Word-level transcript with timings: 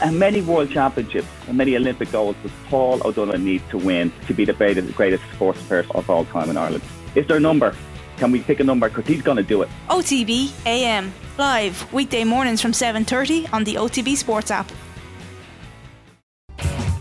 and 0.00 0.18
many 0.18 0.40
world 0.42 0.70
championships 0.70 1.28
and 1.46 1.56
many 1.56 1.76
Olympic 1.76 2.10
goals 2.12 2.36
does 2.42 2.52
Paul 2.68 3.00
O'Donovan 3.06 3.44
need 3.44 3.62
to 3.70 3.78
win 3.78 4.12
to 4.26 4.34
be 4.34 4.44
the 4.44 4.52
greatest, 4.52 4.94
greatest 4.96 5.22
sports 5.34 5.62
person 5.62 5.90
of 5.94 6.08
all 6.08 6.24
time 6.26 6.50
in 6.50 6.56
Ireland? 6.56 6.82
Is 7.14 7.26
there 7.26 7.36
a 7.36 7.40
number? 7.40 7.74
Can 8.18 8.32
we 8.32 8.40
pick 8.40 8.60
a 8.60 8.64
number? 8.64 8.88
Because 8.88 9.06
he's 9.06 9.22
going 9.22 9.36
to 9.36 9.42
do 9.42 9.62
it. 9.62 9.68
OTB 9.88 10.52
AM 10.66 11.12
live 11.36 11.92
weekday 11.92 12.24
mornings 12.24 12.60
from 12.60 12.72
7:30 12.72 13.52
on 13.52 13.64
the 13.64 13.76
OTB 13.76 14.16
Sports 14.16 14.50
app. 14.50 14.70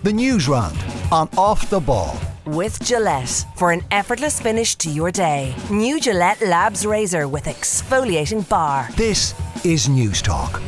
The 0.04 0.14
news 0.14 0.48
round 0.48 0.77
on 1.11 1.27
Off 1.38 1.70
the 1.70 1.79
Ball. 1.79 2.18
With 2.45 2.82
Gillette 2.82 3.45
for 3.57 3.71
an 3.71 3.82
effortless 3.91 4.39
finish 4.39 4.75
to 4.75 4.89
your 4.89 5.11
day. 5.11 5.54
New 5.70 6.00
Gillette 6.00 6.41
Labs 6.41 6.86
Razor 6.86 7.27
with 7.27 7.45
exfoliating 7.45 8.48
bar. 8.48 8.88
This 8.95 9.34
is 9.66 9.89
Newstalk. 9.89 10.61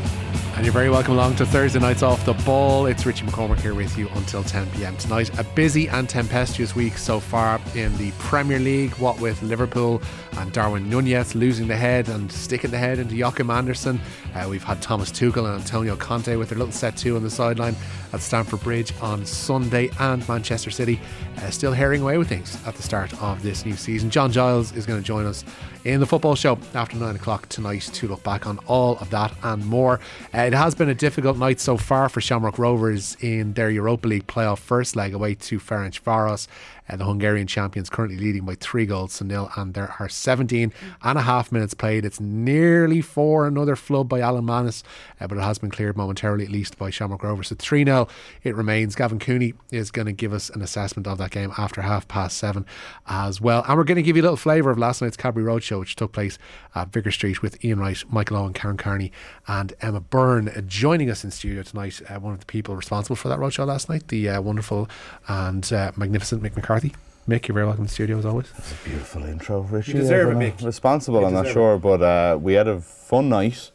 And 0.60 0.66
you're 0.66 0.73
very 0.73 0.89
welcome 0.89 1.14
along 1.14 1.38
to 1.38 1.46
Thursday 1.46 1.80
nights 1.80 2.04
off 2.04 2.26
the 2.26 2.34
ball. 2.34 2.86
It's 2.86 3.05
Richie 3.05 3.26
McCormack 3.26 3.62
here 3.62 3.73
with 3.73 3.98
you 3.98 4.09
until 4.09 4.44
10 4.44 4.70
pm 4.72 4.98
tonight. 4.98 5.40
A 5.40 5.44
busy 5.45 5.88
and 5.88 6.09
tempestuous 6.09 6.76
week 6.76 6.98
so 6.98 7.22
far 7.22 7.62
in 7.76 7.98
the 7.98 8.12
Premier 8.20 8.59
League. 8.59 8.91
What 8.95 9.22
with 9.22 9.41
Liverpool 9.41 10.02
and 10.34 10.52
Darwin 10.52 10.90
Nunez 10.90 11.34
losing 11.34 11.70
the 11.70 11.77
head 11.77 12.09
and 12.09 12.30
sticking 12.30 12.72
the 12.72 12.77
head 12.77 13.00
into 13.00 13.16
Joachim 13.16 13.50
Andersen. 13.50 14.02
Uh, 14.36 14.48
we've 14.50 14.62
had 14.62 14.81
Thomas 14.81 15.12
Tuchel 15.12 15.45
and 15.45 15.62
Antonio 15.62 15.95
Conte 15.95 16.36
with 16.36 16.50
their 16.50 16.58
little 16.58 16.73
set 16.73 16.98
two 16.98 17.16
on 17.16 17.23
the 17.23 17.30
sideline 17.30 17.78
at 18.12 18.20
Stamford 18.20 18.59
Bridge 18.59 18.94
on 19.02 19.26
Sunday, 19.26 19.89
and 19.98 20.28
Manchester 20.28 20.72
City 20.72 21.00
uh, 21.38 21.50
still 21.52 21.72
herring 21.72 22.02
away 22.02 22.17
with 22.17 22.28
things 22.28 22.58
at 22.66 22.76
the 22.76 22.84
start 22.84 23.14
of 23.22 23.41
this 23.44 23.66
new 23.66 23.78
season. 23.78 24.09
John 24.09 24.30
Giles 24.30 24.76
is 24.76 24.86
going 24.86 25.00
to 25.00 25.05
join 25.05 25.26
us 25.26 25.45
in 25.85 25.99
the 25.99 26.05
football 26.05 26.35
show 26.35 26.57
after 26.73 26.97
nine 26.97 27.15
o'clock 27.15 27.47
tonight 27.47 27.81
to 27.81 28.07
look 28.07 28.21
back 28.23 28.45
on 28.45 28.57
all 28.67 28.97
of 28.97 29.09
that 29.11 29.33
and 29.43 29.65
more. 29.65 29.99
Uh, 30.33 30.39
it 30.39 30.53
has 30.53 30.75
been 30.75 30.89
a 30.89 30.93
difficult 30.93 31.38
night 31.38 31.59
so 31.59 31.77
far 31.77 32.09
for 32.09 32.19
Shamrock 32.19 32.59
Rovers 32.59 33.15
in 33.21 33.53
their 33.53 33.69
Europa 33.69 34.07
League 34.07 34.27
playoff 34.27 34.59
first 34.59 34.95
leg 34.95 35.13
away 35.13 35.35
to 35.35 35.59
Ferencvaros. 35.59 36.47
Uh, 36.89 36.95
the 36.95 37.05
Hungarian 37.05 37.45
champions 37.45 37.89
currently 37.89 38.17
leading 38.17 38.45
by 38.45 38.55
three 38.55 38.86
goals 38.86 39.17
to 39.17 39.23
nil, 39.23 39.52
and 39.55 39.73
there 39.75 39.94
are 39.99 40.09
17 40.09 40.73
and 41.03 41.17
a 41.17 41.21
half 41.21 41.52
minutes 41.52 41.73
played. 41.73 42.03
It's 42.03 42.19
nearly 42.19 43.02
four, 43.02 43.45
another 43.45 43.75
flub 43.75 44.09
by 44.09 44.21
Alan 44.21 44.45
Mannus, 44.45 44.83
uh, 45.21 45.27
but 45.27 45.38
it 45.38 45.41
has 45.41 45.59
been 45.59 45.69
cleared 45.69 45.95
momentarily 45.95 46.45
at 46.45 46.52
least 46.52 46.77
by 46.77 46.89
Shamrock 46.89 47.23
Rovers. 47.23 47.49
So 47.49 47.55
3 47.55 47.86
0 47.86 48.08
it 48.43 48.55
remains. 48.55 48.95
Gavin 48.95 49.19
Cooney 49.19 49.53
is 49.71 49.91
going 49.91 50.08
to 50.08 50.11
give 50.11 50.33
us 50.33 50.49
an 50.49 50.61
assessment 50.61 51.08
of 51.08 51.19
that 51.19 51.31
game 51.31 51.53
after 51.58 51.83
half 51.83 52.08
past 52.08 52.38
seven 52.38 52.66
as 53.08 53.39
well. 53.39 53.64
And 53.67 53.77
we're 53.77 53.83
going 53.83 53.97
to 53.97 54.02
give 54.02 54.16
you 54.17 54.23
a 54.23 54.25
little 54.25 54.38
flavour 54.38 54.71
of 54.71 54.80
last 54.80 55.02
night's 55.02 55.17
Cadbury 55.17 55.45
Roadshow, 55.70 55.80
which 55.80 55.95
took 55.95 56.12
place 56.12 56.38
at 56.75 56.89
Vicar 56.89 57.12
Street 57.12 57.42
with 57.42 57.64
Ian 57.64 57.80
Wright, 57.80 58.03
Michael 58.09 58.38
Owen, 58.38 58.53
Karen 58.53 58.78
Carney, 58.78 59.12
and 59.48 59.73
Emma 59.81 60.00
Byrne. 60.00 60.50
Uh, 60.50 60.61
joining 60.61 61.09
us 61.09 61.23
in 61.23 61.31
studio 61.31 61.64
tonight, 61.64 62.02
uh, 62.09 62.20
one 62.20 62.34
of 62.34 62.39
the 62.39 62.45
people 62.45 62.76
responsible 62.76 63.16
for 63.16 63.30
that 63.30 63.39
roadshow 63.39 63.66
last 63.66 63.89
night, 63.89 64.08
the 64.08 64.30
uh, 64.30 64.42
wonderful 64.42 64.89
and 65.28 65.72
uh, 65.72 65.92
magnificent 65.95 66.42
Mick 66.42 66.56
McCarthy. 66.56 66.94
Mick, 67.28 67.48
you're 67.48 67.53
very 67.53 67.66
welcome 67.66 67.86
to 67.86 67.89
the 67.89 67.94
studio 67.94 68.17
as 68.17 68.26
always. 68.26 68.52
That's 68.52 68.72
a 68.72 68.89
beautiful 68.89 69.23
intro, 69.26 69.61
Richie. 69.61 69.92
You 69.94 69.98
deserve 70.00 70.30
it, 70.30 70.34
don't. 70.34 70.58
Mick. 70.58 70.66
Responsible, 70.66 71.22
You 71.22 71.28
I'm 71.28 71.34
not 71.34 71.44
deserve 71.44 71.53
sure, 71.53 71.80
but 71.80 72.02
uh, 72.02 72.38
we 72.38 72.54
had 72.54 72.67
a 72.67 72.81
fun 72.81 73.30
night, 73.30 73.72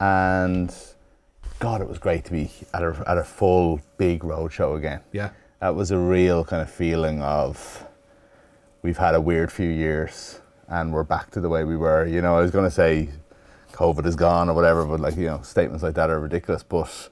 and 0.00 0.74
God, 1.60 1.80
it 1.80 1.88
was 1.88 1.98
great 1.98 2.24
to 2.24 2.32
be 2.32 2.50
at 2.74 2.82
a 2.82 3.04
at 3.06 3.18
a 3.18 3.24
full 3.24 3.80
big 3.96 4.24
road 4.24 4.52
show 4.52 4.74
again. 4.74 5.00
Yeah. 5.12 5.30
That 5.60 5.74
was 5.74 5.90
a 5.90 5.98
real 5.98 6.42
kind 6.44 6.62
of 6.62 6.70
feeling 6.70 7.20
of 7.20 7.84
we've 8.82 8.96
had 8.96 9.14
a 9.14 9.20
weird 9.20 9.52
few 9.52 9.68
years, 9.68 10.40
and 10.70 10.92
we're 10.94 11.02
back 11.04 11.30
to 11.32 11.40
the 11.40 11.48
way 11.48 11.64
we 11.64 11.76
were. 11.76 12.06
You 12.06 12.22
know, 12.22 12.36
I 12.38 12.40
was 12.40 12.50
going 12.50 12.64
to 12.64 12.70
say 12.70 13.10
COVID 13.72 14.06
is 14.06 14.16
gone 14.16 14.48
or 14.48 14.54
whatever, 14.54 14.84
but 14.86 15.00
like 15.00 15.16
you 15.16 15.26
know, 15.26 15.42
statements 15.42 15.82
like 15.82 15.94
that 15.96 16.08
are 16.10 16.18
ridiculous. 16.20 16.62
But 16.62 17.10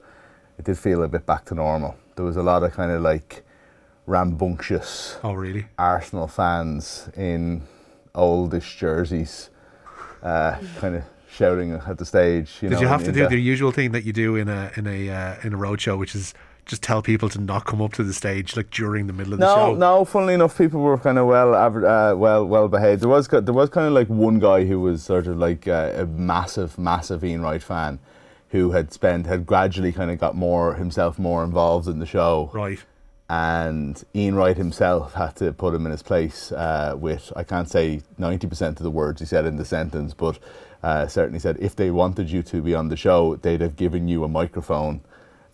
it 0.57 0.65
did 0.65 0.77
feel 0.77 1.03
a 1.03 1.07
bit 1.07 1.25
back 1.25 1.45
to 1.45 1.55
normal. 1.55 1.95
There 2.15 2.25
was 2.25 2.37
a 2.37 2.43
lot 2.43 2.63
of 2.63 2.71
kind 2.73 2.91
of 2.91 3.01
like 3.01 3.43
rambunctious 4.07 5.17
Oh, 5.23 5.33
really? 5.33 5.67
Arsenal 5.77 6.27
fans 6.27 7.09
in 7.15 7.63
oldish 8.15 8.77
jerseys, 8.77 9.49
uh, 10.23 10.57
kind 10.77 10.95
of 10.95 11.03
shouting 11.31 11.73
at 11.73 11.97
the 11.97 12.05
stage. 12.05 12.57
You 12.61 12.69
Did 12.69 12.75
know, 12.75 12.81
you 12.81 12.87
have 12.87 13.03
to 13.03 13.11
do 13.11 13.23
the- 13.23 13.29
the 13.29 13.37
usual 13.41 13.71
thing 13.71 13.91
that 13.91 14.03
you 14.03 14.13
do 14.13 14.35
in 14.35 14.49
a 14.49 14.71
in 14.75 14.87
a 14.87 15.09
uh, 15.09 15.35
in 15.43 15.53
a 15.53 15.57
roadshow, 15.57 15.97
which 15.97 16.15
is 16.15 16.33
just 16.69 16.81
tell 16.83 17.01
people 17.01 17.27
to 17.29 17.41
not 17.41 17.65
come 17.65 17.81
up 17.81 17.91
to 17.93 18.03
the 18.03 18.13
stage 18.13 18.55
like 18.55 18.69
during 18.69 19.07
the 19.07 19.13
middle 19.13 19.33
of 19.33 19.39
the 19.39 19.53
show? 19.53 19.73
no. 19.73 19.97
No. 19.97 20.05
Funnily 20.05 20.35
enough, 20.35 20.57
people 20.57 20.79
were 20.79 20.97
kind 20.97 21.17
of 21.17 21.25
well, 21.27 21.53
uh, 21.53 22.15
well, 22.15 22.45
well 22.45 22.67
behaved. 22.69 23.01
There 23.01 23.09
was 23.09 23.27
there 23.27 23.41
was 23.53 23.69
kind 23.69 23.87
of 23.87 23.93
like 23.93 24.07
one 24.07 24.39
guy 24.39 24.65
who 24.65 24.79
was 24.79 25.03
sort 25.03 25.27
of 25.27 25.37
like 25.37 25.67
uh, 25.67 25.91
a 25.95 26.05
massive, 26.05 26.77
massive 26.77 27.23
Ian 27.23 27.41
Wright 27.41 27.61
fan, 27.61 27.99
who 28.49 28.71
had 28.71 28.93
spent 28.93 29.25
had 29.25 29.45
gradually 29.45 29.91
kind 29.91 30.11
of 30.11 30.19
got 30.19 30.35
more 30.35 30.75
himself 30.75 31.19
more 31.19 31.43
involved 31.43 31.87
in 31.87 31.99
the 31.99 32.05
show. 32.05 32.49
Right. 32.53 32.79
and 33.31 34.03
Ian 34.15 34.35
Wright 34.35 34.57
himself 34.57 35.13
had 35.13 35.35
to 35.37 35.53
put 35.53 35.73
him 35.75 35.85
in 35.85 35.91
his 35.91 36.01
place 36.03 36.51
uh, 36.51 36.95
with 36.97 37.31
I 37.35 37.43
can't 37.43 37.69
say 37.69 38.01
ninety 38.17 38.47
percent 38.47 38.79
of 38.79 38.83
the 38.83 38.91
words 38.91 39.19
he 39.19 39.25
said 39.25 39.45
in 39.45 39.57
the 39.57 39.65
sentence, 39.65 40.13
but 40.13 40.39
uh, 40.81 41.07
certainly 41.07 41.39
said 41.39 41.57
if 41.59 41.75
they 41.75 41.91
wanted 41.91 42.29
you 42.31 42.41
to 42.43 42.61
be 42.61 42.73
on 42.73 42.89
the 42.89 42.95
show, 42.97 43.35
they'd 43.35 43.61
have 43.61 43.75
given 43.75 44.07
you 44.07 44.23
a 44.23 44.27
microphone. 44.27 45.01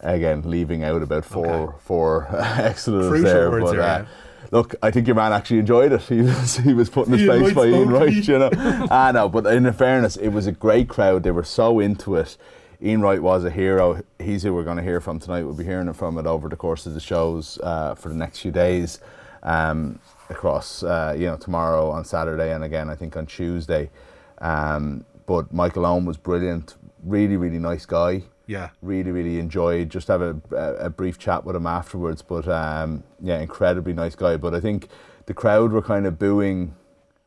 Again, 0.06 0.44
leaving 0.46 0.84
out 0.84 1.02
about 1.02 1.26
four 1.26 1.48
Okay. 1.48 1.78
four 1.80 2.28
expletives 2.34 3.10
Crucial 3.10 3.24
there, 3.24 3.52
words 3.52 3.72
but. 3.72 3.80
uh. 3.80 4.06
Look, 4.52 4.76
I 4.84 4.92
think 4.92 5.08
your 5.08 5.16
man 5.16 5.34
actually 5.34 5.60
enjoyed 5.60 5.92
it. 5.92 6.02
He 6.08 6.22
was, 6.22 6.58
he 6.58 6.74
was 6.74 6.90
put 6.90 7.08
in 7.08 7.14
his 7.14 7.24
Ian 7.24 7.42
Wright 7.42 7.56
by 7.56 7.66
Ian 7.66 7.90
Wright, 7.90 8.14
you 8.14 8.38
know. 8.38 8.50
ah, 8.92 9.12
no, 9.14 9.28
but 9.28 9.46
in 9.48 9.72
fairness, 9.74 10.16
it 10.18 10.30
was 10.30 10.46
a 10.48 10.52
great 10.52 10.88
crowd. 10.88 11.24
They 11.24 11.32
were 11.32 11.44
so 11.44 11.80
into 11.80 12.16
it. 12.16 12.38
Ian 12.82 13.02
Wright 13.02 13.22
was 13.22 13.44
a 13.44 13.50
hero. 13.50 14.04
He's 14.20 14.44
who 14.44 14.54
we're 14.54 14.64
going 14.64 14.78
to 14.78 14.84
hear 14.84 15.02
from 15.02 15.20
tonight. 15.20 15.44
We'll 15.44 15.56
be 15.56 15.64
hearing 15.64 15.92
from 15.94 16.18
it 16.20 16.28
over 16.28 16.48
the 16.48 16.56
course 16.56 16.86
of 16.86 16.94
the 16.94 17.00
shows 17.00 17.58
uh, 17.64 17.96
for 17.96 18.10
the 18.10 18.16
next 18.16 18.40
few 18.40 18.52
days, 18.52 19.00
um, 19.42 20.00
across 20.30 20.84
uh, 20.84 21.16
you 21.18 21.26
know 21.26 21.38
tomorrow 21.38 21.90
on 21.90 22.06
Saturday 22.06 22.54
and 22.54 22.64
again 22.64 22.90
I 22.90 22.96
think 22.96 23.18
on 23.18 23.26
Tuesday. 23.26 23.90
Um, 24.40 25.06
but 25.26 25.52
Michael 25.52 25.86
Owen 25.86 26.06
was 26.06 26.18
brilliant. 26.18 26.76
Really, 27.04 27.38
really 27.38 27.60
nice 27.60 27.86
guy 27.86 28.24
Yeah. 28.48 28.70
really 28.82 29.12
really 29.12 29.40
enjoyed. 29.40 29.90
Just 29.90 30.08
have 30.08 30.22
a, 30.22 30.40
a, 30.52 30.90
brief 30.90 31.18
chat 31.18 31.46
with 31.46 31.56
him 31.56 31.66
afterwards 31.66 32.22
but 32.22 32.48
um, 32.48 33.04
yeah 33.22 33.40
incredibly 33.40 33.94
nice 33.94 34.16
guy. 34.16 34.38
But 34.38 34.54
I 34.54 34.60
think 34.60 34.90
the 35.26 35.34
crowd 35.34 35.72
were 35.72 35.82
kind 35.82 36.06
of 36.06 36.20
booing 36.20 36.76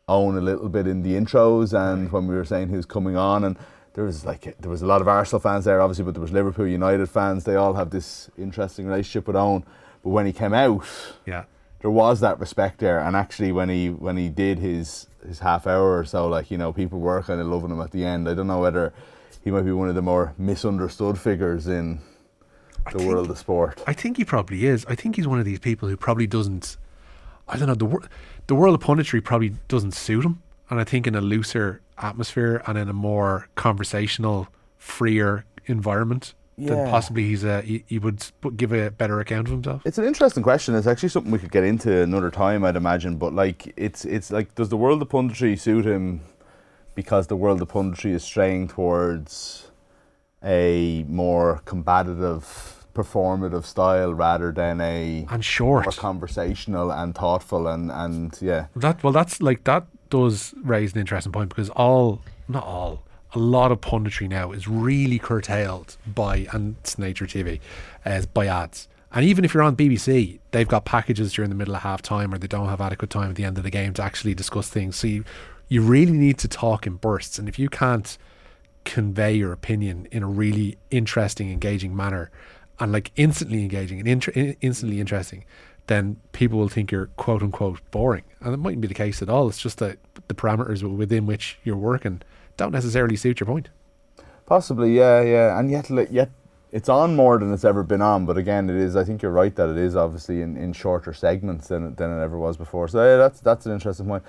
Owen 0.08 0.36
a 0.38 0.40
little 0.40 0.68
bit 0.68 0.86
in 0.86 1.02
the 1.02 1.12
intros 1.14 1.72
and 1.78 2.10
when 2.12 2.26
we 2.26 2.34
were 2.34 2.44
saying 2.44 2.68
who's 2.68 2.86
coming 2.86 3.16
on 3.16 3.44
and 3.44 3.58
there 3.94 4.04
was 4.04 4.24
like 4.24 4.56
there 4.60 4.70
was 4.70 4.80
a 4.80 4.86
lot 4.86 5.00
of 5.00 5.08
Arsenal 5.08 5.40
fans 5.40 5.64
there 5.64 5.80
obviously 5.80 6.04
but 6.04 6.14
there 6.14 6.22
was 6.22 6.32
Liverpool 6.32 6.66
United 6.66 7.08
fans. 7.10 7.44
They 7.44 7.56
all 7.56 7.74
have 7.74 7.90
this 7.90 8.30
interesting 8.38 8.86
relationship 8.86 9.26
with 9.26 9.36
Owen. 9.36 9.64
But 10.02 10.10
when 10.10 10.26
he 10.26 10.32
came 10.32 10.54
out 10.54 10.86
Yeah. 11.26 11.44
there 11.80 11.90
was 11.90 12.20
that 12.20 12.38
respect 12.38 12.78
there. 12.78 13.00
And 13.00 13.16
actually 13.16 13.50
when 13.52 13.68
he 13.68 13.90
when 13.90 14.16
he 14.16 14.28
did 14.28 14.60
his 14.60 15.08
his 15.26 15.40
half 15.40 15.66
hour 15.66 15.98
or 15.98 16.04
so 16.04 16.28
like 16.28 16.48
you 16.50 16.56
know 16.56 16.72
people 16.72 17.00
were 17.00 17.22
kind 17.22 17.40
of 17.40 17.48
loving 17.48 17.70
him 17.72 17.80
at 17.80 17.90
the 17.90 18.04
end. 18.04 18.28
I 18.28 18.34
don't 18.34 18.46
know 18.46 18.60
whether 18.60 18.92
he 19.48 19.52
might 19.52 19.62
be 19.64 19.72
one 19.72 19.88
of 19.88 19.94
the 19.94 20.02
more 20.02 20.34
misunderstood 20.36 21.18
figures 21.18 21.66
in 21.66 22.00
the 22.92 22.98
think- 22.98 23.08
world 23.10 23.30
of 23.30 23.38
sport 23.38 23.82
I 23.86 23.94
think 23.94 24.18
he 24.18 24.24
probably 24.26 24.66
is. 24.66 24.84
I 24.86 24.94
think 24.94 25.16
he's 25.16 25.26
one 25.26 25.38
of 25.38 25.46
these 25.46 25.58
people 25.58 25.88
who 25.88 25.96
probably 25.96 26.26
doesn't. 26.26 26.76
I 27.48 27.56
don't 27.56 27.66
know 27.68 27.74
the 27.74 27.86
wor- 27.86 28.02
the 28.46 28.54
world 28.54 28.74
of 28.74 28.82
punditry 28.82 29.24
probably 29.24 29.54
doesn't 29.68 29.92
suit 29.94 30.24
him, 30.26 30.42
and 30.68 30.78
I 30.78 30.84
think 30.84 31.06
in 31.06 31.14
a 31.14 31.22
looser 31.22 31.80
atmosphere 31.96 32.62
and 32.66 32.76
in 32.76 32.90
a 32.90 32.92
more 32.92 33.48
conversational, 33.54 34.48
freer 34.76 35.46
environment, 35.64 36.34
then 36.58 36.90
possibly 36.90 37.24
he's 37.24 37.42
a 37.44 37.62
he, 37.62 37.84
he 37.86 37.98
would 37.98 38.22
give 38.56 38.72
a 38.72 38.90
better 38.90 39.18
account 39.18 39.46
of 39.48 39.52
himself. 39.52 39.80
it's 39.86 39.96
an 39.96 40.04
interesting 40.04 40.42
question 40.42 40.74
it's 40.74 40.86
actually 40.86 41.08
something 41.08 41.32
we 41.32 41.38
could 41.38 41.52
get 41.52 41.64
into 41.64 42.02
another 42.02 42.30
time 42.30 42.64
I'd 42.64 42.76
imagine 42.76 43.16
but 43.16 43.32
like 43.32 43.72
it's 43.76 44.04
it's 44.04 44.30
like 44.30 44.54
does 44.56 44.68
the 44.68 44.76
world 44.76 45.00
of 45.00 45.08
punditry 45.08 45.58
suit 45.58 45.86
him 45.86 46.20
because 46.98 47.28
the 47.28 47.36
world 47.36 47.62
of 47.62 47.68
punditry 47.68 48.10
is 48.10 48.24
straying 48.24 48.66
towards 48.66 49.70
a 50.42 51.04
more 51.06 51.62
combative 51.64 52.84
performative 52.92 53.64
style 53.64 54.12
rather 54.12 54.50
than 54.50 54.80
a 54.80 55.24
and 55.30 55.44
short. 55.44 55.84
more 55.84 55.92
conversational 55.92 56.90
and 56.90 57.14
thoughtful 57.14 57.68
and 57.68 57.92
and 57.92 58.36
yeah 58.40 58.66
That 58.74 59.00
well, 59.04 59.12
that's 59.12 59.40
like 59.40 59.62
that 59.62 59.86
does 60.10 60.54
raise 60.60 60.92
an 60.94 60.98
interesting 60.98 61.30
point 61.30 61.50
because 61.50 61.70
all, 61.70 62.20
not 62.48 62.64
all, 62.64 63.04
a 63.32 63.38
lot 63.38 63.70
of 63.70 63.80
punditry 63.80 64.28
now 64.28 64.50
is 64.50 64.66
really 64.66 65.20
curtailed 65.20 65.96
by 66.04 66.48
and 66.52 66.74
it's 66.80 66.98
nature 66.98 67.26
TV, 67.26 67.60
as 68.04 68.26
by 68.26 68.48
ads. 68.48 68.88
And 69.12 69.24
even 69.24 69.44
if 69.44 69.54
you're 69.54 69.62
on 69.62 69.76
BBC, 69.76 70.40
they've 70.50 70.66
got 70.66 70.84
packages 70.84 71.32
during 71.32 71.48
the 71.48 71.54
middle 71.54 71.76
of 71.76 71.82
half 71.82 72.02
time 72.02 72.34
or 72.34 72.38
they 72.38 72.48
don't 72.48 72.68
have 72.68 72.80
adequate 72.80 73.10
time 73.10 73.30
at 73.30 73.36
the 73.36 73.44
end 73.44 73.56
of 73.56 73.62
the 73.62 73.70
game 73.70 73.94
to 73.94 74.02
actually 74.02 74.34
discuss 74.34 74.68
things. 74.68 74.96
So 74.96 75.06
you, 75.06 75.24
you 75.68 75.82
really 75.82 76.12
need 76.12 76.38
to 76.38 76.48
talk 76.48 76.86
in 76.86 76.94
bursts. 76.96 77.38
And 77.38 77.48
if 77.48 77.58
you 77.58 77.68
can't 77.68 78.16
convey 78.84 79.34
your 79.34 79.52
opinion 79.52 80.08
in 80.10 80.22
a 80.22 80.26
really 80.26 80.78
interesting, 80.90 81.50
engaging 81.50 81.94
manner, 81.94 82.30
and 82.80 82.92
like 82.92 83.10
instantly 83.16 83.62
engaging 83.62 84.00
and 84.00 84.56
instantly 84.60 85.00
interesting, 85.00 85.44
then 85.88 86.16
people 86.32 86.58
will 86.58 86.68
think 86.68 86.90
you're 86.90 87.06
quote 87.16 87.42
unquote 87.42 87.80
boring. 87.90 88.24
And 88.40 88.54
it 88.54 88.58
mightn't 88.58 88.80
be 88.80 88.88
the 88.88 88.94
case 88.94 89.20
at 89.20 89.28
all. 89.28 89.48
It's 89.48 89.60
just 89.60 89.78
that 89.78 89.98
the 90.28 90.34
parameters 90.34 90.82
within 90.82 91.26
which 91.26 91.58
you're 91.64 91.76
working 91.76 92.22
don't 92.56 92.72
necessarily 92.72 93.16
suit 93.16 93.40
your 93.40 93.46
point. 93.46 93.68
Possibly, 94.46 94.96
yeah, 94.96 95.20
yeah, 95.20 95.58
and 95.58 95.70
yet, 95.70 95.90
yet 96.10 96.30
it's 96.72 96.88
on 96.88 97.16
more 97.16 97.38
than 97.38 97.52
it's 97.52 97.64
ever 97.64 97.82
been 97.82 98.02
on. 98.02 98.26
But 98.26 98.36
again, 98.36 98.70
it 98.70 98.76
is. 98.76 98.96
I 98.96 99.04
think 99.04 99.22
you're 99.22 99.32
right 99.32 99.54
that 99.56 99.68
it 99.68 99.76
is 99.76 99.96
obviously 99.96 100.42
in, 100.42 100.56
in 100.56 100.72
shorter 100.72 101.12
segments 101.12 101.68
than 101.68 101.94
than 101.96 102.10
it 102.10 102.22
ever 102.22 102.38
was 102.38 102.56
before. 102.56 102.88
So 102.88 103.04
yeah, 103.04 103.16
that's 103.16 103.40
that's 103.40 103.66
an 103.66 103.72
interesting 103.72 104.06
point. 104.06 104.22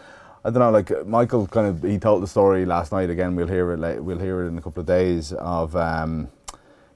I 0.44 0.50
don't 0.50 0.60
know. 0.60 0.72
Like 0.72 1.06
Michael, 1.06 1.48
kind 1.48 1.68
of, 1.68 1.84
he 1.84 1.98
told 1.98 2.24
the 2.24 2.28
story 2.28 2.66
last 2.66 2.92
night. 2.92 3.10
Again, 3.10 3.36
we'll 3.36 3.48
hear 3.48 3.72
it. 3.72 3.80
Like, 3.80 4.00
we'll 4.00 4.20
hear 4.20 4.44
it 4.44 4.48
in 4.48 4.58
a 4.58 4.62
couple 4.62 4.82
of 4.82 4.88
days 4.88 5.34
of, 5.34 5.76
um, 5.76 6.30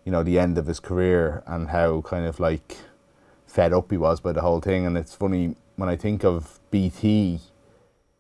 you 0.06 0.12
know, 0.12 0.24
the 0.24 0.40
end 0.40 0.58
of 0.58 0.66
his 0.68 0.80
career 0.80 1.44
and 1.46 1.70
how 1.70 2.02
kind 2.02 2.26
of 2.26 2.40
like 2.40 2.78
fed 3.46 3.74
up 3.74 3.92
he 3.92 3.98
was 3.98 4.20
by 4.20 4.32
the 4.32 4.42
whole 4.42 4.62
thing. 4.62 4.86
And 4.86 4.98
it's 4.98 5.14
funny 5.14 5.56
when 5.76 5.90
I 5.90 5.96
think 5.96 6.24
of 6.24 6.60
BT, 6.72 7.40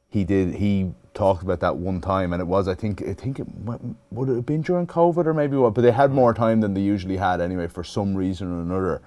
he 0.09 0.23
did 0.23 0.55
he 0.55 0.93
talked 1.13 1.43
about 1.43 1.59
that 1.59 1.77
one 1.77 2.01
time, 2.01 2.33
and 2.33 2.41
it 2.41 2.45
was 2.45 2.67
I 2.67 2.75
think 2.75 3.01
I 3.01 3.13
think 3.13 3.39
it 3.39 3.47
would 4.11 4.29
it 4.29 4.35
have 4.35 4.45
been 4.45 4.61
during 4.61 4.87
COVID 4.87 5.25
or 5.25 5.33
maybe 5.33 5.57
what, 5.57 5.73
but 5.73 5.81
they 5.81 5.91
had 5.91 6.11
more 6.11 6.33
time 6.33 6.61
than 6.61 6.73
they 6.73 6.81
usually 6.81 7.17
had 7.17 7.41
anyway 7.41 7.67
for 7.67 7.83
some 7.83 8.15
reason 8.15 8.51
or 8.51 8.61
another. 8.61 9.01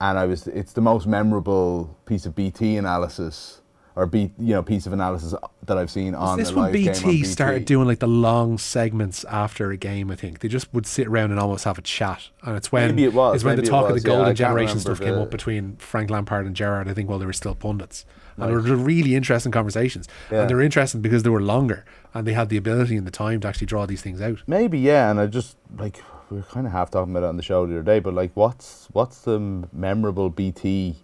And 0.00 0.18
I 0.18 0.26
was 0.26 0.46
it's 0.46 0.72
the 0.72 0.80
most 0.80 1.06
memorable 1.06 1.96
piece 2.06 2.26
of 2.26 2.34
BT 2.34 2.76
analysis 2.76 3.59
or 3.96 4.06
B, 4.06 4.30
you 4.38 4.54
know 4.54 4.62
piece 4.62 4.86
of 4.86 4.92
analysis 4.92 5.34
that 5.66 5.76
I've 5.78 5.90
seen 5.90 6.14
on 6.14 6.38
this 6.38 6.50
a 6.50 6.54
when 6.54 6.64
live 6.64 6.72
game 6.72 6.86
BT, 6.92 7.04
on 7.04 7.10
BT. 7.10 7.24
started 7.24 7.64
doing 7.64 7.86
like 7.86 7.98
the 7.98 8.06
long 8.08 8.56
segments 8.58 9.24
after 9.24 9.70
a 9.70 9.76
game. 9.76 10.10
I 10.10 10.16
think 10.16 10.40
they 10.40 10.48
just 10.48 10.72
would 10.72 10.86
sit 10.86 11.06
around 11.08 11.30
and 11.32 11.40
almost 11.40 11.64
have 11.64 11.78
a 11.78 11.82
chat, 11.82 12.28
and 12.42 12.56
it's 12.56 12.70
when 12.70 12.88
Maybe 12.88 13.04
it 13.04 13.14
was, 13.14 13.36
it's 13.36 13.44
when 13.44 13.56
the 13.56 13.62
it 13.62 13.66
talk 13.66 13.88
of 13.88 13.94
the 13.94 14.00
golden 14.00 14.26
can't 14.26 14.38
generation 14.38 14.78
stuff 14.80 15.00
came 15.00 15.14
up 15.18 15.30
between 15.30 15.76
Frank 15.76 16.10
Lampard 16.10 16.46
and 16.46 16.54
Gerrard. 16.56 16.88
I 16.88 16.94
think 16.94 17.08
while 17.08 17.18
they 17.18 17.26
were 17.26 17.32
still 17.32 17.54
pundits, 17.54 18.04
and 18.36 18.48
they 18.48 18.52
were 18.52 18.60
really 18.60 19.14
interesting 19.14 19.52
conversations, 19.52 20.08
Yeah. 20.30 20.42
and 20.42 20.50
they 20.50 20.54
were 20.54 20.62
interesting 20.62 21.00
because 21.02 21.22
they 21.24 21.30
were 21.30 21.42
longer 21.42 21.84
and 22.14 22.26
they 22.26 22.32
had 22.32 22.48
the 22.48 22.56
ability 22.56 22.96
and 22.96 23.06
the 23.06 23.10
time 23.10 23.40
to 23.40 23.48
actually 23.48 23.66
draw 23.66 23.86
these 23.86 24.02
things 24.02 24.20
out. 24.20 24.42
Maybe 24.46 24.78
yeah, 24.78 25.10
and 25.10 25.20
I 25.20 25.26
just 25.26 25.56
like 25.78 26.02
we 26.30 26.36
were 26.38 26.42
kind 26.44 26.64
of 26.66 26.72
half 26.72 26.90
talking 26.90 27.12
about 27.12 27.24
it 27.24 27.28
on 27.28 27.36
the 27.36 27.42
show 27.42 27.66
the 27.66 27.74
other 27.74 27.82
day, 27.82 27.98
but 28.00 28.14
like 28.14 28.30
what's 28.34 28.88
what's 28.92 29.20
the 29.22 29.38
memorable 29.72 30.30
BT 30.30 30.96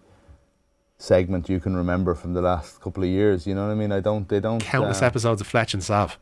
segment 0.99 1.49
you 1.49 1.61
can 1.61 1.77
remember 1.77 2.15
from 2.15 2.35
the 2.35 2.43
last 2.43 2.81
couple 2.81 3.03
of 3.03 3.09
years? 3.09 3.47
You 3.47 3.55
know 3.55 3.67
what 3.67 3.73
I 3.73 3.75
mean? 3.75 3.93
I 3.93 4.01
don't. 4.01 4.29
They 4.29 4.41
don't. 4.41 4.61
Countless 4.61 5.03
uh, 5.03 5.07
episodes 5.07 5.41
of 5.41 5.47
Fletch 5.47 5.75
and 5.75 5.83
Sav, 5.83 6.19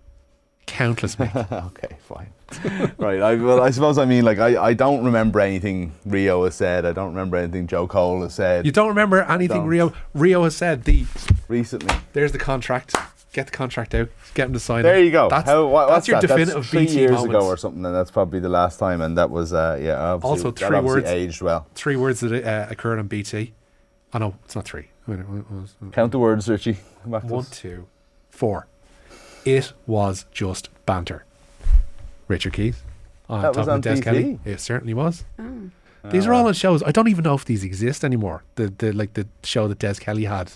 countless. 0.67 1.17
okay, 1.21 1.97
fine. 2.01 2.31
right. 2.99 3.21
I, 3.21 3.35
well, 3.37 3.63
I 3.63 3.71
suppose 3.71 3.99
I 3.99 4.05
mean 4.05 4.25
like 4.25 4.39
I, 4.39 4.63
I 4.63 4.75
don't 4.75 5.05
remember 5.05 5.41
anything 5.41 5.93
Rio 6.05 6.45
has 6.45 6.55
said. 6.55 6.85
I 6.85 6.93
don't 6.93 7.09
remember 7.09 7.37
anything 7.37 7.67
Joe 7.67 7.87
Cole 7.89 8.23
has 8.23 8.35
said 8.35 8.65
you 8.65 8.71
don't 8.71 8.89
remember 8.89 9.23
anything 9.23 9.59
Don't. 9.59 9.67
Rio 9.67 9.93
Rio 10.13 10.45
has 10.45 10.55
said. 10.55 10.85
The 10.85 11.05
recently. 11.49 11.95
there's 12.13 12.33
the 12.33 12.39
contract. 12.39 12.95
Get 13.33 13.47
the 13.47 13.53
contract 13.53 13.95
out. 13.97 14.09
Get 14.35 14.47
him 14.47 14.53
to 14.53 14.61
sign 14.61 14.85
There 14.85 14.97
it. 14.97 15.05
you 15.05 15.11
go. 15.11 15.29
That's, 15.29 15.49
How, 15.49 15.67
what, 15.67 15.89
that's 15.89 16.07
your 16.07 16.21
that? 16.21 16.29
definitive 16.29 16.55
that's 16.55 16.69
three 16.69 16.87
BT 16.87 16.99
years 17.01 17.11
moment. 17.11 17.31
ago 17.31 17.47
or 17.47 17.57
something, 17.57 17.85
and 17.85 17.93
that's 17.93 18.13
probably 18.13 18.39
the 18.39 18.49
last 18.49 18.79
time. 18.79 19.01
And 19.01 19.19
that 19.19 19.29
was 19.29 19.53
uh, 19.53 19.77
yeah. 19.83 20.19
Also, 20.23 20.53
three 20.53 20.79
words. 20.79 21.09
aged 21.09 21.43
well. 21.43 21.67
three 21.75 21.97
words 21.97 22.21
that 22.21 22.45
uh, 22.45 22.69
occurred 22.71 23.01
on 23.01 23.09
BT. 23.09 23.55
Oh 24.15 24.19
no, 24.19 24.35
it's 24.45 24.55
not 24.55 24.65
three. 24.65 24.89
Wait, 25.07 25.19
it 25.19 25.29
was- 25.29 25.75
Count 25.93 26.13
the 26.13 26.19
words, 26.19 26.49
Richie. 26.49 26.79
Come 27.03 27.13
back 27.13 27.27
to 27.27 27.37
us. 27.37 27.51
two, 27.51 27.87
four. 28.31 28.67
It 29.45 29.73
was 29.87 30.25
just 30.33 30.71
banter. 30.87 31.25
Richard 32.29 32.55
Keys. 32.55 32.83
On 33.29 33.43
That 33.43 33.49
top 33.49 33.57
was 33.57 33.69
of 33.69 33.75
on 33.75 33.81
Des 33.81 33.95
BT. 33.95 34.03
Kelly. 34.03 34.39
It 34.45 34.61
certainly 34.61 34.95
was. 34.95 35.25
Oh. 35.39 35.71
These 36.11 36.27
are 36.27 36.33
oh. 36.35 36.39
all 36.39 36.47
on 36.47 36.55
shows. 36.55 36.83
I 36.83 36.91
don't 36.91 37.09
even 37.09 37.25
know 37.25 37.35
if 37.35 37.45
these 37.45 37.65
exist 37.65 38.05
anymore. 38.05 38.45
The 38.55 38.69
the 38.69 38.93
like 38.93 39.15
the 39.15 39.27
show 39.43 39.69
that 39.69 39.79
Des 39.79 39.95
Kelly 39.95 40.25
had 40.25 40.53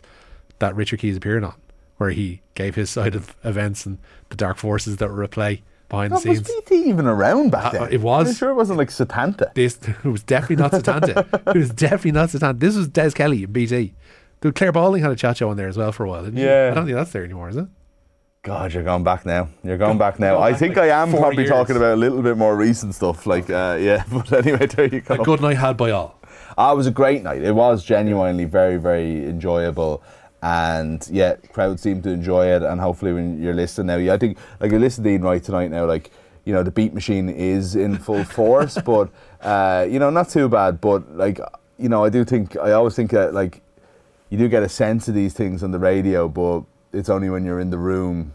that 0.58 0.74
Richard 0.74 1.00
Keys 1.00 1.16
appeared 1.16 1.44
on, 1.44 1.54
where 1.96 2.10
he 2.10 2.40
gave 2.54 2.74
his 2.74 2.90
side 2.90 3.14
of 3.14 3.34
events 3.44 3.86
and 3.86 3.98
the 4.28 4.36
dark 4.36 4.56
forces 4.58 4.98
that 4.98 5.10
were 5.10 5.24
at 5.24 5.30
play 5.30 5.62
behind 5.88 6.12
the 6.12 6.16
Oh, 6.16 6.22
was 6.28 6.38
scenes. 6.38 6.50
BT 6.68 6.88
even 6.88 7.06
around 7.06 7.50
back 7.50 7.74
Uh, 7.74 7.78
then? 7.84 7.92
it 7.92 8.00
was. 8.00 8.28
I'm 8.28 8.34
sure 8.34 8.50
it 8.50 8.54
wasn't 8.54 8.78
like 8.78 8.90
Setanta. 8.90 9.52
This 9.54 9.78
it 10.04 10.04
was 10.04 10.22
definitely 10.22 10.56
not 10.56 10.72
Setanta. 10.72 11.48
it 11.54 11.58
was 11.58 11.70
definitely 11.70 12.12
not 12.12 12.28
Setanta. 12.30 12.58
This 12.60 12.76
was 12.76 12.88
Des 12.88 13.10
Kelly 13.12 13.44
in 13.44 13.52
BT. 13.52 13.94
Dude, 14.40 14.54
Clare 14.54 14.70
Balding 14.72 15.02
had 15.02 15.10
a 15.10 15.16
chat 15.16 15.36
show 15.36 15.48
on 15.50 15.56
there 15.56 15.68
as 15.68 15.76
well 15.76 15.90
for 15.92 16.04
a 16.04 16.08
while, 16.08 16.24
didn't? 16.24 16.38
Yeah. 16.38 16.68
I 16.70 16.74
don't 16.74 16.84
think 16.86 16.96
that's 16.96 17.10
there 17.12 17.24
anymore, 17.24 17.48
is 17.48 17.56
it? 17.56 17.66
God, 18.42 18.72
you're 18.72 18.84
going 18.84 19.02
back 19.02 19.26
now. 19.26 19.48
You're 19.64 19.76
going 19.78 19.98
back 19.98 20.20
now. 20.20 20.38
going 20.38 20.54
I 20.54 20.56
think 20.56 20.76
like 20.76 20.90
I 20.90 21.02
am 21.02 21.10
probably 21.10 21.38
years. 21.38 21.50
talking 21.50 21.76
about 21.76 21.94
a 21.94 21.96
little 21.96 22.22
bit 22.22 22.36
more 22.36 22.54
recent 22.56 22.94
stuff. 22.94 23.26
Like, 23.26 23.50
uh, 23.50 23.76
yeah. 23.80 24.04
But 24.12 24.32
anyway, 24.32 24.66
there 24.66 24.86
you 24.86 25.00
go. 25.00 25.14
A 25.14 25.18
good 25.18 25.40
night 25.40 25.56
had 25.56 25.76
by 25.76 25.90
all. 25.90 26.20
Ah, 26.56 26.72
it 26.72 26.76
was 26.76 26.86
a 26.86 26.92
great 26.92 27.22
night. 27.24 27.42
It 27.42 27.52
was 27.54 27.84
genuinely 27.84 28.44
very, 28.44 28.76
very 28.76 29.24
enjoyable. 29.26 30.02
And 30.42 31.06
yeah, 31.10 31.36
crowd 31.52 31.80
seemed 31.80 32.04
to 32.04 32.10
enjoy 32.10 32.46
it. 32.46 32.62
And 32.62 32.80
hopefully, 32.80 33.12
when 33.12 33.42
you're 33.42 33.54
listening 33.54 33.88
now, 33.88 33.96
yeah, 33.96 34.14
I 34.14 34.18
think 34.18 34.38
like 34.60 34.70
you're 34.70 34.80
listening 34.80 35.22
right 35.22 35.42
tonight 35.42 35.70
now, 35.70 35.84
like 35.84 36.10
you 36.44 36.52
know, 36.52 36.62
the 36.62 36.70
beat 36.70 36.94
machine 36.94 37.28
is 37.28 37.76
in 37.76 37.98
full 37.98 38.24
force, 38.38 38.78
but 38.84 39.10
uh, 39.42 39.86
you 39.88 39.98
know, 39.98 40.10
not 40.10 40.28
too 40.28 40.48
bad. 40.48 40.80
But 40.80 41.16
like 41.16 41.40
you 41.78 41.88
know, 41.88 42.04
I 42.04 42.08
do 42.08 42.24
think 42.24 42.56
I 42.56 42.72
always 42.72 42.94
think 42.94 43.10
that 43.10 43.34
like 43.34 43.62
you 44.30 44.38
do 44.38 44.48
get 44.48 44.62
a 44.62 44.68
sense 44.68 45.08
of 45.08 45.14
these 45.14 45.34
things 45.34 45.62
on 45.62 45.72
the 45.72 45.78
radio, 45.78 46.28
but 46.28 46.62
it's 46.92 47.08
only 47.08 47.30
when 47.30 47.44
you're 47.44 47.60
in 47.60 47.70
the 47.70 47.78
room 47.78 48.34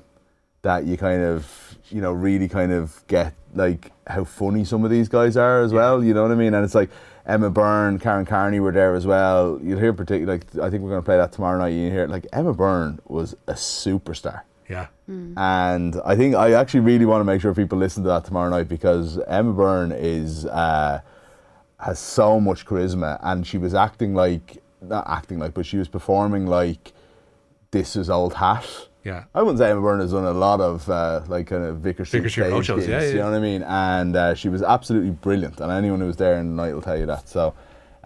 that 0.62 0.86
you 0.86 0.98
kind 0.98 1.22
of 1.22 1.78
you 1.90 2.02
know 2.02 2.12
really 2.12 2.48
kind 2.48 2.72
of 2.72 3.04
get 3.08 3.34
like 3.54 3.92
how 4.08 4.24
funny 4.24 4.64
some 4.66 4.84
of 4.84 4.92
these 4.92 5.08
guys 5.08 5.38
are 5.38 5.62
as 5.62 5.74
well. 5.74 6.04
You 6.04 6.14
know 6.14 6.24
what 6.24 6.32
I 6.32 6.36
mean? 6.36 6.54
And 6.54 6.66
it's 6.66 6.76
like 6.76 6.90
Emma 7.26 7.50
Byrne, 7.50 8.00
Karen 8.00 8.26
Carney 8.26 8.60
were 8.60 8.72
there 8.72 8.96
as 8.96 9.06
well. 9.06 9.60
You'll 9.64 9.80
hear 9.80 9.94
particularly 9.94 10.40
like 10.40 10.64
I 10.64 10.70
think 10.70 10.84
we're 10.84 10.90
going 10.90 11.02
to 11.02 11.06
play 11.06 11.18
that 11.18 11.32
tomorrow 11.32 11.58
night. 11.58 11.70
You 11.70 11.90
hear 11.90 12.08
like 12.08 12.28
Emma 12.34 12.54
Byrne 12.54 13.00
was 13.08 13.36
a 13.48 13.54
superstar. 13.54 14.42
Yeah. 14.70 14.88
And 15.38 16.00
I 16.06 16.16
think 16.16 16.36
I 16.36 16.54
actually 16.54 16.82
really 16.82 17.06
want 17.06 17.22
to 17.22 17.26
make 17.26 17.42
sure 17.42 17.54
people 17.54 17.78
listen 17.78 18.04
to 18.04 18.10
that 18.10 18.26
tomorrow 18.26 18.50
night 18.50 18.68
because 18.68 19.20
Emma 19.28 19.54
Byrne 19.54 19.92
is 19.92 20.46
uh, 20.46 21.02
has 21.80 22.00
so 22.00 22.40
much 22.40 22.66
charisma, 22.66 23.20
and 23.22 23.46
she 23.46 23.58
was 23.58 23.74
acting 23.74 24.16
like 24.16 24.62
not 24.82 25.06
acting 25.08 25.40
like, 25.40 25.54
but 25.54 25.66
she 25.66 25.78
was 25.78 25.88
performing 25.88 26.46
like 26.48 26.94
this 27.72 27.96
is 27.96 28.10
old 28.10 28.36
hat. 28.36 28.88
Yeah. 29.04 29.26
I 29.34 29.42
wouldn't 29.42 29.60
say 29.60 29.70
Emma 29.70 29.82
Byrne 29.82 30.00
has 30.00 30.12
done 30.12 30.26
a 30.26 30.32
lot 30.32 30.62
of 30.62 30.90
uh, 30.90 31.22
like 31.28 31.48
kind 31.48 31.64
of 31.64 31.78
Vicar 31.78 32.06
Street 32.06 32.22
Vicar 32.22 32.30
Street 32.30 32.44
stage 32.46 32.54
roadshows, 32.54 32.76
gigs, 32.78 32.88
yeah, 32.88 33.02
yeah. 33.02 33.08
You 33.08 33.16
know 33.16 33.32
what 33.32 33.38
I 33.38 33.40
mean? 33.40 33.64
And 33.64 34.16
uh, 34.16 34.36
she 34.36 34.50
was 34.50 34.64
absolutely 34.64 35.12
brilliant, 35.12 35.60
and 35.60 35.72
anyone 35.72 36.00
who 36.00 36.08
was 36.08 36.18
there 36.18 36.38
in 36.40 36.56
the 36.56 36.64
night 36.64 36.74
will 36.74 36.82
tell 36.82 36.98
you 36.98 37.06
that. 37.06 37.28
So. 37.28 37.54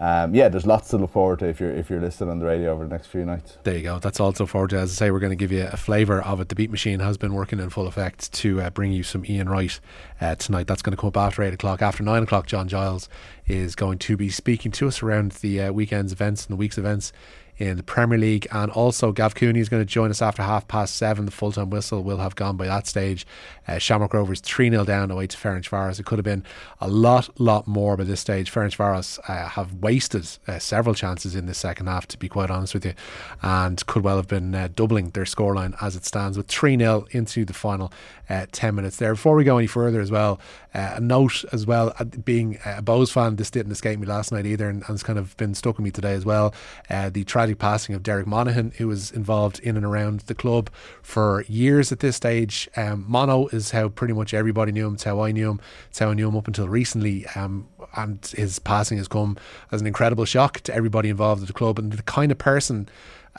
Um, 0.00 0.32
yeah, 0.32 0.48
there's 0.48 0.64
lots 0.64 0.90
to 0.90 0.96
look 0.96 1.10
forward 1.10 1.40
to 1.40 1.46
if 1.46 1.58
you're 1.58 1.72
if 1.72 1.90
you're 1.90 2.00
listening 2.00 2.30
on 2.30 2.38
the 2.38 2.46
radio 2.46 2.70
over 2.70 2.84
the 2.84 2.90
next 2.90 3.08
few 3.08 3.24
nights. 3.24 3.58
There 3.64 3.76
you 3.76 3.82
go. 3.82 3.98
That's 3.98 4.20
also 4.20 4.46
forward 4.46 4.70
to. 4.70 4.78
As 4.78 4.92
I 4.92 4.94
say, 4.94 5.10
we're 5.10 5.18
going 5.18 5.30
to 5.30 5.36
give 5.36 5.50
you 5.50 5.66
a 5.72 5.76
flavour 5.76 6.22
of 6.22 6.40
it. 6.40 6.50
The 6.50 6.54
Beat 6.54 6.70
Machine 6.70 7.00
has 7.00 7.16
been 7.16 7.34
working 7.34 7.58
in 7.58 7.68
full 7.68 7.88
effect 7.88 8.32
to 8.34 8.60
uh, 8.60 8.70
bring 8.70 8.92
you 8.92 9.02
some 9.02 9.26
Ian 9.26 9.48
Wright 9.48 9.80
uh, 10.20 10.36
tonight. 10.36 10.68
That's 10.68 10.82
going 10.82 10.92
to 10.92 11.00
come 11.00 11.08
up 11.08 11.16
after 11.16 11.42
8 11.42 11.52
o'clock. 11.52 11.82
After 11.82 12.04
9 12.04 12.22
o'clock, 12.22 12.46
John 12.46 12.68
Giles 12.68 13.08
is 13.48 13.74
going 13.74 13.98
to 13.98 14.16
be 14.16 14.30
speaking 14.30 14.70
to 14.70 14.86
us 14.86 15.02
around 15.02 15.32
the 15.32 15.62
uh, 15.62 15.72
weekend's 15.72 16.12
events 16.12 16.46
and 16.46 16.52
the 16.52 16.58
week's 16.58 16.78
events 16.78 17.12
in 17.58 17.76
the 17.76 17.82
Premier 17.82 18.18
League. 18.18 18.46
And 18.52 18.70
also, 18.70 19.12
Gav 19.12 19.34
Cooney 19.34 19.60
is 19.60 19.68
going 19.68 19.82
to 19.82 19.86
join 19.86 20.10
us 20.10 20.22
after 20.22 20.42
half 20.42 20.68
past 20.68 20.96
seven. 20.96 21.26
The 21.26 21.30
full 21.30 21.52
time 21.52 21.70
whistle 21.70 22.02
will 22.02 22.18
have 22.18 22.36
gone 22.36 22.56
by 22.56 22.66
that 22.66 22.86
stage. 22.86 23.26
Uh, 23.66 23.78
Shamrock 23.78 24.14
Rovers 24.14 24.40
3 24.40 24.70
0 24.70 24.84
down 24.84 25.10
away 25.10 25.26
to 25.26 25.36
Ferencvaros. 25.36 25.98
It 25.98 26.06
could 26.06 26.18
have 26.18 26.24
been 26.24 26.44
a 26.80 26.88
lot, 26.88 27.28
lot 27.40 27.66
more 27.66 27.96
by 27.96 28.04
this 28.04 28.20
stage. 28.20 28.52
Ferencvaros 28.52 29.18
uh, 29.28 29.48
have 29.48 29.74
wasted 29.74 30.28
uh, 30.46 30.58
several 30.58 30.94
chances 30.94 31.34
in 31.34 31.46
the 31.46 31.54
second 31.54 31.86
half, 31.86 32.06
to 32.08 32.18
be 32.18 32.28
quite 32.28 32.50
honest 32.50 32.74
with 32.74 32.86
you, 32.86 32.94
and 33.42 33.84
could 33.86 34.04
well 34.04 34.16
have 34.16 34.28
been 34.28 34.54
uh, 34.54 34.68
doubling 34.74 35.10
their 35.10 35.24
scoreline 35.24 35.74
as 35.82 35.96
it 35.96 36.04
stands 36.04 36.36
with 36.36 36.46
3 36.46 36.78
0 36.78 37.06
into 37.10 37.44
the 37.44 37.52
final 37.52 37.92
uh, 38.28 38.46
10 38.52 38.74
minutes 38.74 38.96
there. 38.96 39.14
Before 39.14 39.34
we 39.34 39.44
go 39.44 39.58
any 39.58 39.66
further, 39.66 40.00
as 40.00 40.10
well, 40.10 40.38
uh, 40.74 40.94
a 40.96 41.00
note 41.00 41.44
as 41.52 41.66
well, 41.66 41.94
uh, 41.98 42.04
being 42.04 42.56
a 42.64 42.82
Bohs 42.82 43.10
fan, 43.12 43.36
this 43.36 43.50
didn't 43.50 43.72
escape 43.72 43.98
me 43.98 44.06
last 44.06 44.32
night 44.32 44.46
either, 44.46 44.68
and, 44.68 44.82
and 44.86 44.94
it's 44.94 45.02
kind 45.02 45.18
of 45.18 45.36
been 45.36 45.54
stuck 45.54 45.76
with 45.76 45.84
me 45.84 45.90
today 45.90 46.14
as 46.14 46.24
well. 46.24 46.54
Uh, 46.90 47.10
the 47.10 47.24
tragic 47.24 47.58
passing 47.58 47.94
of 47.94 48.02
Derek 48.02 48.26
Monaghan, 48.26 48.72
who 48.78 48.88
was 48.88 49.10
involved 49.10 49.58
in 49.60 49.76
and 49.76 49.84
around 49.84 50.20
the 50.20 50.34
club 50.34 50.70
for 51.02 51.44
years 51.48 51.90
at 51.92 52.00
this 52.00 52.16
stage. 52.16 52.68
Um, 52.76 53.04
Mono 53.08 53.46
is 53.48 53.70
how 53.70 53.88
pretty 53.88 54.14
much 54.14 54.34
everybody 54.34 54.72
knew 54.72 54.86
him. 54.86 54.94
It's 54.94 55.04
how 55.04 55.20
I 55.20 55.32
knew 55.32 55.50
him. 55.50 55.60
It's 55.88 55.98
how 55.98 56.10
I 56.10 56.14
knew 56.14 56.28
him 56.28 56.36
up 56.36 56.46
until 56.46 56.68
recently. 56.68 57.26
Um, 57.28 57.68
and 57.96 58.24
his 58.36 58.58
passing 58.58 58.98
has 58.98 59.08
come 59.08 59.36
as 59.72 59.80
an 59.80 59.86
incredible 59.86 60.24
shock 60.24 60.60
to 60.60 60.74
everybody 60.74 61.08
involved 61.08 61.42
at 61.42 61.48
the 61.48 61.54
club 61.54 61.78
and 61.78 61.92
the 61.92 62.02
kind 62.02 62.30
of 62.30 62.38
person. 62.38 62.88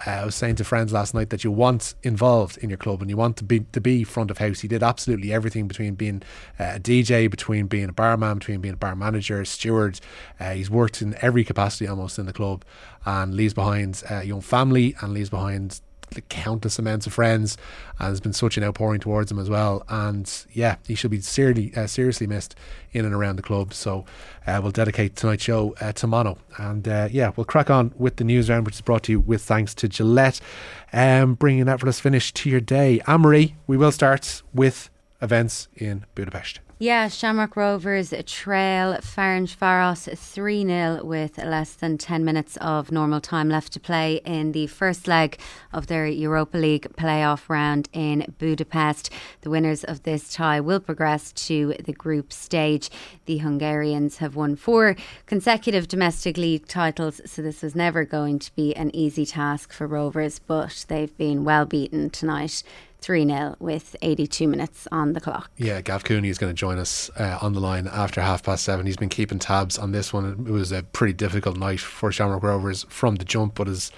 Uh, 0.05 0.11
I 0.11 0.25
was 0.25 0.35
saying 0.35 0.55
to 0.55 0.63
friends 0.63 0.93
last 0.93 1.13
night 1.13 1.29
that 1.29 1.43
you 1.43 1.51
want 1.51 1.93
involved 2.03 2.57
in 2.57 2.69
your 2.69 2.77
club 2.77 3.01
and 3.01 3.09
you 3.09 3.17
want 3.17 3.37
to 3.37 3.43
be 3.43 3.61
to 3.71 3.81
be 3.81 4.03
front 4.03 4.31
of 4.31 4.37
house. 4.37 4.61
He 4.61 4.67
did 4.67 4.81
absolutely 4.81 5.33
everything 5.33 5.67
between 5.67 5.95
being 5.95 6.21
uh, 6.59 6.73
a 6.75 6.79
DJ, 6.79 7.29
between 7.29 7.67
being 7.67 7.89
a 7.89 7.93
barman, 7.93 8.39
between 8.39 8.61
being 8.61 8.75
a 8.75 8.77
bar 8.77 8.95
manager, 8.95 9.43
steward. 9.45 9.99
Uh, 10.39 10.51
he's 10.51 10.69
worked 10.69 11.01
in 11.01 11.15
every 11.21 11.43
capacity 11.43 11.87
almost 11.87 12.17
in 12.17 12.25
the 12.25 12.33
club 12.33 12.63
and 13.05 13.35
leaves 13.35 13.53
behind 13.53 14.03
a 14.09 14.23
young 14.23 14.41
family 14.41 14.95
and 15.01 15.13
leaves 15.13 15.29
behind 15.29 15.81
countless 16.29 16.79
amounts 16.79 17.07
of 17.07 17.13
friends 17.13 17.57
and 17.99 18.07
there's 18.09 18.19
been 18.19 18.33
such 18.33 18.57
an 18.57 18.63
outpouring 18.63 18.99
towards 18.99 19.31
him 19.31 19.39
as 19.39 19.49
well. 19.49 19.83
And 19.89 20.31
yeah 20.51 20.75
he 20.87 20.95
should 20.95 21.11
be 21.11 21.21
seriously 21.21 21.73
uh, 21.75 21.87
seriously 21.87 22.27
missed 22.27 22.55
in 22.91 23.05
and 23.05 23.13
around 23.13 23.35
the 23.35 23.41
club. 23.41 23.73
So 23.73 24.05
uh, 24.47 24.59
we'll 24.61 24.71
dedicate 24.71 25.15
tonight's 25.15 25.43
show 25.43 25.75
uh, 25.81 25.91
to 25.93 26.07
Mono. 26.07 26.37
And 26.57 26.87
uh, 26.87 27.09
yeah 27.11 27.31
we'll 27.35 27.45
crack 27.45 27.69
on 27.69 27.93
with 27.97 28.17
the 28.17 28.23
news 28.23 28.49
round 28.49 28.65
which 28.65 28.75
is 28.75 28.81
brought 28.81 29.03
to 29.03 29.11
you 29.11 29.19
with 29.19 29.41
thanks 29.41 29.73
to 29.75 29.87
Gillette. 29.87 30.39
Um, 30.91 31.35
bringing 31.35 31.61
an 31.61 31.69
effortless 31.69 31.99
finish 31.99 32.33
to 32.33 32.49
your 32.49 32.61
day. 32.61 33.01
Amory 33.07 33.55
we 33.67 33.77
will 33.77 33.91
start 33.91 34.41
with 34.53 34.89
events 35.21 35.67
in 35.75 36.05
Budapest 36.15 36.59
Yeah, 36.81 37.09
Shamrock 37.09 37.57
Rovers 37.57 38.13
trail 38.25 38.93
Ferencváros 39.01 40.17
3 40.17 40.65
0 40.65 41.03
with 41.03 41.37
less 41.37 41.73
than 41.73 41.97
10 41.97 42.23
minutes 42.23 42.55
of 42.61 42.89
normal 42.89 43.19
time 43.19 43.49
left 43.49 43.73
to 43.73 43.81
play 43.81 44.21
in 44.23 44.53
the 44.53 44.67
first 44.67 45.05
leg 45.05 45.37
of 45.73 45.87
their 45.87 46.07
Europa 46.07 46.57
League 46.57 46.87
playoff 46.95 47.49
round 47.49 47.89
in 47.91 48.33
Budapest. 48.37 49.09
The 49.41 49.49
winners 49.49 49.83
of 49.83 50.03
this 50.03 50.33
tie 50.33 50.61
will 50.61 50.79
progress 50.79 51.33
to 51.33 51.75
the 51.83 51.91
group 51.91 52.31
stage. 52.31 52.89
The 53.25 53.39
Hungarians 53.39 54.19
have 54.19 54.37
won 54.37 54.55
four 54.55 54.95
consecutive 55.25 55.89
domestic 55.89 56.37
league 56.37 56.65
titles, 56.65 57.19
so 57.25 57.41
this 57.41 57.61
was 57.61 57.75
never 57.75 58.05
going 58.05 58.39
to 58.39 58.55
be 58.55 58.73
an 58.73 58.95
easy 58.95 59.25
task 59.25 59.73
for 59.73 59.85
Rovers, 59.85 60.39
but 60.39 60.85
they've 60.87 61.17
been 61.17 61.43
well 61.43 61.65
beaten 61.65 62.09
tonight 62.09 62.63
3 63.01 63.25
0 63.25 63.55
with 63.59 63.95
82 64.01 64.47
minutes 64.47 64.87
on 64.91 65.13
the 65.13 65.21
clock. 65.21 65.49
Yeah, 65.57 65.81
Gav 65.81 66.03
Cooney 66.03 66.29
is 66.29 66.37
going 66.37 66.53
to 66.53 66.57
join 66.57 66.77
us 66.77 67.09
uh, 67.17 67.39
on 67.41 67.53
the 67.53 67.59
line 67.59 67.87
after 67.87 68.21
half 68.21 68.43
past 68.43 68.63
seven. 68.63 68.85
He's 68.85 68.97
been 68.97 69.09
keeping 69.09 69.39
tabs 69.39 69.77
on 69.77 69.91
this 69.91 70.11
one. 70.11 70.45
It 70.47 70.51
was 70.51 70.71
a 70.71 70.83
pretty 70.83 71.13
difficult 71.13 71.57
night 71.57 71.79
for 71.79 72.11
Shamrock 72.11 72.43
Rovers 72.43 72.85
from 72.89 73.15
the 73.15 73.25
jump, 73.25 73.55
but 73.55 73.67
as 73.67 73.91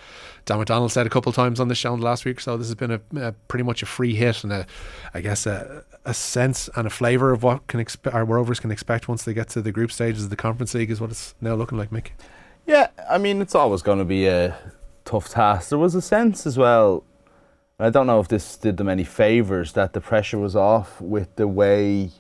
Dan 0.46 0.58
McDonald 0.58 0.92
said 0.92 1.06
a 1.06 1.10
couple 1.10 1.30
of 1.30 1.36
times 1.36 1.60
on 1.60 1.68
the 1.68 1.76
show 1.76 1.94
last 1.94 2.26
week, 2.26 2.40
so 2.40 2.58
this 2.58 2.68
has 2.68 2.76
been 2.76 2.92
a, 2.92 3.02
a 3.16 3.32
pretty 3.48 3.64
much 3.64 3.84
a 3.84 3.86
free 3.86 4.16
hit 4.16 4.44
and 4.44 4.52
a, 4.52 4.66
I 5.14 5.22
guess 5.22 5.46
a, 5.46 5.84
a 6.06 6.14
sense 6.14 6.70
and 6.76 6.88
a 6.88 6.90
flavour 6.90 7.32
of 7.32 7.44
what 7.44 7.68
can 7.68 7.80
expect 7.80 8.16
our 8.16 8.26
Rovers 8.26 8.60
can 8.60 8.72
expect 8.72 9.08
once 9.08 9.24
they 9.24 9.34
get 9.34 9.50
to 9.50 9.62
the 9.62 9.72
group 9.72 9.92
stages 9.92 10.26
of 10.26 10.30
the 10.30 10.36
Conference 10.36 10.74
League 10.74 10.90
is 10.90 11.00
what 11.00 11.12
it's 11.12 11.36
now 11.42 11.56
looking 11.56 11.78
like, 11.78 11.92
Mick. 11.92 12.10
Yeah, 12.66 12.88
I 13.10 13.18
mean 13.18 13.42
it's 13.42 13.56
always 13.56 13.82
going 13.82 14.00
to 14.00 14.06
be 14.06 14.28
a 14.28 14.58
tough 15.06 15.30
task. 15.30 15.70
There 15.70 15.80
was 15.80 15.96
a 15.96 16.02
sense 16.02 16.46
as 16.46 16.58
well 16.58 17.04
I 17.82 17.90
don't 17.90 18.08
know 18.08 18.20
if 18.20 18.28
this 18.28 18.58
did 18.58 18.78
them 18.78 18.88
any 18.88 19.04
favours 19.04 19.74
that 19.74 19.94
the 19.94 20.02
pressure 20.02 20.38
was 20.38 20.56
off 20.56 21.02
with 21.02 21.36
the 21.36 21.48
way 21.48 22.12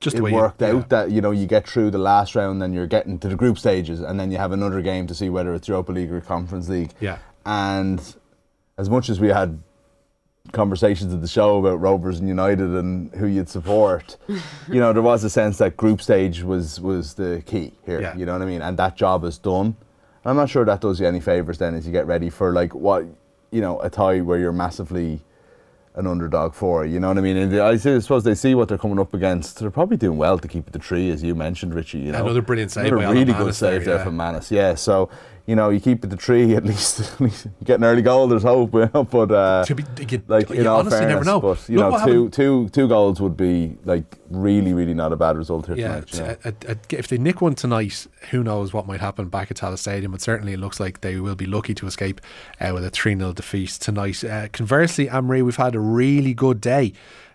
just 0.00 0.16
it 0.16 0.22
way 0.22 0.32
worked 0.32 0.60
you, 0.60 0.66
out 0.66 0.74
yeah. 0.74 0.84
that 0.88 1.10
you 1.12 1.20
know 1.20 1.30
you 1.30 1.46
get 1.46 1.68
through 1.68 1.90
the 1.90 1.98
last 1.98 2.34
round, 2.34 2.60
then 2.60 2.72
you're 2.72 2.88
getting 2.88 3.18
to 3.20 3.28
the 3.28 3.36
group 3.36 3.58
stages, 3.58 4.00
and 4.00 4.18
then 4.18 4.30
you 4.30 4.38
have 4.38 4.52
another 4.52 4.82
game 4.82 5.06
to 5.06 5.14
see 5.14 5.30
whether 5.30 5.54
it's 5.54 5.68
Europa 5.68 5.92
League 5.92 6.12
or 6.12 6.20
Conference 6.20 6.68
League. 6.68 6.90
Yeah. 7.00 7.18
And 7.46 8.00
as 8.76 8.90
much 8.90 9.08
as 9.08 9.20
we 9.20 9.28
had 9.28 9.62
conversations 10.50 11.14
at 11.14 11.20
the 11.20 11.28
show 11.28 11.58
about 11.58 11.80
Rovers 11.80 12.18
and 12.18 12.28
United 12.28 12.70
and 12.70 13.14
who 13.14 13.26
you'd 13.26 13.48
support, 13.48 14.16
you 14.28 14.80
know, 14.80 14.92
there 14.92 15.02
was 15.02 15.22
a 15.22 15.30
sense 15.30 15.58
that 15.58 15.76
group 15.76 16.02
stage 16.02 16.42
was 16.42 16.80
was 16.80 17.14
the 17.14 17.42
key 17.46 17.72
here. 17.86 18.00
Yeah. 18.00 18.16
You 18.16 18.26
know 18.26 18.32
what 18.32 18.42
I 18.42 18.46
mean? 18.46 18.62
And 18.62 18.76
that 18.78 18.96
job 18.96 19.24
is 19.24 19.38
done. 19.38 19.76
I'm 20.24 20.36
not 20.36 20.50
sure 20.50 20.64
that 20.64 20.80
does 20.80 21.00
you 21.00 21.06
any 21.06 21.20
favours 21.20 21.58
then 21.58 21.74
as 21.74 21.86
you 21.86 21.92
get 21.92 22.06
ready 22.06 22.30
for 22.30 22.52
like 22.52 22.74
what 22.74 23.06
you 23.52 23.60
know 23.60 23.78
a 23.80 23.88
tie 23.88 24.20
where 24.20 24.38
you're 24.38 24.52
massively 24.52 25.20
an 25.94 26.06
underdog 26.06 26.54
for. 26.54 26.84
You 26.86 26.98
know 26.98 27.08
what 27.08 27.18
I 27.18 27.20
mean? 27.20 27.36
And 27.36 27.60
I 27.60 27.76
suppose 27.76 28.24
they 28.24 28.34
see 28.34 28.54
what 28.54 28.68
they're 28.68 28.78
coming 28.78 28.98
up 28.98 29.12
against. 29.14 29.58
They're 29.58 29.70
probably 29.70 29.96
doing 29.96 30.16
well 30.16 30.38
to 30.38 30.48
keep 30.48 30.66
it 30.66 30.72
the 30.72 30.78
tree, 30.78 31.10
as 31.10 31.22
you 31.22 31.34
mentioned, 31.34 31.74
Richie. 31.74 31.98
You 31.98 32.12
know, 32.12 32.24
Another 32.24 32.42
brilliant 32.42 32.72
save 32.72 32.92
Another 32.92 33.12
really 33.12 33.32
good 33.32 33.54
save 33.54 33.70
there, 33.70 33.80
there 33.80 33.96
yeah. 33.98 34.04
from 34.04 34.16
Mannus. 34.16 34.50
Yeah, 34.50 34.74
so 34.74 35.10
you 35.46 35.56
know 35.56 35.70
you 35.70 35.80
keep 35.80 36.04
it 36.04 36.08
the 36.10 36.16
tree 36.16 36.54
at 36.56 36.64
least. 36.64 37.00
At 37.00 37.20
least 37.20 37.44
you 37.46 37.52
get 37.64 37.78
an 37.80 37.84
early 37.84 38.02
goal. 38.02 38.28
There's 38.28 38.42
hope. 38.42 38.72
You 38.74 38.88
know? 38.94 39.04
But 39.04 39.30
uh, 39.30 39.64
To 39.66 39.74
be- 39.74 39.84
you- 40.08 40.22
like 40.28 40.48
you 40.50 40.60
in 40.60 40.66
all 40.66 40.80
honestly 40.80 40.98
fairness, 41.00 41.12
never 41.14 41.24
know. 41.24 41.40
but 41.40 41.68
you 41.68 41.78
Look 41.78 41.92
know 42.00 42.06
two, 42.06 42.28
two, 42.30 42.68
two 42.70 42.88
goals 42.88 43.20
would 43.20 43.36
be 43.36 43.76
like 43.84 44.04
really, 44.30 44.72
really 44.72 44.94
not 44.94 45.12
a 45.12 45.16
bad 45.16 45.36
result 45.36 45.66
here 45.66 45.76
Yeah, 45.76 46.00
tonight. 46.00 46.14
you 46.14 46.20
know? 46.20 46.34
t- 46.52 46.66
a- 46.68 46.72
a- 46.72 46.98
if 46.98 47.08
they 47.08 47.18
nick 47.18 47.40
one 47.40 47.54
tonight, 47.54 48.06
who 48.30 48.42
knows 48.42 48.72
what 48.72 48.86
might 48.86 49.00
happen 49.00 49.28
back 49.28 49.50
at 49.50 49.56
Tallaght 49.58 49.78
Stadium? 49.78 50.12
But 50.12 50.20
certainly, 50.20 50.52
it 50.52 50.58
looks 50.60 50.78
like 50.80 51.00
they 51.00 51.16
will 51.16 51.34
be 51.36 51.46
lucky 51.46 51.74
to 51.74 51.86
escape 51.86 52.20
uh, 52.60 52.70
with 52.74 52.84
a 52.84 52.90
3 52.90 53.16
0 53.16 53.32
defeat 53.32 53.70
tonight. 53.70 54.22
Uh, 54.24 54.48
conversely, 54.52 55.06
Amri, 55.08 55.42
we've 55.44 55.56
had 55.56 55.74
a 55.74 55.80
really 55.80 56.34
good 56.34 56.60
day 56.60 56.92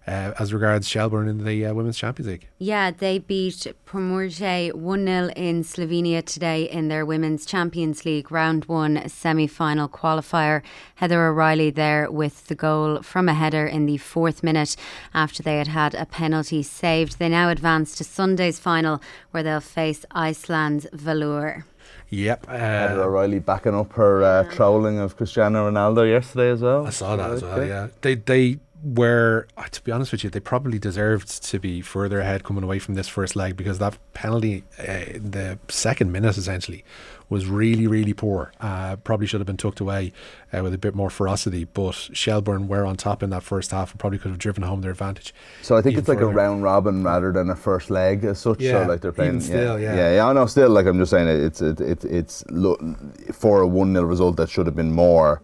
uh, 0.08 0.34
as 0.40 0.54
regards 0.54 0.88
Shelbourne 0.88 1.28
in 1.28 1.44
the 1.44 1.66
uh, 1.66 1.74
Women's 1.74 1.98
Champions 1.98 2.28
League. 2.30 2.48
Yeah, 2.58 2.92
they 2.92 3.20
beat 3.20 3.68
Pomurje 3.86 4.74
1 4.74 5.06
0 5.06 5.30
in 5.36 5.64
Slovenia 5.64 6.24
today 6.24 6.64
in 6.64 6.88
their 6.88 7.06
Women's 7.06 7.46
Champions 7.46 8.06
League 8.06 8.32
Round 8.32 8.66
1 8.66 9.10
semi 9.10 9.48
final 9.48 9.90
qualifier. 9.90 10.62
Heather 10.96 11.28
O'Reilly 11.28 11.70
there 11.70 12.10
with 12.10 12.48
the 12.48 12.56
goal 12.56 13.02
from 13.02 13.28
a 13.28 13.34
header 13.34 13.68
in 13.68 13.86
the 13.86 13.98
fourth 13.98 14.44
minute 14.44 14.76
after 15.14 15.44
they 15.44 15.58
had 15.58 15.68
had 15.68 15.94
a 15.96 16.06
penalty 16.06 16.64
saved. 16.64 17.20
They 17.20 17.30
now 17.30 17.50
advance 17.50 17.96
to 17.96 18.04
Sunday's 18.04 18.60
final 18.60 19.02
where 19.32 19.44
they'll 19.44 19.60
face 19.60 20.06
Iceland's 20.12 20.88
Valur. 20.94 21.64
Yep. 22.10 22.46
Heather 22.46 23.02
Uh, 23.02 23.06
O'Reilly 23.06 23.40
backing 23.40 23.76
up 23.76 23.94
her 23.94 24.24
uh, 24.24 24.44
trolling 24.54 24.98
of 25.00 25.18
Cristiano 25.18 25.70
Ronaldo 25.70 26.10
yesterday 26.10 26.52
as 26.52 26.62
well. 26.62 26.88
I 26.88 26.92
saw 26.92 27.16
that 27.18 27.32
as 27.32 27.42
well. 27.42 27.60
Okay. 27.60 27.68
Yeah, 27.68 27.88
they 28.02 28.16
they 28.16 28.60
were 28.84 29.48
uh, 29.58 29.64
to 29.72 29.82
be 29.84 29.92
honest 29.92 30.12
with 30.12 30.24
you, 30.24 30.30
they 30.30 30.40
probably 30.40 30.78
deserved 30.78 31.44
to 31.44 31.60
be 31.60 31.82
further 31.82 32.20
ahead 32.20 32.44
coming 32.44 32.64
away 32.64 32.80
from 32.80 32.94
this 32.94 33.08
first 33.08 33.36
leg 33.36 33.58
because 33.58 33.80
that 33.80 33.98
penalty, 34.14 34.64
uh, 34.80 34.92
in 35.08 35.32
the 35.32 35.60
second 35.68 36.12
minute 36.12 36.38
essentially, 36.38 36.84
was 37.30 37.48
really 37.48 37.88
really 37.88 38.14
poor. 38.14 38.52
Uh, 38.62 38.96
probably 38.98 39.26
should 39.26 39.40
have 39.40 39.48
been 39.48 39.58
tucked 39.58 39.80
away 39.80 40.14
uh, 40.54 40.62
with 40.62 40.74
a 40.74 40.78
bit 40.78 40.94
more 40.94 41.10
ferocity. 41.10 41.64
But 41.64 42.10
Shelbourne 42.14 42.68
were 42.68 42.86
on 42.86 42.98
top 42.98 43.24
in 43.24 43.32
that 43.32 43.44
first 43.44 43.72
half 43.72 43.92
and 43.92 44.00
probably 44.00 44.20
could 44.20 44.30
have 44.30 44.40
driven 44.40 44.64
home 44.64 44.82
their 44.82 44.92
advantage. 44.92 45.34
So 45.64 45.76
I 45.76 45.82
think 45.82 45.98
it's 45.98 46.08
like 46.08 46.22
a 46.22 46.28
round 46.28 46.62
robin 46.62 47.04
rather 47.04 47.32
than 47.32 47.50
a 47.50 47.56
first 47.56 47.90
leg 47.90 48.24
as 48.26 48.40
such. 48.40 48.62
Yeah, 48.62 48.84
so 48.84 48.90
like 48.90 49.02
they're 49.02 49.12
playing. 49.12 49.42
still, 49.42 49.80
yeah. 49.80 49.96
yeah, 49.96 50.16
yeah. 50.16 50.28
I 50.28 50.34
know. 50.34 50.46
Still, 50.46 50.70
like 50.70 50.86
I'm 50.86 51.00
just 51.00 51.12
saying, 51.12 51.28
it, 51.28 51.40
it's 51.40 51.62
it, 51.62 51.82
it, 51.82 52.06
it's 52.06 52.44
lo- 52.50 52.96
for 53.34 53.62
a 53.62 53.68
one 53.68 53.94
0 53.94 54.06
result 54.06 54.38
that 54.38 54.50
should 54.50 54.68
have 54.68 54.76
been 54.76 54.92
more. 54.92 55.42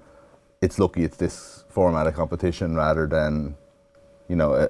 It's 0.62 0.80
lucky 0.80 1.04
it's 1.04 1.18
this 1.18 1.53
format 1.74 2.06
of 2.08 2.14
competition 2.14 2.76
rather 2.76 3.08
than, 3.08 3.56
you 4.30 4.36
know, 4.36 4.54
a, 4.54 4.70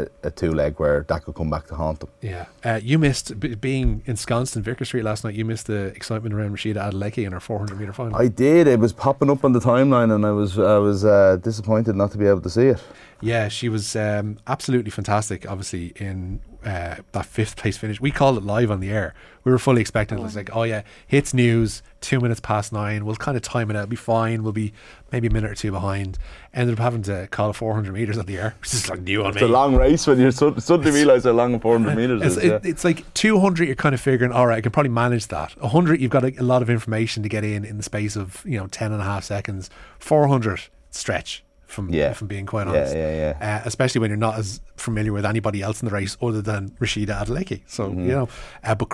a, 0.00 0.06
a, 0.24 0.30
two 0.30 0.52
leg 0.52 0.80
where 0.80 1.04
that 1.08 1.24
could 1.24 1.34
come 1.34 1.50
back 1.50 1.66
to 1.66 1.74
haunt 1.74 2.00
them. 2.00 2.08
Yeah, 2.22 2.46
uh, 2.64 2.80
you 2.82 2.98
missed 2.98 3.38
b- 3.38 3.54
being 3.54 4.02
ensconced 4.06 4.56
in 4.56 4.62
Vicar 4.62 4.84
Street 4.84 5.04
last 5.04 5.22
night. 5.22 5.34
You 5.34 5.44
missed 5.44 5.66
the 5.66 5.86
excitement 5.98 6.34
around 6.34 6.52
Rhasidat 6.56 6.92
Adeleke 6.92 7.24
in 7.26 7.32
her 7.32 7.40
400 7.40 7.78
meter 7.78 7.92
final. 7.92 8.16
I 8.16 8.28
did. 8.28 8.66
It 8.66 8.80
was 8.80 8.92
popping 8.92 9.30
up 9.30 9.44
on 9.44 9.52
the 9.52 9.60
timeline, 9.60 10.12
and 10.14 10.24
I 10.24 10.32
was 10.32 10.58
I 10.58 10.78
was 10.78 11.04
uh, 11.04 11.36
disappointed 11.42 11.94
not 11.94 12.10
to 12.12 12.18
be 12.18 12.26
able 12.26 12.40
to 12.40 12.50
see 12.50 12.68
it. 12.68 12.82
Yeah, 13.22 13.48
she 13.48 13.68
was 13.68 13.94
um, 13.96 14.38
absolutely 14.46 14.90
fantastic. 14.90 15.48
Obviously, 15.50 15.92
in 15.96 16.40
uh, 16.64 16.96
that 17.12 17.26
fifth 17.26 17.56
place 17.56 17.76
finish, 17.76 18.00
we 18.00 18.10
called 18.10 18.36
it 18.36 18.44
live 18.44 18.70
on 18.70 18.80
the 18.80 18.90
air. 18.90 19.14
We 19.44 19.52
were 19.52 19.58
fully 19.58 19.80
expecting 19.80 20.18
it. 20.18 20.20
It 20.20 20.24
was 20.24 20.36
like, 20.36 20.54
oh 20.54 20.62
yeah, 20.64 20.82
hits 21.06 21.32
news, 21.32 21.82
two 22.02 22.20
minutes 22.20 22.40
past 22.40 22.72
nine. 22.72 23.06
We'll 23.06 23.16
kind 23.16 23.36
of 23.36 23.42
time 23.42 23.70
it 23.70 23.76
out. 23.76 23.80
It'll 23.84 23.90
be 23.90 23.96
fine. 23.96 24.42
We'll 24.42 24.52
be 24.52 24.72
maybe 25.10 25.28
a 25.28 25.30
minute 25.30 25.50
or 25.50 25.54
two 25.54 25.70
behind. 25.70 26.18
Ended 26.52 26.74
up 26.74 26.82
having 26.82 27.02
to 27.02 27.26
call 27.30 27.50
it 27.50 27.54
400 27.54 27.92
meters 27.92 28.18
on 28.18 28.26
the 28.26 28.36
air, 28.38 28.54
which 28.60 28.74
is 28.74 28.88
like 28.90 29.00
new 29.00 29.22
on 29.24 29.30
It's 29.30 29.36
me. 29.36 29.42
a 29.42 29.48
long 29.48 29.74
race 29.76 30.06
when 30.06 30.20
you 30.20 30.30
sud- 30.30 30.62
suddenly 30.62 30.90
realise 30.92 31.24
how 31.24 31.30
long 31.32 31.58
400 31.58 31.96
metres 31.96 32.22
It's, 32.22 32.36
is. 32.36 32.44
yeah. 32.44 32.58
it's 32.62 32.84
like 32.84 33.12
200 33.14 33.66
you're 33.66 33.74
kind 33.74 33.94
of 33.94 34.00
figuring 34.00 34.32
all 34.32 34.46
right 34.46 34.58
I 34.58 34.60
can 34.60 34.72
probably 34.72 34.90
manage 34.90 35.28
that 35.28 35.52
100 35.60 36.00
you've 36.00 36.10
got 36.10 36.24
a, 36.24 36.38
a 36.40 36.42
lot 36.42 36.60
of 36.62 36.68
information 36.68 37.22
to 37.22 37.28
get 37.28 37.44
in 37.44 37.64
in 37.64 37.76
the 37.78 37.82
space 37.82 38.16
of 38.16 38.42
you 38.44 38.58
know 38.58 38.66
10 38.66 38.92
and 38.92 39.00
a 39.00 39.04
half 39.04 39.24
seconds 39.24 39.70
400 39.98 40.60
stretch 40.90 41.42
from 41.70 41.88
Yeah. 41.90 42.12
from 42.12 42.28
being 42.28 42.46
quite 42.46 42.66
Yeah, 42.66 42.72
honest 42.72 42.94
yeah, 42.94 43.36
Uh, 43.40 43.62
especially 43.64 44.00
when 44.00 44.10
you're 44.10 44.16
not 44.28 44.38
as 44.38 44.60
familiar 44.76 45.12
with 45.12 45.24
anybody 45.24 45.62
else 45.62 45.80
in 45.82 45.88
the 45.88 45.94
race 45.94 46.16
other 46.20 46.42
than 46.42 46.70
Rhasidat 46.80 47.26
Adeleke 47.26 47.60
so 47.66 47.88
Mm-hmm. 47.90 48.00
you 48.06 48.12
know 48.12 48.28
uh, 48.64 48.74
but 48.74 48.88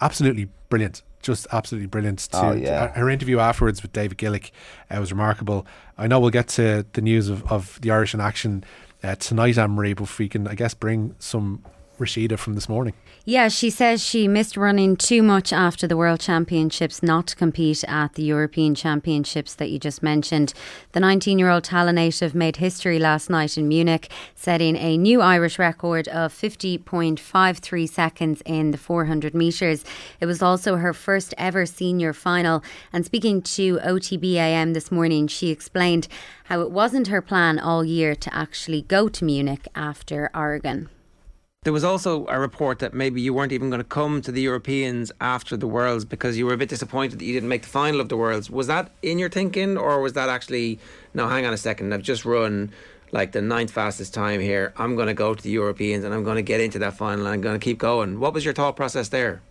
absolutely 0.00 0.48
brilliant 0.68 1.02
just 1.22 1.46
absolutely 1.52 1.86
brilliant 1.88 2.18
to, 2.20 2.38
Oh, 2.38 2.52
yeah. 2.52 2.88
her 2.92 3.08
interview 3.10 3.38
afterwards 3.38 3.82
with 3.82 3.92
David 3.92 4.18
Gillick 4.18 4.50
uh, 4.90 4.98
was 5.00 5.10
remarkable 5.12 5.66
I 5.98 6.06
know 6.06 6.20
we'll 6.20 6.30
get 6.30 6.48
to 6.48 6.84
the 6.92 7.00
news 7.00 7.28
of, 7.28 7.44
of 7.50 7.78
the 7.80 7.90
Irish 7.90 8.14
in 8.14 8.20
action 8.20 8.64
uh, 9.04 9.14
tonight 9.16 9.56
Ann-Marie 9.58 9.94
but 9.94 10.04
if 10.04 10.18
we 10.18 10.28
can 10.28 10.46
I 10.48 10.54
guess 10.54 10.74
bring 10.74 11.14
some 11.18 11.62
Rhasidat 11.98 12.38
from 12.38 12.54
this 12.54 12.68
morning 12.68 12.94
Yeah, 13.24 13.48
she 13.48 13.70
says 13.70 14.04
she 14.04 14.28
missed 14.28 14.56
running 14.56 14.96
too 14.96 15.22
much 15.22 15.52
after 15.52 15.86
the 15.86 15.96
World 15.96 16.20
Championships 16.20 17.02
not 17.02 17.26
to 17.28 17.36
compete 17.36 17.82
at 17.84 18.14
the 18.14 18.22
European 18.22 18.74
Championships 18.74 19.54
that 19.54 19.70
you 19.70 19.78
just 19.78 20.02
mentioned. 20.02 20.52
The 20.92 21.00
19 21.00 21.38
year 21.38 21.50
old 21.50 21.64
Tallaght 21.64 21.94
native 21.94 22.34
made 22.34 22.56
history 22.56 22.98
last 22.98 23.30
night 23.30 23.56
in 23.58 23.68
Munich, 23.68 24.10
setting 24.34 24.76
a 24.76 24.96
new 24.96 25.20
Irish 25.20 25.58
record 25.58 26.08
of 26.08 26.32
50.53 26.32 27.88
seconds 27.88 28.42
in 28.44 28.70
the 28.70 28.78
400 28.78 29.34
metres. 29.34 29.84
It 30.20 30.26
was 30.26 30.42
also 30.42 30.76
her 30.76 30.92
first 30.92 31.34
ever 31.38 31.66
senior 31.66 32.12
final. 32.12 32.62
And 32.92 33.04
speaking 33.04 33.42
to 33.42 33.78
OTBAM 33.78 34.74
this 34.74 34.92
morning, 34.92 35.26
she 35.26 35.50
explained 35.50 36.08
how 36.44 36.60
it 36.60 36.70
wasn't 36.70 37.08
her 37.08 37.22
plan 37.22 37.58
all 37.58 37.84
year 37.84 38.14
to 38.14 38.34
actually 38.34 38.82
go 38.82 39.08
to 39.08 39.24
Munich 39.24 39.66
after 39.74 40.30
Oregon. 40.34 40.88
There 41.66 41.72
was 41.72 41.82
also 41.82 42.28
a 42.28 42.38
report 42.38 42.78
that 42.78 42.94
maybe 42.94 43.20
you 43.20 43.34
weren't 43.34 43.50
even 43.50 43.70
going 43.70 43.80
to 43.80 43.84
come 43.84 44.22
to 44.22 44.30
the 44.30 44.40
Europeans 44.40 45.10
after 45.20 45.56
the 45.56 45.66
Worlds 45.66 46.04
because 46.04 46.38
you 46.38 46.46
were 46.46 46.52
a 46.52 46.56
bit 46.56 46.68
disappointed 46.68 47.18
that 47.18 47.24
you 47.24 47.32
didn't 47.32 47.48
make 47.48 47.62
the 47.62 47.68
final 47.68 48.00
of 48.00 48.08
the 48.08 48.16
Worlds. 48.16 48.48
Was 48.48 48.68
that 48.68 48.92
in 49.02 49.18
your 49.18 49.28
thinking, 49.28 49.76
or 49.76 50.00
was 50.00 50.12
that 50.12 50.28
actually, 50.28 50.78
no, 51.12 51.26
hang 51.26 51.44
on 51.44 51.52
a 51.52 51.56
second, 51.56 51.92
I've 51.92 52.02
just 52.02 52.24
run 52.24 52.70
like 53.10 53.32
the 53.32 53.42
ninth 53.42 53.72
fastest 53.72 54.14
time 54.14 54.38
here. 54.38 54.74
I'm 54.76 54.94
going 54.94 55.08
to 55.08 55.14
go 55.14 55.34
to 55.34 55.42
the 55.42 55.50
Europeans 55.50 56.04
and 56.04 56.14
I'm 56.14 56.22
going 56.22 56.36
to 56.36 56.42
get 56.42 56.60
into 56.60 56.78
that 56.78 56.96
final 56.96 57.26
and 57.26 57.34
I'm 57.34 57.40
going 57.40 57.58
to 57.58 57.64
keep 57.64 57.78
going. 57.78 58.20
What 58.20 58.32
was 58.32 58.44
your 58.44 58.54
thought 58.54 58.76
process 58.76 59.08
there? 59.08 59.42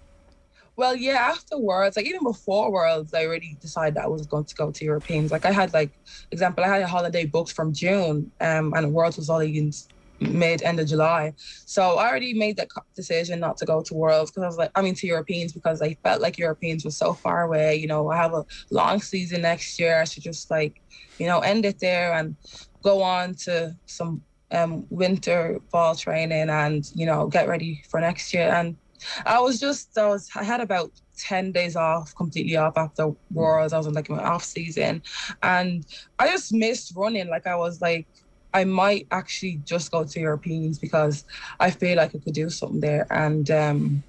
Well, 0.77 0.95
yeah, 0.95 1.17
after 1.17 1.57
Worlds, 1.57 1.97
like 1.97 2.05
even 2.05 2.23
before 2.23 2.71
Worlds, 2.71 3.13
I 3.13 3.25
already 3.25 3.57
decided 3.59 3.97
I 3.97 4.07
was 4.07 4.25
going 4.25 4.45
to 4.45 4.55
go 4.55 4.71
to 4.71 4.85
Europeans. 4.85 5.33
Like 5.33 5.43
I 5.43 5.51
had 5.51 5.73
like 5.73 5.91
example, 6.31 6.63
I 6.63 6.69
had 6.69 6.81
a 6.81 6.87
holiday 6.87 7.25
booked 7.25 7.51
from 7.51 7.73
June, 7.73 8.31
um, 8.39 8.73
and 8.73 8.93
Worlds 8.93 9.17
was 9.17 9.29
only 9.29 9.57
in 9.57 9.73
mid 10.19 10.61
end 10.63 10.79
of 10.79 10.87
July. 10.87 11.33
So 11.65 11.97
I 11.97 12.07
already 12.07 12.33
made 12.33 12.57
that 12.57 12.69
decision 12.95 13.39
not 13.39 13.57
to 13.57 13.65
go 13.65 13.81
to 13.81 13.93
Worlds 13.93 14.31
because 14.31 14.43
I 14.43 14.47
was 14.47 14.57
like, 14.57 14.71
I 14.75 14.81
mean, 14.81 14.95
to 14.95 15.07
Europeans 15.07 15.53
because 15.53 15.81
I 15.81 15.95
felt 16.03 16.21
like 16.21 16.37
Europeans 16.37 16.85
were 16.85 16.91
so 16.91 17.13
far 17.13 17.43
away. 17.43 17.75
You 17.75 17.87
know, 17.87 18.09
I 18.09 18.17
have 18.17 18.33
a 18.33 18.45
long 18.71 19.01
season 19.01 19.41
next 19.41 19.79
year. 19.79 19.99
I 19.99 20.05
should 20.05 20.23
just 20.23 20.49
like, 20.49 20.81
you 21.19 21.27
know, 21.27 21.39
end 21.39 21.65
it 21.65 21.79
there 21.79 22.13
and 22.13 22.35
go 22.83 23.01
on 23.01 23.35
to 23.35 23.75
some 23.85 24.21
um, 24.51 24.85
winter 24.89 25.59
fall 25.71 25.95
training 25.95 26.49
and 26.49 26.85
you 26.93 27.05
know 27.05 27.27
get 27.27 27.47
ready 27.47 27.81
for 27.89 27.99
next 27.99 28.33
year. 28.33 28.49
And 28.49 28.77
I 29.25 29.39
was 29.39 29.59
just, 29.59 29.97
I 29.97 30.07
was, 30.07 30.29
I 30.35 30.43
had 30.43 30.61
about 30.61 30.91
10 31.17 31.51
days 31.51 31.75
off, 31.75 32.15
completely 32.15 32.55
off 32.55 32.77
after 32.77 33.11
Worlds. 33.31 33.73
I 33.73 33.77
was 33.77 33.87
in 33.87 33.93
like 33.93 34.09
my 34.09 34.23
off 34.23 34.43
season 34.43 35.03
and 35.43 35.85
I 36.19 36.29
just 36.29 36.53
missed 36.53 36.93
running. 36.95 37.29
Like 37.29 37.47
I 37.47 37.55
was 37.55 37.81
like, 37.81 38.07
I 38.55 38.63
might 38.63 39.05
actually 39.11 39.57
just 39.65 39.91
go 39.91 40.05
to 40.05 40.19
Europeans 40.19 40.79
because 40.79 41.25
I 41.59 41.69
feel 41.71 41.97
like 41.97 42.15
I 42.15 42.19
could 42.19 42.33
do 42.33 42.49
something 42.49 42.79
there. 42.79 43.05
And 43.11 43.51
um, 43.51 44.03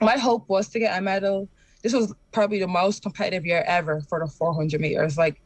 my 0.00 0.16
hope 0.16 0.48
was 0.48 0.68
to 0.68 0.78
get 0.78 0.98
a 0.98 1.02
medal. 1.02 1.50
This 1.82 1.92
was 1.92 2.14
probably 2.32 2.60
the 2.60 2.66
most 2.66 3.02
competitive 3.02 3.44
year 3.44 3.62
ever 3.66 4.00
for 4.08 4.20
the 4.20 4.26
400 4.26 4.80
meters. 4.80 5.18
Like 5.18 5.42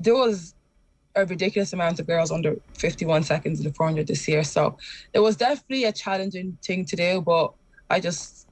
there 0.00 0.16
was 0.16 0.56
a 1.14 1.24
ridiculous 1.24 1.72
amount 1.74 2.00
of 2.00 2.08
girls 2.08 2.32
under 2.32 2.56
51 2.76 3.22
seconds 3.22 3.60
in 3.60 3.66
the 3.66 3.72
400 3.72 4.08
this 4.08 4.26
year. 4.26 4.42
So 4.42 4.76
it 5.12 5.20
was 5.20 5.36
definitely 5.36 5.84
a 5.84 5.92
challenging 5.92 6.58
thing 6.60 6.84
to 6.86 6.96
do, 6.96 7.20
but 7.20 7.52
I 7.88 8.00
just 8.00 8.48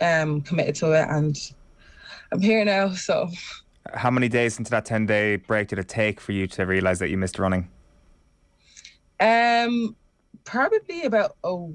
um, 0.00 0.40
committed 0.40 0.74
to 0.76 0.92
it 0.92 1.06
and 1.10 1.36
I'm 2.32 2.40
here 2.40 2.64
now. 2.64 2.94
So 2.94 3.28
how 3.92 4.10
many 4.10 4.30
days 4.30 4.56
into 4.56 4.70
that 4.70 4.86
10 4.86 5.04
day 5.04 5.36
break 5.36 5.68
did 5.68 5.78
it 5.78 5.88
take 5.88 6.18
for 6.18 6.32
you 6.32 6.46
to 6.46 6.64
realize 6.64 6.98
that 7.00 7.10
you 7.10 7.18
missed 7.18 7.38
running? 7.38 7.68
Um, 9.20 9.96
probably 10.44 11.02
about 11.04 11.36
oh, 11.44 11.74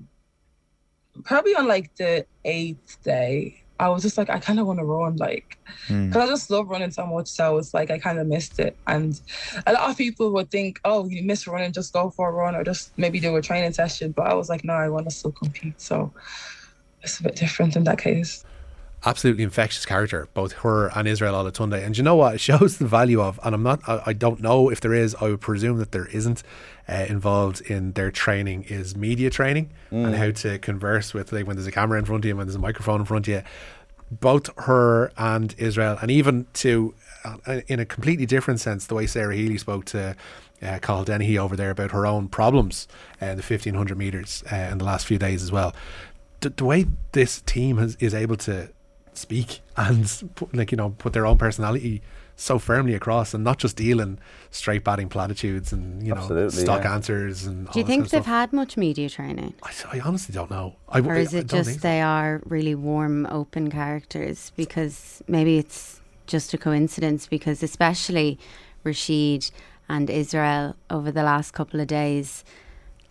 probably 1.23 1.55
on 1.55 1.67
like 1.67 1.95
the 1.95 2.25
eighth 2.45 3.01
day, 3.03 3.63
I 3.79 3.89
was 3.89 4.03
just 4.03 4.17
like, 4.17 4.29
I 4.29 4.39
kind 4.39 4.59
of 4.59 4.67
want 4.67 4.79
to 4.79 4.85
run, 4.85 5.17
like, 5.17 5.57
because 5.87 6.13
mm. 6.13 6.15
I 6.15 6.27
just 6.27 6.51
love 6.51 6.69
running 6.69 6.91
so 6.91 7.05
much. 7.05 7.27
So 7.27 7.57
it's 7.57 7.73
like 7.73 7.89
I 7.89 7.97
kind 7.97 8.19
of 8.19 8.27
missed 8.27 8.59
it, 8.59 8.77
and 8.87 9.19
a 9.65 9.73
lot 9.73 9.89
of 9.89 9.97
people 9.97 10.31
would 10.33 10.51
think, 10.51 10.79
oh, 10.85 11.07
you 11.09 11.23
miss 11.23 11.47
running, 11.47 11.71
just 11.73 11.93
go 11.93 12.09
for 12.11 12.29
a 12.29 12.31
run 12.31 12.55
or 12.55 12.63
just 12.63 12.91
maybe 12.97 13.19
do 13.19 13.35
a 13.35 13.41
training 13.41 13.73
session. 13.73 14.11
But 14.11 14.27
I 14.27 14.33
was 14.33 14.49
like, 14.49 14.63
no, 14.63 14.73
I 14.73 14.89
want 14.89 15.09
to 15.09 15.15
still 15.15 15.31
compete. 15.31 15.81
So 15.81 16.13
it's 17.01 17.19
a 17.19 17.23
bit 17.23 17.35
different 17.35 17.75
in 17.75 17.83
that 17.85 17.97
case 17.97 18.45
absolutely 19.05 19.43
infectious 19.43 19.85
character, 19.85 20.27
both 20.33 20.53
her 20.53 20.87
and 20.89 21.07
Israel 21.07 21.33
Olatunde. 21.33 21.83
And 21.83 21.97
you 21.97 22.03
know 22.03 22.15
what? 22.15 22.35
It 22.35 22.41
shows 22.41 22.77
the 22.77 22.87
value 22.87 23.21
of, 23.21 23.39
and 23.43 23.55
I'm 23.55 23.63
not, 23.63 23.81
I, 23.87 24.01
I 24.07 24.13
don't 24.13 24.41
know 24.41 24.69
if 24.69 24.81
there 24.81 24.93
is, 24.93 25.15
I 25.19 25.29
would 25.29 25.41
presume 25.41 25.77
that 25.77 25.91
there 25.91 26.07
isn't 26.07 26.43
uh, 26.87 27.05
involved 27.07 27.61
in 27.61 27.93
their 27.93 28.11
training, 28.11 28.63
is 28.63 28.95
media 28.95 29.29
training 29.29 29.71
mm. 29.91 30.05
and 30.05 30.15
how 30.15 30.31
to 30.31 30.59
converse 30.59 31.13
with, 31.13 31.31
like 31.31 31.47
when 31.47 31.55
there's 31.55 31.67
a 31.67 31.71
camera 31.71 31.99
in 31.99 32.05
front 32.05 32.23
of 32.23 32.27
you, 32.27 32.31
and 32.31 32.37
when 32.37 32.47
there's 32.47 32.55
a 32.55 32.59
microphone 32.59 33.01
in 33.01 33.05
front 33.05 33.27
of 33.27 33.33
you. 33.33 33.43
Both 34.11 34.49
her 34.65 35.11
and 35.17 35.55
Israel, 35.57 35.97
and 36.01 36.11
even 36.11 36.45
to, 36.55 36.93
uh, 37.23 37.61
in 37.67 37.79
a 37.79 37.85
completely 37.85 38.25
different 38.25 38.59
sense, 38.59 38.85
the 38.85 38.95
way 38.95 39.07
Sarah 39.07 39.35
Healy 39.35 39.57
spoke 39.57 39.85
to 39.85 40.17
uh, 40.61 40.79
Cathal 40.79 41.05
Dennehy 41.05 41.37
over 41.37 41.55
there 41.55 41.71
about 41.71 41.91
her 41.91 42.05
own 42.05 42.27
problems 42.27 42.89
and 43.21 43.31
uh, 43.31 43.35
the 43.35 43.53
1500 43.53 43.97
metres 43.97 44.43
uh, 44.51 44.55
in 44.55 44.79
the 44.79 44.85
last 44.85 45.05
few 45.05 45.17
days 45.17 45.41
as 45.41 45.51
well. 45.51 45.73
The, 46.41 46.49
the 46.49 46.65
way 46.65 46.87
this 47.13 47.41
team 47.41 47.77
has, 47.77 47.95
is 48.01 48.13
able 48.13 48.35
to 48.37 48.69
speak 49.13 49.61
and 49.77 50.23
put, 50.35 50.53
like 50.55 50.71
you 50.71 50.77
know 50.77 50.91
put 50.97 51.13
their 51.13 51.25
own 51.25 51.37
personality 51.37 52.01
so 52.35 52.57
firmly 52.57 52.95
across 52.95 53.33
and 53.33 53.43
not 53.43 53.59
just 53.59 53.75
dealing 53.75 54.17
straight 54.49 54.83
batting 54.83 55.09
platitudes 55.09 55.71
and 55.71 56.01
you 56.01 56.13
know 56.13 56.21
Absolutely, 56.21 56.61
stock 56.61 56.83
yeah. 56.83 56.93
answers 56.95 57.45
and 57.45 57.69
do 57.71 57.79
you 57.79 57.85
think 57.85 58.09
they've 58.09 58.25
had 58.25 58.51
much 58.51 58.77
media 58.77 59.09
training? 59.09 59.53
I, 59.63 59.97
I 59.97 59.99
honestly 59.99 60.33
don't 60.33 60.49
know. 60.49 60.75
I, 60.89 61.01
or 61.01 61.15
is 61.15 61.33
it 61.33 61.53
I 61.53 61.57
just 61.57 61.81
they 61.81 62.01
are 62.01 62.41
really 62.45 62.73
warm 62.73 63.27
open 63.27 63.69
characters? 63.69 64.51
Because 64.55 65.21
maybe 65.27 65.57
it's 65.57 66.01
just 66.25 66.53
a 66.53 66.57
coincidence 66.57 67.27
because 67.27 67.61
especially 67.61 68.39
Rashid 68.83 69.51
and 69.87 70.09
Israel 70.09 70.75
over 70.89 71.11
the 71.11 71.23
last 71.23 71.51
couple 71.51 71.79
of 71.79 71.87
days 71.87 72.43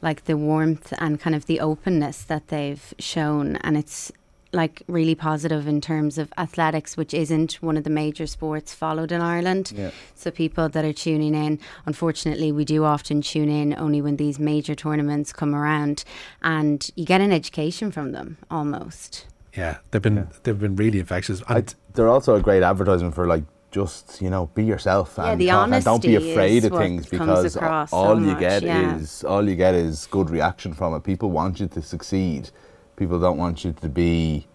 like 0.02 0.24
the 0.24 0.36
warmth 0.36 0.92
and 0.98 1.20
kind 1.20 1.36
of 1.36 1.46
the 1.46 1.60
openness 1.60 2.22
that 2.24 2.48
they've 2.48 2.94
shown 2.98 3.56
and 3.56 3.76
it's 3.76 4.10
like 4.52 4.82
really 4.86 5.14
positive 5.14 5.68
in 5.68 5.80
terms 5.80 6.18
of 6.18 6.32
athletics, 6.36 6.96
which 6.96 7.14
isn't 7.14 7.54
one 7.54 7.76
of 7.76 7.84
the 7.84 7.90
major 7.90 8.26
sports 8.26 8.74
followed 8.74 9.12
in 9.12 9.20
Ireland. 9.20 9.72
Yeah. 9.74 9.90
So 10.14 10.30
people 10.30 10.68
that 10.68 10.84
are 10.84 10.92
tuning 10.92 11.34
in, 11.34 11.58
unfortunately, 11.86 12.52
we 12.52 12.64
do 12.64 12.84
often 12.84 13.22
tune 13.22 13.48
in 13.48 13.74
only 13.78 14.02
when 14.02 14.16
these 14.16 14.38
major 14.38 14.74
tournaments 14.74 15.32
come 15.32 15.54
around, 15.54 16.04
and 16.42 16.90
you 16.96 17.04
get 17.04 17.20
an 17.20 17.32
education 17.32 17.90
from 17.90 18.12
them 18.12 18.38
almost. 18.50 19.26
Yeah, 19.56 19.78
they've 19.90 20.02
been 20.02 20.16
yeah. 20.16 20.24
they've 20.42 20.58
been 20.58 20.76
really 20.76 21.00
infectious. 21.00 21.42
I, 21.48 21.64
they're 21.94 22.08
also 22.08 22.36
a 22.36 22.40
great 22.40 22.62
advertisement 22.62 23.14
for 23.14 23.26
like 23.26 23.44
just 23.70 24.20
you 24.20 24.28
know 24.28 24.46
be 24.54 24.64
yourself 24.64 25.14
yeah, 25.16 25.30
and, 25.30 25.40
the 25.40 25.50
and 25.50 25.84
don't 25.84 26.02
be 26.02 26.16
afraid 26.16 26.64
of 26.64 26.72
things 26.72 27.06
because 27.06 27.56
all 27.56 27.86
so 27.86 28.14
you 28.14 28.26
much, 28.26 28.40
get 28.40 28.62
yeah. 28.64 28.96
is 28.96 29.22
all 29.22 29.48
you 29.48 29.54
get 29.54 29.74
is 29.74 30.06
good 30.06 30.28
reaction 30.30 30.74
from 30.74 30.94
it. 30.94 31.04
People 31.04 31.30
want 31.30 31.60
you 31.60 31.68
to 31.68 31.82
succeed 31.82 32.50
people 33.00 33.18
don't 33.18 33.38
want 33.38 33.64
you 33.64 33.72
to 33.72 33.88
be 33.88 34.46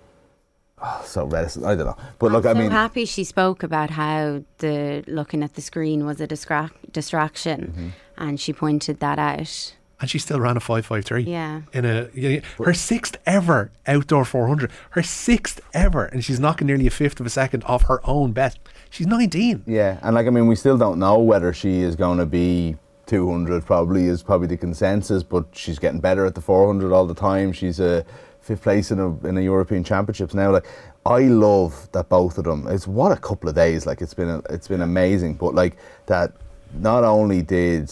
oh, 0.82 1.02
so 1.04 1.26
reticent. 1.26 1.66
I 1.66 1.76
don't 1.76 1.88
know, 1.88 1.98
but 2.20 2.28
I'm 2.28 2.34
look, 2.34 2.44
so 2.44 2.52
I 2.52 2.54
mean, 2.54 2.72
happy 2.72 3.04
she 3.04 3.26
spoke 3.26 3.64
about 3.64 3.90
how 3.90 4.44
the 4.60 5.04
looking 5.08 5.44
at 5.44 5.56
the 5.56 5.62
screen 5.62 6.06
was 6.06 6.22
a 6.22 6.28
distra- 6.28 6.72
distraction, 6.94 7.62
mm-hmm. 7.62 7.90
and 8.24 8.40
she 8.40 8.54
pointed 8.54 9.02
that 9.02 9.20
out. 9.20 9.76
And 10.00 10.10
she 10.10 10.20
still 10.20 10.40
ran 10.40 10.58
a 10.58 10.60
five 10.60 10.86
five 10.86 11.06
three. 11.06 11.24
Yeah. 11.24 11.62
In 11.74 11.86
a 11.86 12.10
you 12.14 12.42
know, 12.60 12.66
her 12.66 12.74
sixth 12.74 13.18
ever 13.26 13.72
outdoor 13.88 14.26
four 14.26 14.48
hundred, 14.48 14.72
her 14.92 15.02
sixth 15.02 15.60
ever, 15.74 16.06
and 16.06 16.24
she's 16.24 16.40
knocking 16.40 16.68
nearly 16.68 16.88
a 16.88 16.92
fifth 16.92 17.20
of 17.20 17.26
a 17.26 17.30
second 17.30 17.64
off 17.64 17.84
her 17.84 18.00
own 18.04 18.32
best. 18.32 18.60
She's 18.90 19.08
nineteen. 19.08 19.64
Yeah, 19.66 20.00
and 20.04 20.16
like 20.16 20.28
I 20.28 20.30
mean, 20.30 20.48
we 20.48 20.56
still 20.56 20.78
don't 20.78 21.00
know 21.00 21.18
whether 21.18 21.52
she 21.52 21.82
is 21.82 21.96
going 21.96 22.20
to 22.20 22.26
be 22.26 22.78
200 23.08 23.66
probably 23.66 24.06
is 24.06 24.24
probably 24.24 24.48
the 24.48 24.58
consensus, 24.58 25.24
but 25.24 25.46
she's 25.54 25.80
getting 25.80 26.00
better 26.00 26.26
at 26.26 26.36
the 26.36 26.42
400 26.42 26.92
all 26.92 27.06
the 27.06 27.14
time. 27.14 27.52
She's 27.52 27.80
a 27.80 28.06
fifth 28.46 28.62
place 28.62 28.92
in 28.92 29.00
a 29.00 29.28
in 29.28 29.38
a 29.38 29.42
European 29.42 29.84
Championships 29.84 30.34
now. 30.34 30.52
Like 30.52 30.68
I 31.06 31.22
love 31.22 31.90
that 31.94 32.10
both 32.10 32.38
of 32.38 32.44
them. 32.44 32.68
It's 32.68 32.88
what 32.88 33.12
a 33.12 33.18
couple 33.18 33.50
of 33.50 33.56
days. 33.56 33.86
Like 33.86 34.02
it's 34.02 34.14
been 34.14 34.30
a, 34.30 34.42
it's 34.50 34.68
been 34.68 34.82
amazing. 34.82 35.34
But 35.36 35.56
like 35.56 35.78
that, 36.06 36.32
not 36.74 37.04
only 37.04 37.42
did 37.42 37.92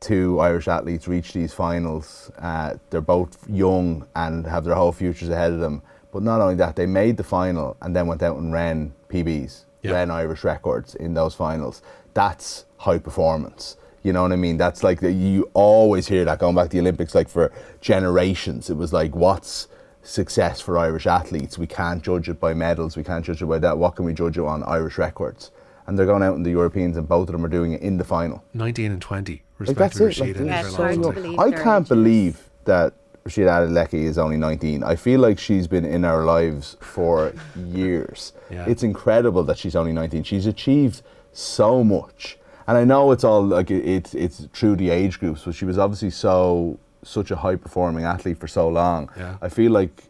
two 0.00 0.40
Irish 0.40 0.68
athletes 0.68 1.08
reach 1.08 1.32
these 1.32 1.54
finals, 1.54 2.30
uh, 2.38 2.74
they're 2.90 3.00
both 3.00 3.48
young 3.48 4.06
and 4.14 4.46
have 4.46 4.64
their 4.64 4.74
whole 4.74 4.92
futures 4.92 5.30
ahead 5.30 5.52
of 5.52 5.60
them. 5.60 5.80
But 6.12 6.22
not 6.22 6.42
only 6.42 6.56
that, 6.56 6.76
they 6.76 6.86
made 6.86 7.16
the 7.16 7.24
final 7.24 7.76
and 7.80 7.96
then 7.96 8.06
went 8.06 8.22
out 8.22 8.36
and 8.36 8.52
ran 8.52 8.92
PBs, 9.08 9.64
ran 9.92 10.10
Irish 10.10 10.44
records 10.44 10.94
in 10.96 11.14
those 11.14 11.34
finals. 11.34 11.80
That's 12.12 12.66
high 12.76 12.98
performance. 12.98 13.76
You 14.02 14.12
know 14.12 14.22
what 14.22 14.32
I 14.32 14.36
mean? 14.36 14.56
That's 14.56 14.82
like 14.82 15.00
the, 15.00 15.12
you 15.12 15.50
always 15.54 16.08
hear 16.08 16.24
that 16.24 16.38
going 16.38 16.56
back 16.56 16.64
to 16.64 16.70
the 16.70 16.80
Olympics, 16.80 17.14
like 17.14 17.28
for 17.28 17.52
generations. 17.80 18.68
It 18.68 18.76
was 18.76 18.92
like, 18.92 19.14
what's 19.14 19.68
success 20.02 20.60
for 20.60 20.76
Irish 20.76 21.06
athletes? 21.06 21.56
We 21.56 21.66
can't 21.66 22.02
judge 22.02 22.28
it 22.28 22.40
by 22.40 22.54
medals. 22.54 22.96
We 22.96 23.04
can't 23.04 23.24
judge 23.24 23.42
it 23.42 23.46
by 23.46 23.58
that. 23.60 23.78
What 23.78 23.96
can 23.96 24.04
we 24.04 24.12
judge 24.12 24.36
it 24.38 24.44
on? 24.44 24.62
Irish 24.64 24.98
records. 24.98 25.52
And 25.86 25.98
they're 25.98 26.06
going 26.06 26.22
out 26.22 26.36
in 26.36 26.42
the 26.42 26.50
Europeans, 26.50 26.96
and 26.96 27.08
both 27.08 27.28
of 27.28 27.32
them 27.32 27.44
are 27.44 27.48
doing 27.48 27.72
it 27.72 27.82
in 27.82 27.96
the 27.96 28.04
final. 28.04 28.42
19 28.54 28.92
and 28.92 29.02
20, 29.02 29.42
like 29.60 29.76
that's 29.76 29.98
it. 30.00 30.18
Like, 30.18 30.36
yeah, 30.36 31.36
I 31.38 31.50
can't 31.50 31.88
believe 31.88 32.48
that 32.64 32.94
Rhasidat 33.24 33.68
Adeleke 33.68 33.94
is 33.94 34.18
only 34.18 34.36
19. 34.36 34.82
I 34.82 34.96
feel 34.96 35.20
like 35.20 35.38
she's 35.38 35.66
been 35.66 35.84
in 35.84 36.04
our 36.04 36.24
lives 36.24 36.76
for 36.80 37.32
years. 37.56 38.32
Yeah. 38.50 38.64
It's 38.68 38.82
incredible 38.82 39.44
that 39.44 39.58
she's 39.58 39.76
only 39.76 39.92
19. 39.92 40.24
She's 40.24 40.46
achieved 40.46 41.02
so 41.32 41.82
much 41.82 42.38
and 42.66 42.76
I 42.78 42.84
know 42.84 43.12
it's 43.12 43.24
all 43.24 43.44
like 43.44 43.70
it, 43.70 43.84
it's 43.84 44.14
it's 44.14 44.48
through 44.52 44.76
the 44.76 44.90
age 44.90 45.18
groups, 45.18 45.42
but 45.44 45.54
she 45.54 45.64
was 45.64 45.78
obviously 45.78 46.10
so 46.10 46.78
such 47.02 47.30
a 47.30 47.36
high 47.36 47.56
performing 47.56 48.04
athlete 48.04 48.38
for 48.38 48.48
so 48.48 48.68
long. 48.68 49.10
Yeah. 49.16 49.36
I 49.42 49.48
feel 49.48 49.72
like 49.72 50.04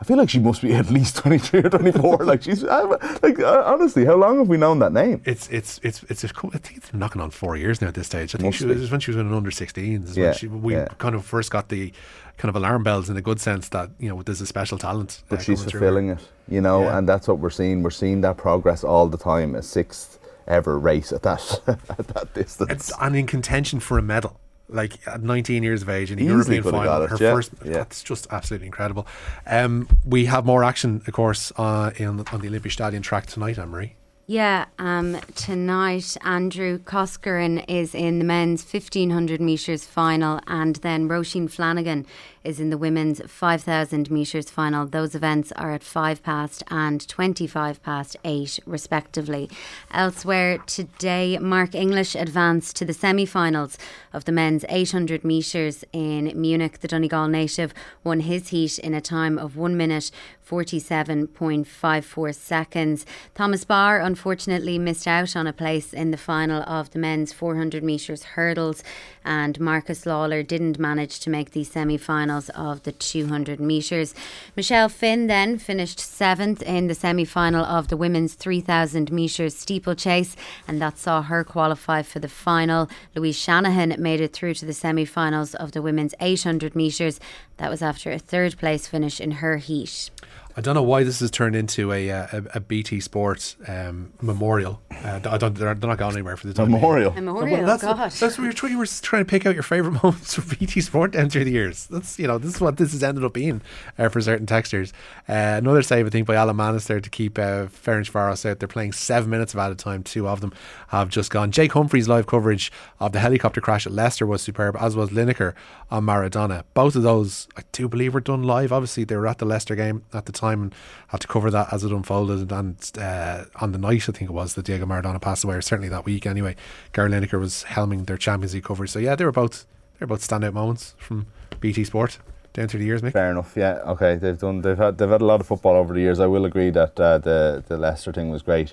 I 0.00 0.04
feel 0.04 0.16
like 0.16 0.30
she 0.30 0.38
must 0.38 0.62
be 0.62 0.72
at 0.72 0.90
least 0.90 1.16
23 1.18 1.60
or 1.60 1.70
24. 1.70 2.24
like 2.24 2.42
she's 2.42 2.62
like 2.62 3.38
uh, 3.40 3.62
honestly, 3.66 4.04
how 4.04 4.16
long 4.16 4.38
have 4.38 4.48
we 4.48 4.56
known 4.56 4.78
that 4.78 4.92
name? 4.92 5.20
It's 5.24 5.48
it's 5.48 5.78
it's 5.82 6.02
it's, 6.04 6.24
a, 6.24 6.28
I 6.28 6.58
think 6.58 6.78
it's 6.78 6.94
knocking 6.94 7.20
on 7.20 7.30
four 7.30 7.56
years 7.56 7.80
now 7.80 7.88
at 7.88 7.94
this 7.94 8.06
stage. 8.06 8.34
I 8.34 8.38
think 8.38 8.54
she 8.54 8.64
was 8.64 8.90
when 8.90 9.00
she 9.00 9.10
was 9.10 9.18
in 9.18 9.26
an 9.26 9.34
under 9.34 9.50
16s. 9.50 10.16
Yeah, 10.16 10.32
she, 10.32 10.46
we 10.46 10.74
yeah. 10.74 10.86
kind 10.98 11.14
of 11.14 11.24
first 11.24 11.50
got 11.50 11.68
the 11.68 11.92
kind 12.38 12.48
of 12.48 12.56
alarm 12.56 12.82
bells 12.82 13.10
in 13.10 13.16
a 13.18 13.20
good 13.20 13.40
sense 13.40 13.68
that 13.70 13.90
you 13.98 14.08
know 14.08 14.22
there's 14.22 14.40
a 14.40 14.46
special 14.46 14.78
talent. 14.78 15.22
But 15.28 15.40
uh, 15.40 15.42
she's 15.42 15.62
fulfilling 15.62 16.10
it, 16.10 16.26
you 16.48 16.62
know, 16.62 16.82
yeah. 16.82 16.96
and 16.96 17.08
that's 17.08 17.28
what 17.28 17.38
we're 17.38 17.50
seeing. 17.50 17.82
We're 17.82 17.90
seeing 17.90 18.22
that 18.22 18.38
progress 18.38 18.84
all 18.84 19.08
the 19.08 19.18
time. 19.18 19.54
A 19.54 19.62
sixth 19.62 20.19
ever 20.50 20.78
race 20.78 21.12
at 21.12 21.22
that 21.22 21.60
at 21.66 22.08
that 22.08 22.34
distance. 22.34 22.92
And 23.00 23.16
in 23.16 23.26
contention 23.26 23.80
for 23.80 23.98
a 23.98 24.02
medal. 24.02 24.38
Like 24.72 25.04
at 25.08 25.20
19 25.20 25.64
years 25.64 25.82
of 25.82 25.88
age 25.88 26.12
in 26.12 26.20
a 26.20 26.22
Easily 26.22 26.54
European 26.54 26.62
final, 26.62 27.06
her 27.08 27.16
yeah. 27.20 27.32
first. 27.32 27.50
Yeah. 27.64 27.72
That's 27.72 28.04
just 28.04 28.28
absolutely 28.30 28.66
incredible. 28.66 29.04
Um, 29.44 29.88
we 30.04 30.26
have 30.26 30.46
more 30.46 30.62
action, 30.62 31.02
of 31.08 31.12
course, 31.12 31.50
uh, 31.56 31.90
in, 31.96 32.20
on 32.32 32.40
the 32.40 32.46
Olympic 32.46 32.70
Stadion 32.70 33.02
track 33.02 33.26
tonight, 33.26 33.58
Marie. 33.58 33.96
Yeah, 34.30 34.66
um, 34.78 35.18
tonight 35.34 36.16
Andrew 36.22 36.78
Coscoran 36.78 37.58
is 37.66 37.96
in 37.96 38.20
the 38.20 38.24
men's 38.24 38.62
1500 38.62 39.40
metres 39.40 39.84
final, 39.84 40.38
and 40.46 40.76
then 40.76 41.08
Roisin 41.08 41.50
Flanagan 41.50 42.06
is 42.44 42.60
in 42.60 42.70
the 42.70 42.78
women's 42.78 43.20
5000 43.26 44.08
metres 44.08 44.48
final. 44.48 44.86
Those 44.86 45.16
events 45.16 45.50
are 45.56 45.72
at 45.72 45.82
5 45.82 46.22
past 46.22 46.62
and 46.70 47.06
25 47.08 47.82
past 47.82 48.16
8, 48.24 48.60
respectively. 48.66 49.50
Elsewhere 49.90 50.58
today, 50.58 51.36
Mark 51.38 51.74
English 51.74 52.14
advanced 52.14 52.76
to 52.76 52.84
the 52.84 52.94
semi 52.94 53.26
finals 53.26 53.76
of 54.12 54.26
the 54.26 54.32
men's 54.32 54.64
800 54.68 55.24
metres 55.24 55.84
in 55.92 56.32
Munich. 56.40 56.78
The 56.78 56.88
Donegal 56.88 57.26
native 57.26 57.74
won 58.04 58.20
his 58.20 58.48
heat 58.48 58.78
in 58.78 58.94
a 58.94 59.00
time 59.00 59.38
of 59.38 59.56
1 59.56 59.76
minute 59.76 60.12
47.54 60.50 62.34
seconds. 62.34 63.06
Thomas 63.36 63.62
Barr 63.62 64.00
unfortunately 64.00 64.80
missed 64.80 65.06
out 65.06 65.36
on 65.36 65.46
a 65.46 65.52
place 65.52 65.92
in 65.92 66.10
the 66.10 66.16
final 66.16 66.64
of 66.64 66.90
the 66.90 66.98
men's 66.98 67.32
400 67.32 67.84
metres 67.84 68.24
hurdles, 68.24 68.82
and 69.24 69.60
Marcus 69.60 70.06
Lawler 70.06 70.42
didn't 70.42 70.78
manage 70.78 71.20
to 71.20 71.30
make 71.30 71.52
the 71.52 71.62
semi 71.62 71.96
finals 71.96 72.48
of 72.50 72.82
the 72.82 72.90
200 72.90 73.60
metres. 73.60 74.12
Michelle 74.56 74.88
Finn 74.88 75.28
then 75.28 75.56
finished 75.56 76.00
seventh 76.00 76.62
in 76.62 76.88
the 76.88 76.96
semi 76.96 77.24
final 77.24 77.64
of 77.64 77.86
the 77.86 77.96
women's 77.96 78.34
3000 78.34 79.12
metres 79.12 79.56
steeplechase, 79.56 80.34
and 80.66 80.82
that 80.82 80.98
saw 80.98 81.22
her 81.22 81.44
qualify 81.44 82.02
for 82.02 82.18
the 82.18 82.28
final. 82.28 82.90
Louise 83.14 83.38
Shanahan 83.38 83.94
made 83.98 84.20
it 84.20 84.32
through 84.32 84.54
to 84.54 84.66
the 84.66 84.72
semi 84.72 85.04
finals 85.04 85.54
of 85.54 85.70
the 85.70 85.82
women's 85.82 86.14
800 86.20 86.74
metres. 86.74 87.20
That 87.58 87.70
was 87.70 87.82
after 87.82 88.10
a 88.10 88.18
third 88.18 88.58
place 88.58 88.88
finish 88.88 89.20
in 89.20 89.32
her 89.32 89.58
heat. 89.58 90.10
I 90.56 90.60
don't 90.60 90.74
know 90.74 90.82
why 90.82 91.04
this 91.04 91.20
has 91.20 91.30
turned 91.30 91.54
into 91.54 91.92
a 91.92 92.10
uh, 92.10 92.26
a, 92.32 92.42
a 92.56 92.60
BT 92.60 93.00
Sports 93.00 93.56
um, 93.68 94.12
memorial. 94.20 94.80
Uh, 94.90 95.20
I 95.24 95.38
don't, 95.38 95.54
they're, 95.54 95.74
they're 95.74 95.88
not 95.88 95.98
going 95.98 96.12
anywhere 96.12 96.36
for 96.36 96.46
the 96.48 96.52
time. 96.54 96.70
Memorial? 96.70 97.12
A 97.12 97.20
memorial, 97.20 97.58
Well, 97.58 97.66
that's, 97.66 97.82
God. 97.82 97.96
that's 97.96 98.20
what 98.20 98.38
you 98.38 98.44
were, 98.44 98.52
trying, 98.52 98.72
you 98.72 98.78
were 98.78 98.86
trying 98.86 99.24
to 99.24 99.30
pick 99.30 99.46
out 99.46 99.54
your 99.54 99.62
favourite 99.62 100.00
moments 100.02 100.34
for 100.34 100.56
BT 100.56 100.80
Sport 100.80 101.12
down 101.12 101.30
through 101.30 101.44
the 101.44 101.52
years. 101.52 101.86
That's 101.86 102.18
you 102.18 102.26
know 102.26 102.36
this 102.38 102.56
is 102.56 102.60
what 102.60 102.76
this 102.76 102.92
has 102.92 103.02
ended 103.02 103.24
up 103.24 103.32
being 103.32 103.62
uh, 103.98 104.08
for 104.08 104.20
certain 104.20 104.46
textures. 104.46 104.92
Uh, 105.28 105.56
another 105.58 105.82
save 105.82 106.06
I 106.06 106.10
think 106.10 106.26
by 106.26 106.34
Alan 106.34 106.56
Mannus 106.56 106.86
there 106.86 107.00
to 107.00 107.10
keep 107.10 107.38
uh, 107.38 107.66
Ferencváros 107.66 108.44
out. 108.48 108.58
They're 108.58 108.68
playing 108.68 108.92
seven 108.92 109.30
minutes 109.30 109.54
of 109.54 109.60
added 109.60 109.78
time. 109.78 110.02
Two 110.02 110.28
of 110.28 110.40
them 110.40 110.52
have 110.88 111.08
just 111.08 111.30
gone. 111.30 111.52
Jake 111.52 111.72
Humphrey's 111.72 112.08
live 112.08 112.26
coverage 112.26 112.72
of 112.98 113.12
the 113.12 113.20
helicopter 113.20 113.60
crash 113.60 113.86
at 113.86 113.92
Leicester 113.92 114.26
was 114.26 114.42
superb, 114.42 114.76
as 114.80 114.96
was 114.96 115.10
Lineker 115.10 115.54
on 115.90 116.04
Maradona. 116.04 116.64
Both 116.74 116.96
of 116.96 117.02
those 117.02 117.48
I 117.56 117.62
do 117.72 117.88
believe 117.88 118.14
were 118.14 118.20
done 118.20 118.42
live. 118.42 118.72
Obviously 118.72 119.04
they 119.04 119.16
were 119.16 119.26
at 119.26 119.38
the 119.38 119.44
Leicester 119.46 119.76
game 119.76 120.02
at 120.12 120.26
the 120.26 120.32
time 120.40 120.62
and 120.62 120.74
had 121.08 121.20
to 121.20 121.28
cover 121.28 121.50
that 121.50 121.72
as 121.72 121.84
it 121.84 121.92
unfolded. 121.92 122.50
And 122.50 122.90
uh, 122.98 123.44
on 123.56 123.72
the 123.72 123.78
night 123.78 124.08
I 124.08 124.12
think 124.12 124.30
it 124.30 124.32
was 124.32 124.54
that 124.54 124.64
Diego 124.64 124.86
Maradona 124.86 125.20
passed 125.20 125.44
away, 125.44 125.56
or 125.56 125.62
certainly 125.62 125.88
that 125.88 126.04
week 126.04 126.26
anyway. 126.26 126.56
Gary 126.92 127.10
Lineker 127.10 127.38
was 127.38 127.64
helming 127.68 128.06
their 128.06 128.16
Champions 128.16 128.54
League 128.54 128.64
coverage. 128.64 128.90
So 128.90 128.98
yeah, 128.98 129.14
they 129.14 129.24
were 129.24 129.32
both 129.32 129.66
they 129.98 130.04
were 130.04 130.08
both 130.08 130.26
standout 130.26 130.54
moments 130.54 130.94
from 130.98 131.26
BT 131.60 131.84
Sport 131.84 132.18
down 132.52 132.68
through 132.68 132.80
the 132.80 132.86
years, 132.86 133.02
Mick. 133.02 133.12
Fair 133.12 133.30
enough. 133.30 133.52
Yeah. 133.56 133.74
Okay. 133.86 134.16
They've 134.16 134.38
done. 134.38 134.62
They've 134.62 134.78
had. 134.78 134.98
They've 134.98 135.08
had 135.08 135.20
a 135.20 135.26
lot 135.26 135.40
of 135.40 135.46
football 135.46 135.76
over 135.76 135.94
the 135.94 136.00
years. 136.00 136.20
I 136.20 136.26
will 136.26 136.44
agree 136.44 136.70
that 136.70 136.98
uh, 136.98 137.18
the 137.18 137.62
the 137.66 137.76
Leicester 137.76 138.12
thing 138.12 138.30
was 138.30 138.42
great. 138.42 138.72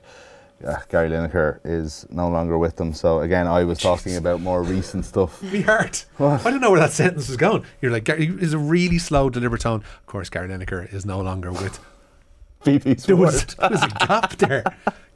Yeah, 0.62 0.82
Gary 0.90 1.10
Lineker 1.10 1.60
is 1.64 2.06
no 2.10 2.30
longer 2.30 2.58
with 2.58 2.78
them. 2.78 2.92
So 2.94 3.20
again, 3.20 3.46
I 3.48 3.64
was 3.64 3.78
talking 3.80 4.16
about 4.18 4.42
more 4.42 4.64
recent 4.64 5.06
stuff. 5.06 5.42
We 5.52 5.62
heard. 5.62 6.00
I 6.20 6.38
don't 6.44 6.62
know 6.62 6.72
where 6.72 6.80
that 6.80 6.92
sentence 6.94 7.28
was 7.28 7.38
going. 7.38 7.64
You're 7.82 7.92
like, 7.92 8.06
Gary 8.06 8.26
is 8.40 8.54
a 8.54 8.58
really 8.58 8.98
slow, 8.98 9.30
deliberate 9.30 9.62
tone. 9.62 9.82
Of 10.00 10.06
course, 10.08 10.30
Gary 10.30 10.48
Lineker 10.50 10.92
is 10.92 11.06
no 11.06 11.22
longer 11.22 11.52
with. 11.52 11.80
BT 12.64 12.96
There 12.96 13.16
was, 13.16 13.46
there 13.46 13.70
was 13.70 13.84
a 13.84 13.88
gap 14.08 14.36
there. 14.38 14.64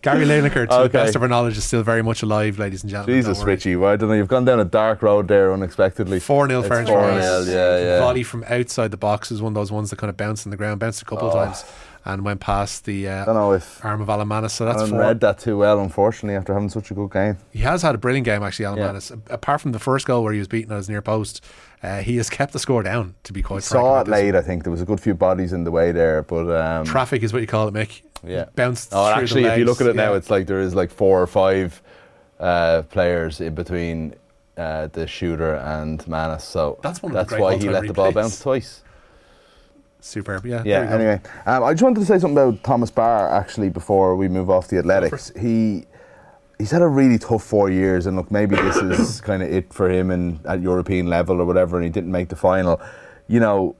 Gary 0.03 0.25
Lineker, 0.25 0.61
to 0.63 0.67
the 0.67 0.79
Okay. 0.81 0.91
best 0.93 1.15
of 1.15 1.21
our 1.21 1.27
knowledge, 1.27 1.57
is 1.57 1.63
still 1.63 1.83
very 1.83 2.01
much 2.01 2.23
alive, 2.23 2.57
ladies 2.57 2.81
and 2.83 2.89
gentlemen. 2.89 3.15
Jesus. 3.21 3.43
Richie. 3.43 3.75
Well, 3.75 3.91
I 3.91 3.95
don't 3.95 4.09
know. 4.09 4.15
You've 4.15 4.27
gone 4.27 4.45
down 4.45 4.59
a 4.59 4.65
dark 4.65 5.01
road 5.03 5.27
there 5.27 5.51
unexpectedly. 5.53 6.19
4 6.19 6.47
0 6.47 6.59
It's 6.61 6.69
Ferencváros. 6.69 7.45
4-0, 7.45 7.47
yeah, 7.47 7.79
yeah. 7.79 7.99
Volley 7.99 8.23
from 8.23 8.43
outside 8.47 8.89
the 8.91 8.97
box 8.97 9.31
is 9.31 9.41
one 9.41 9.51
of 9.51 9.55
those 9.55 9.71
ones 9.71 9.89
that 9.91 9.97
kind 9.97 10.09
of 10.09 10.17
bounced 10.17 10.45
on 10.47 10.51
the 10.51 10.57
ground, 10.57 10.79
bounced 10.79 11.01
a 11.01 11.05
couple 11.05 11.27
of 11.29 11.35
Oh. 11.35 11.45
times, 11.45 11.63
and 12.05 12.25
went 12.25 12.39
past 12.39 12.85
the 12.85 13.07
uh, 13.07 13.25
don't 13.25 13.35
know 13.35 13.53
if 13.53 13.83
arm 13.85 14.01
of 14.01 14.09
Alan 14.09 14.27
Mannus. 14.27 14.53
So 14.53 14.65
I 14.65 14.71
that's 14.71 14.81
haven't 14.81 14.97
read 14.97 15.19
that 15.19 15.39
too 15.39 15.57
well, 15.57 15.79
unfortunately, 15.79 16.35
after 16.35 16.53
having 16.53 16.69
such 16.69 16.91
a 16.91 16.93
good 16.93 17.11
game. 17.11 17.37
He 17.51 17.59
has 17.59 17.81
had 17.81 17.95
a 17.95 17.97
brilliant 17.97 18.25
game, 18.25 18.43
actually, 18.43 18.65
Alan 18.65 18.79
Mannus. 18.79 19.11
Yeah. 19.11 19.33
Apart 19.33 19.61
from 19.61 19.71
the 19.71 19.79
first 19.79 20.05
goal 20.07 20.23
where 20.23 20.33
he 20.33 20.39
was 20.39 20.47
beaten 20.47 20.71
at 20.71 20.77
his 20.77 20.89
near 20.89 21.01
post, 21.01 21.43
uh, 21.83 21.99
he 21.99 22.17
has 22.17 22.29
kept 22.29 22.53
the 22.53 22.59
score 22.59 22.83
down, 22.83 23.15
to 23.23 23.33
be 23.33 23.41
quite 23.41 23.63
frank. 23.63 23.83
Saw 23.83 24.01
it 24.01 24.07
late. 24.07 24.35
I 24.35 24.41
think. 24.41 24.63
There 24.63 24.71
was 24.71 24.81
a 24.81 24.85
good 24.85 24.99
few 24.99 25.13
bodies 25.13 25.53
in 25.53 25.63
the 25.63 25.71
way 25.71 25.91
there, 25.91 26.23
but 26.23 26.49
um, 26.49 26.85
Traffic 26.85 27.23
is 27.23 27.33
what 27.33 27.41
you 27.41 27.47
call 27.47 27.67
it, 27.67 27.73
Mick. 27.73 28.01
Yeah. 28.23 28.45
Bounced 28.55 28.89
Oh, 28.93 29.07
actually, 29.11 29.45
if 29.45 29.57
you 29.57 29.65
look 29.65 29.81
at 29.81 29.87
it 29.87 29.95
now, 29.95 30.13
it's 30.13 30.29
like 30.29 30.47
there 30.47 30.61
is 30.61 30.75
like 30.75 30.91
four 30.91 31.21
or 31.21 31.27
five 31.27 31.81
uh, 32.39 32.83
players 32.83 33.41
in 33.41 33.55
between 33.55 34.15
uh, 34.57 34.87
the 34.87 35.07
shooter 35.07 35.55
and 35.55 36.05
Mannus. 36.07 36.43
So 36.43 36.79
That's 36.83 37.01
one 37.01 37.11
of 37.11 37.27
the 37.27 37.35
that's 37.35 37.41
why 37.41 37.57
he 37.57 37.69
let 37.69 37.87
the 37.87 37.93
ball 37.93 38.11
bounce 38.11 38.39
twice. 38.39 38.83
Superb, 40.01 40.45
yeah. 40.45 40.63
Yeah. 40.65 40.79
there 40.79 40.83
you 40.83 40.89
go. 40.89 40.95
Anyway, 40.95 41.21
um, 41.45 41.63
I 41.63 41.73
just 41.73 41.83
wanted 41.83 41.99
to 41.99 42.05
say 42.05 42.19
something 42.19 42.37
about 42.37 42.63
Thomas 42.63 42.89
Barr 42.89 43.29
actually 43.29 43.69
before 43.69 44.15
we 44.15 44.27
move 44.27 44.49
off 44.49 44.67
the 44.67 44.77
athletics. 44.77 45.31
He 45.39 45.85
he's 46.57 46.71
had 46.71 46.81
a 46.81 46.87
really 46.87 47.17
tough 47.17 47.43
four 47.43 47.69
years, 47.69 48.05
and 48.05 48.17
look, 48.17 48.31
maybe 48.31 48.55
this 48.55 48.77
is 48.77 49.21
kind 49.29 49.43
of 49.43 49.51
it 49.51 49.71
for 49.73 49.89
him 49.89 50.11
and 50.11 50.43
at 50.45 50.61
European 50.61 51.07
level 51.07 51.39
or 51.41 51.45
whatever, 51.45 51.77
and 51.77 51.83
he 51.83 51.91
didn't 51.91 52.11
make 52.11 52.29
the 52.29 52.35
final. 52.35 52.81
You 53.27 53.39
know, 53.39 53.75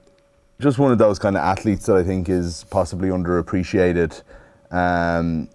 just 0.60 0.78
one 0.78 0.92
of 0.92 0.98
those 0.98 1.18
kind 1.18 1.36
of 1.36 1.42
athletes 1.42 1.86
that 1.86 1.96
I 1.96 2.04
think 2.04 2.28
is 2.28 2.64
possibly 2.70 3.08
underappreciated 3.08 4.22
um, 4.70 5.48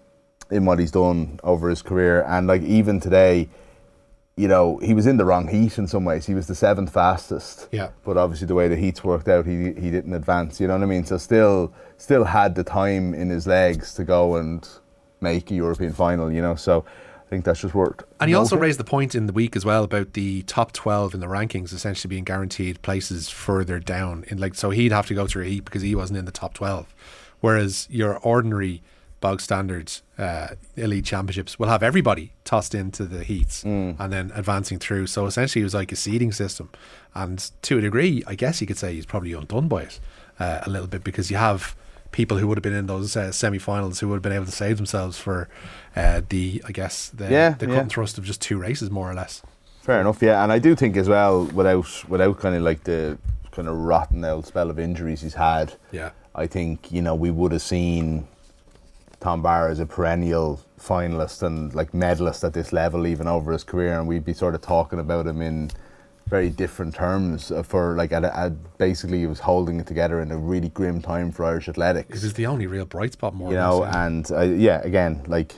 in 0.50 0.64
what 0.64 0.78
he's 0.78 0.90
done 0.90 1.40
over 1.42 1.70
his 1.70 1.82
career, 1.82 2.24
and 2.24 2.46
like 2.46 2.62
even 2.62 3.00
today. 3.00 3.48
You 4.38 4.48
know, 4.48 4.78
he 4.78 4.94
was 4.94 5.06
in 5.06 5.16
the 5.16 5.24
wrong 5.24 5.48
heat 5.48 5.78
in 5.78 5.86
some 5.86 6.04
ways. 6.04 6.26
He 6.26 6.34
was 6.34 6.46
the 6.46 6.54
seventh 6.54 6.92
fastest. 6.92 7.68
Yeah. 7.72 7.90
But 8.04 8.16
obviously, 8.16 8.46
the 8.46 8.54
way 8.54 8.68
the 8.68 8.76
heats 8.76 9.02
worked 9.02 9.28
out, 9.28 9.46
he 9.46 9.72
he 9.72 9.90
didn't 9.90 10.14
advance. 10.14 10.60
You 10.60 10.68
know 10.68 10.74
what 10.74 10.82
I 10.82 10.86
mean? 10.86 11.04
So 11.04 11.18
still, 11.18 11.72
still 11.96 12.24
had 12.24 12.54
the 12.54 12.64
time 12.64 13.14
in 13.14 13.30
his 13.30 13.46
legs 13.46 13.94
to 13.94 14.04
go 14.04 14.36
and 14.36 14.68
make 15.20 15.50
a 15.50 15.54
European 15.54 15.92
final. 15.92 16.30
You 16.32 16.40
know, 16.40 16.54
so 16.54 16.84
I 17.28 17.28
think 17.28 17.44
that's 17.44 17.60
just 17.60 17.74
worked. 17.74 18.04
And 18.20 18.30
he 18.30 18.34
also 18.34 18.56
raised 18.56 18.80
the 18.80 18.84
point 18.84 19.14
in 19.14 19.26
the 19.26 19.34
week 19.34 19.54
as 19.54 19.62
well 19.62 19.84
about 19.84 20.14
the 20.14 20.42
top 20.44 20.72
12 20.72 21.12
in 21.12 21.20
the 21.20 21.26
rankings 21.26 21.74
essentially 21.74 22.08
being 22.08 22.24
guaranteed 22.24 22.80
places 22.80 23.28
further 23.28 23.78
down. 23.78 24.24
In 24.28 24.38
like 24.38 24.54
So 24.54 24.70
he'd 24.70 24.92
have 24.92 25.06
to 25.08 25.14
go 25.14 25.26
through 25.26 25.42
a 25.42 25.48
heat 25.48 25.66
because 25.66 25.82
he 25.82 25.94
wasn't 25.94 26.18
in 26.18 26.24
the 26.24 26.32
top 26.32 26.54
12. 26.54 26.94
Whereas 27.40 27.86
your 27.90 28.18
ordinary 28.20 28.82
bog 29.20 29.40
standards 29.40 30.02
uh, 30.18 30.48
elite 30.76 31.04
championships 31.04 31.58
will 31.58 31.68
have 31.68 31.82
everybody 31.82 32.32
tossed 32.44 32.74
into 32.74 33.04
the 33.04 33.24
heats 33.24 33.64
Mm. 33.64 33.96
and 33.98 34.12
then 34.12 34.32
advancing 34.34 34.78
through. 34.78 35.06
So 35.08 35.26
essentially 35.26 35.62
it 35.62 35.64
was 35.64 35.74
like 35.74 35.90
a 35.92 35.96
seeding 35.96 36.32
system. 36.32 36.70
And 37.14 37.50
to 37.62 37.78
a 37.78 37.80
degree, 37.80 38.22
I 38.26 38.34
guess 38.34 38.60
you 38.60 38.66
could 38.66 38.78
say 38.78 38.94
he's 38.94 39.06
probably 39.06 39.32
undone 39.32 39.68
by 39.68 39.82
it 39.82 40.00
uh, 40.38 40.60
a 40.64 40.70
little 40.70 40.86
bit 40.86 41.02
because 41.04 41.30
you 41.30 41.36
have 41.36 41.74
people 42.12 42.38
who 42.38 42.46
would 42.48 42.56
have 42.58 42.62
been 42.62 42.72
in 42.74 42.86
those 42.86 43.16
uh, 43.16 43.32
semi-finals 43.32 44.00
who 44.00 44.08
would 44.08 44.14
have 44.16 44.22
been 44.22 44.32
able 44.32 44.46
to 44.46 44.52
save 44.52 44.76
themselves 44.76 45.18
for 45.18 45.48
uh, 45.96 46.22
the, 46.28 46.62
I 46.66 46.72
guess, 46.72 47.08
the, 47.10 47.28
Yeah, 47.30 47.50
the 47.50 47.66
cut 47.66 47.72
yeah. 47.74 47.80
and 47.80 47.90
thrust 47.90 48.18
of 48.18 48.24
just 48.24 48.40
two 48.40 48.56
races, 48.58 48.90
more 48.90 49.10
or 49.10 49.14
less. 49.14 49.42
Fair 49.82 50.00
enough, 50.00 50.22
yeah. 50.22 50.42
And 50.42 50.52
I 50.52 50.58
do 50.58 50.74
think 50.76 50.96
as 50.96 51.08
well, 51.08 51.44
without 51.46 52.04
without 52.08 52.38
kind 52.38 52.54
of 52.54 52.62
like 52.62 52.84
the 52.84 53.18
kind 53.50 53.68
of 53.68 53.76
rotten 53.76 54.24
old 54.24 54.46
spell 54.46 54.70
of 54.70 54.78
injuries 54.78 55.22
he's 55.22 55.34
had, 55.34 55.74
Yeah. 55.92 56.10
I 56.34 56.46
think 56.46 56.92
you 56.92 57.02
know 57.02 57.14
we 57.14 57.30
would 57.30 57.52
have 57.52 57.62
seen 57.62 58.28
Tom 59.20 59.42
Barr 59.42 59.70
is 59.70 59.80
a 59.80 59.86
perennial 59.86 60.60
finalist 60.80 61.42
and 61.42 61.74
like 61.74 61.92
medalist 61.92 62.44
at 62.44 62.52
this 62.52 62.72
level, 62.72 63.06
even 63.06 63.26
over 63.26 63.52
his 63.52 63.64
career, 63.64 63.98
and 63.98 64.06
we'd 64.06 64.24
be 64.24 64.32
sort 64.32 64.54
of 64.54 64.60
talking 64.60 64.98
about 65.00 65.26
him 65.26 65.42
in 65.42 65.70
very 66.28 66.50
different 66.50 66.94
terms 66.94 67.50
uh, 67.50 67.62
for 67.62 67.96
like 67.96 68.12
at, 68.12 68.22
a, 68.22 68.36
at 68.38 68.78
basically 68.78 69.18
he 69.18 69.26
was 69.26 69.40
holding 69.40 69.80
it 69.80 69.86
together 69.86 70.20
in 70.20 70.30
a 70.30 70.36
really 70.36 70.68
grim 70.68 71.00
time 71.00 71.32
for 71.32 71.44
Irish 71.44 71.68
athletics. 71.68 72.18
It 72.18 72.22
was 72.22 72.34
the 72.34 72.46
only 72.46 72.66
real 72.66 72.84
bright 72.84 73.14
spot, 73.14 73.34
more 73.34 73.50
you 73.50 73.56
know, 73.56 73.78
less, 73.78 73.96
and 73.96 74.30
uh, 74.32 74.40
yeah, 74.42 74.80
again, 74.82 75.22
like. 75.26 75.54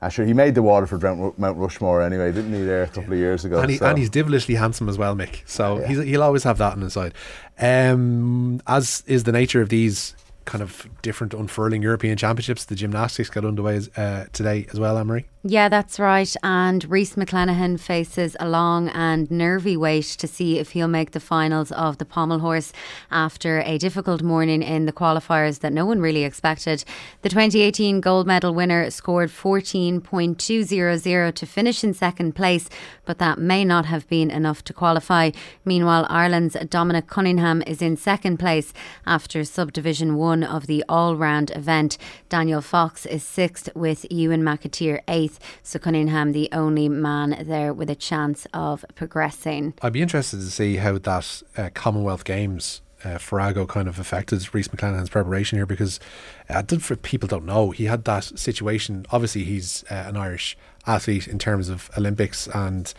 Actually, 0.00 0.26
he 0.26 0.32
made 0.34 0.56
the 0.56 0.62
Waterford 0.62 1.00
Mount 1.00 1.38
Mount 1.38 1.56
Rushmore 1.58 2.02
anyway, 2.02 2.32
didn't 2.32 2.52
he? 2.52 2.62
There 2.64 2.82
a 2.82 2.88
couple 2.88 3.12
of 3.12 3.18
years 3.20 3.44
ago. 3.44 3.60
and, 3.60 3.70
he, 3.70 3.76
so- 3.76 3.86
and 3.86 3.96
he's 3.96 4.10
devilishly 4.10 4.56
handsome 4.56 4.88
as 4.88 4.98
well, 4.98 5.14
Mick. 5.14 5.42
So 5.46 5.76
he's, 5.76 6.02
he'll 6.02 6.24
always 6.24 6.42
have 6.42 6.58
that 6.58 6.72
on 6.72 6.80
his 6.80 6.92
side. 6.92 7.14
Um, 7.60 8.60
as 8.66 9.04
is 9.06 9.22
the 9.22 9.30
nature 9.30 9.60
of 9.62 9.68
these 9.68 10.16
kind 10.44 10.62
of 10.62 10.88
different 11.02 11.34
unfurling 11.34 11.82
European 11.82 12.16
championships, 12.16 12.64
the 12.64 12.74
gymnastics 12.74 13.30
got 13.30 13.44
underway 13.44 13.80
uh, 13.96 14.24
today 14.32 14.66
as 14.72 14.80
well, 14.80 14.98
Emery. 14.98 15.26
Yeah, 15.44 15.68
that's 15.68 15.98
right. 15.98 16.32
And 16.44 16.88
Rhys 16.88 17.16
McClenaghan 17.16 17.80
faces 17.80 18.36
a 18.38 18.48
long 18.48 18.90
and 18.90 19.28
nervy 19.28 19.76
wait 19.76 20.04
to 20.04 20.28
see 20.28 20.60
if 20.60 20.70
he'll 20.70 20.86
make 20.86 21.10
the 21.10 21.18
finals 21.18 21.72
of 21.72 21.98
the 21.98 22.04
pommel 22.04 22.38
horse 22.38 22.72
after 23.10 23.60
a 23.62 23.76
difficult 23.76 24.22
morning 24.22 24.62
in 24.62 24.86
the 24.86 24.92
qualifiers 24.92 25.58
that 25.58 25.72
no 25.72 25.84
one 25.84 26.00
really 26.00 26.22
expected. 26.22 26.84
The 27.22 27.28
2018 27.28 28.00
gold 28.00 28.28
medal 28.28 28.54
winner 28.54 28.88
scored 28.90 29.30
14.200 29.30 31.34
to 31.34 31.46
finish 31.46 31.82
in 31.82 31.92
second 31.92 32.36
place, 32.36 32.70
but 33.04 33.18
that 33.18 33.40
may 33.40 33.64
not 33.64 33.86
have 33.86 34.08
been 34.08 34.30
enough 34.30 34.62
to 34.64 34.72
qualify. 34.72 35.32
Meanwhile, 35.64 36.06
Ireland's 36.08 36.56
Dominic 36.70 37.08
Cunningham 37.08 37.64
is 37.66 37.82
in 37.82 37.96
second 37.96 38.36
place 38.36 38.72
after 39.06 39.42
subdivision 39.42 40.14
one 40.14 40.31
one 40.32 40.42
of 40.42 40.66
the 40.66 40.82
all 40.88 41.14
round 41.14 41.50
event. 41.50 41.98
Daniel 42.30 42.62
Fox 42.62 43.04
is 43.04 43.22
sixth 43.22 43.68
with 43.74 44.10
Ewan 44.10 44.42
McAteer 44.42 45.02
eighth. 45.06 45.38
So 45.62 45.78
Cunningham, 45.78 46.32
the 46.32 46.48
only 46.52 46.88
man 46.88 47.44
there 47.46 47.74
with 47.74 47.90
a 47.90 47.94
chance 47.94 48.46
of 48.54 48.82
progressing. 48.94 49.74
I'd 49.82 49.92
be 49.92 50.00
interested 50.00 50.38
to 50.38 50.50
see 50.50 50.76
how 50.76 50.96
that 50.96 51.42
uh, 51.58 51.68
Commonwealth 51.74 52.24
Games 52.24 52.80
uh, 53.04 53.18
Farrago 53.18 53.66
kind 53.66 53.88
of 53.88 53.98
affected 53.98 54.54
Rhys 54.54 54.68
McClenaghan's 54.68 55.10
preparation 55.10 55.58
here 55.58 55.66
because 55.66 56.00
uh, 56.48 56.62
for 56.78 56.96
people 56.96 57.28
don't 57.28 57.44
know 57.44 57.70
he 57.70 57.84
had 57.84 58.04
that 58.04 58.24
situation. 58.38 59.04
Obviously, 59.10 59.44
he's 59.44 59.84
uh, 59.90 60.04
an 60.06 60.16
Irish 60.16 60.56
athlete 60.86 61.28
in 61.28 61.38
terms 61.38 61.68
of 61.68 61.90
Olympics, 61.96 62.48
and 62.48 62.92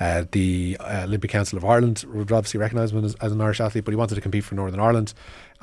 uh, 0.00 0.24
the 0.32 0.76
uh, 0.80 1.02
Olympic 1.04 1.30
Council 1.30 1.58
of 1.58 1.64
Ireland 1.64 2.04
would 2.08 2.32
obviously 2.32 2.60
recognise 2.60 2.92
him 2.92 3.04
as, 3.04 3.14
as, 3.16 3.32
an 3.32 3.40
Irish 3.40 3.60
athlete. 3.60 3.84
But 3.84 3.92
he 3.92 3.96
wanted 3.96 4.14
to 4.14 4.20
compete 4.20 4.44
for 4.44 4.54
Northern 4.54 4.80
Ireland 4.80 5.14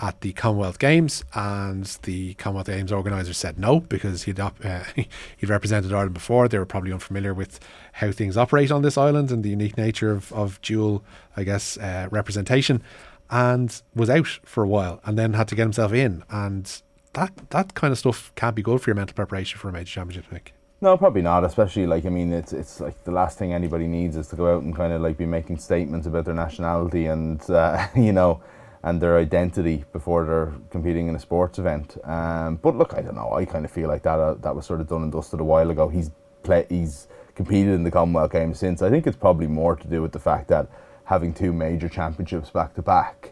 at 0.01 0.21
the 0.21 0.34
Commonwealth 0.34 0.79
Games, 0.79 1.23
and 1.34 1.86
the 2.03 2.34
Commonwealth 2.36 2.67
Games 2.67 2.91
organisers 2.91 3.38
said 3.38 3.60
no 3.60 3.79
because 3.79 4.23
he'd 4.23 4.39
uh, 4.39 4.51
he'd 4.95 5.49
represented 5.49 5.93
Ireland 5.93 6.13
before. 6.13 6.47
They 6.47 6.58
were 6.58 6.65
probably 6.65 6.91
unfamiliar 6.91 7.34
with 7.34 7.60
how 7.93 8.12
things 8.12 8.38
operate 8.38 8.71
on 8.71 8.82
this 8.82 8.97
island 8.97 9.32
and 9.32 9.43
the 9.43 9.49
unique 9.49 9.77
nature 9.77 10.12
of, 10.12 10.32
of 10.34 10.62
dual, 10.62 11.03
I 11.38 11.43
guess, 11.43 11.77
uh, 11.77 12.08
representation 12.12 12.82
and 13.29 13.82
was 13.95 14.10
out 14.10 14.27
for 14.27 14.63
a 14.63 14.67
while 14.67 15.01
and 15.06 15.17
then 15.17 15.34
had 15.34 15.47
to 15.47 15.56
get 15.56 15.63
himself 15.63 15.93
in. 15.93 16.23
And 16.29 16.82
that 17.13 17.49
that 17.49 17.73
kind 17.73 17.91
of 17.91 17.97
stuff 17.97 18.32
can't 18.36 18.56
be 18.56 18.62
good 18.62 18.82
for 18.82 18.89
your 18.89 18.95
mental 18.95 19.15
preparation 19.15 19.60
for 19.60 19.69
a 19.69 19.71
major 19.71 19.91
championship. 19.91 20.51
No, 20.82 20.97
probably 20.97 21.21
not. 21.21 21.43
Especially 21.43 21.88
like 21.88 22.06
I 22.06 22.10
mean, 22.10 22.34
it's 22.34 22.53
it's 22.53 22.79
like 22.79 23.03
the 23.03 23.12
last 23.12 23.38
thing 23.38 23.53
anybody 23.53 23.88
needs 23.88 24.17
is 24.17 24.27
to 24.27 24.36
go 24.36 24.56
out 24.56 24.63
and 24.63 24.75
kind 24.75 24.93
of 24.93 25.01
like 25.01 25.17
be 25.17 25.25
making 25.25 25.58
statements 25.58 26.08
about 26.08 26.25
their 26.25 26.34
nationality 26.34 27.06
and 27.06 27.41
uh, 27.49 27.88
you 27.95 28.12
know 28.12 28.41
and 28.84 29.02
their 29.02 29.17
identity 29.17 29.86
before 29.93 30.26
they're 30.26 30.54
competing 30.69 31.08
in 31.08 31.15
a 31.15 31.19
sports 31.19 31.58
event. 31.58 31.98
Um, 32.04 32.58
but 32.58 32.76
look, 32.76 32.93
I 32.93 33.02
don't 33.02 33.15
know. 33.15 33.34
I 33.34 33.46
kind 33.46 33.65
of 33.65 33.72
feel 33.72 33.88
like 33.88 34.04
that 34.04 34.19
uh, 34.19 34.34
that 34.36 34.56
was 34.56 34.65
sort 34.65 34.82
of 34.82 34.88
done 34.88 35.04
and 35.04 35.12
dusted 35.12 35.39
a 35.39 35.43
while 35.43 35.72
ago. 35.72 35.88
He's 35.88 36.12
play 36.43 36.65
he's 36.69 37.08
competed 37.36 37.74
in 37.74 37.84
the 37.84 37.91
Commonwealth 37.91 38.32
Games 38.32 38.60
since. 38.60 38.82
I 38.82 38.89
think 38.89 39.08
it's 39.08 39.17
probably 39.17 39.48
more 39.48 39.76
to 39.76 39.88
do 39.88 40.02
with 40.02 40.12
the 40.12 40.19
fact 40.19 40.50
that 40.50 40.67
having 41.06 41.34
two 41.34 41.54
major 41.54 41.89
championships 41.89 42.50
back 42.50 42.76
to 42.76 42.82
back 42.82 43.32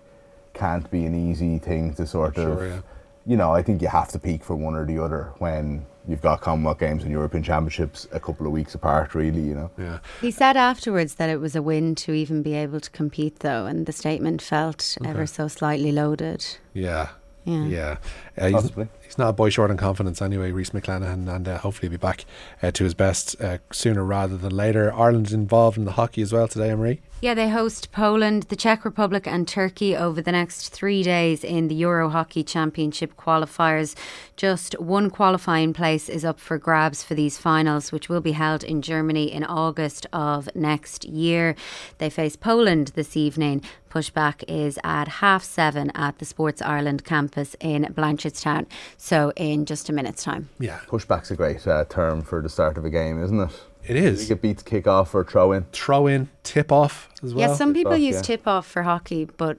can't 0.53 0.89
be 0.89 1.05
an 1.05 1.13
easy 1.13 1.59
thing 1.59 1.93
to 1.95 2.07
sort 2.07 2.35
sure, 2.35 2.51
of. 2.51 2.71
Yeah. 2.71 2.81
You 3.25 3.37
know, 3.37 3.51
I 3.51 3.61
think 3.61 3.81
you 3.81 3.87
have 3.87 4.07
to 4.09 4.19
peak 4.19 4.43
for 4.43 4.55
one 4.55 4.75
or 4.75 4.85
the 4.85 4.97
other 4.97 5.33
when 5.37 5.85
you've 6.07 6.21
got 6.21 6.41
Commonwealth 6.41 6.79
Games 6.79 7.03
and 7.03 7.11
European 7.11 7.43
Championships 7.43 8.07
a 8.11 8.19
couple 8.19 8.45
of 8.45 8.51
weeks 8.51 8.75
apart, 8.75 9.13
really, 9.15 9.41
you 9.41 9.55
know. 9.55 9.71
Yeah. 9.77 9.99
He 10.19 10.31
said 10.31 10.57
afterwards 10.57 11.15
that 11.15 11.29
it 11.29 11.39
was 11.39 11.55
a 11.55 11.61
win 11.61 11.95
to 11.95 12.13
even 12.13 12.41
be 12.41 12.53
able 12.53 12.79
to 12.79 12.89
compete, 12.91 13.39
though, 13.39 13.65
and 13.65 13.85
the 13.85 13.91
statement 13.91 14.41
felt 14.41 14.97
okay. 15.01 15.09
ever 15.09 15.25
so 15.25 15.47
slightly 15.47 15.91
loaded. 15.91 16.45
Yeah. 16.73 17.09
Yeah. 17.45 17.65
Yeah. 17.65 17.97
Uh, 18.37 18.45
he's, 18.45 18.53
Possibly. 18.53 18.87
he's 19.03 19.17
not 19.17 19.29
a 19.29 19.33
boy 19.33 19.49
short 19.49 19.71
on 19.71 19.77
confidence 19.77 20.21
anyway, 20.21 20.51
Rhys 20.51 20.71
McClenaghan, 20.71 21.33
and 21.33 21.47
uh, 21.47 21.57
hopefully 21.57 21.89
he'll 21.89 21.97
be 21.97 22.01
back 22.01 22.25
uh, 22.61 22.71
to 22.71 22.83
his 22.83 22.93
best 22.93 23.39
uh, 23.41 23.57
sooner 23.71 24.03
rather 24.03 24.37
than 24.37 24.55
later. 24.55 24.93
Ireland's 24.93 25.33
involved 25.33 25.77
in 25.77 25.85
the 25.85 25.93
hockey 25.93 26.21
as 26.21 26.31
well 26.31 26.47
today, 26.47 26.73
Marie. 26.75 27.01
Yeah, 27.21 27.35
they 27.35 27.49
host 27.49 27.91
Poland, 27.91 28.43
the 28.49 28.55
Czech 28.55 28.83
Republic, 28.83 29.27
and 29.27 29.47
Turkey 29.47 29.95
over 29.95 30.23
the 30.23 30.31
next 30.31 30.69
three 30.69 31.03
days 31.03 31.43
in 31.43 31.67
the 31.67 31.75
Euro 31.75 32.09
Hockey 32.09 32.43
Championship 32.43 33.15
qualifiers. 33.15 33.95
Just 34.35 34.73
one 34.79 35.11
qualifying 35.11 35.71
place 35.71 36.09
is 36.09 36.25
up 36.25 36.39
for 36.39 36.57
grabs 36.57 37.03
for 37.03 37.13
these 37.13 37.37
finals, 37.37 37.91
which 37.91 38.09
will 38.09 38.21
be 38.21 38.31
held 38.31 38.63
in 38.63 38.81
Germany 38.81 39.31
in 39.31 39.43
August 39.43 40.07
of 40.11 40.49
next 40.55 41.05
year. 41.05 41.55
They 41.99 42.09
face 42.09 42.35
Poland 42.35 42.87
this 42.95 43.15
evening. 43.15 43.61
Pushback 43.91 44.43
is 44.47 44.79
at 44.83 45.07
half 45.07 45.43
seven 45.43 45.91
at 45.93 46.17
the 46.17 46.25
Sports 46.25 46.59
Ireland 46.59 47.05
campus 47.05 47.55
in 47.59 47.83
Blanchardstown. 47.93 48.65
So, 48.97 49.31
in 49.35 49.65
just 49.65 49.89
a 49.89 49.93
minute's 49.93 50.23
time. 50.23 50.49
Yeah. 50.59 50.79
Pushback's 50.87 51.29
a 51.29 51.35
great 51.35 51.67
uh, 51.67 51.85
term 51.85 52.23
for 52.23 52.41
the 52.41 52.49
start 52.49 52.79
of 52.79 52.85
a 52.85 52.89
game, 52.89 53.21
isn't 53.23 53.39
it? 53.39 53.61
It 53.85 53.95
is. 53.95 54.23
You 54.23 54.35
get 54.35 54.41
beat 54.41 54.65
kick 54.65 54.87
off 54.87 55.15
or 55.15 55.23
throw 55.23 55.51
in. 55.51 55.65
Throw 55.71 56.07
in, 56.07 56.29
tip 56.43 56.71
off 56.71 57.09
as 57.23 57.33
well. 57.33 57.49
Yeah, 57.49 57.55
some 57.55 57.73
people 57.73 57.93
off, 57.93 57.99
use 57.99 58.15
yeah. 58.15 58.21
tip 58.21 58.47
off 58.47 58.67
for 58.67 58.83
hockey, 58.83 59.25
but 59.25 59.57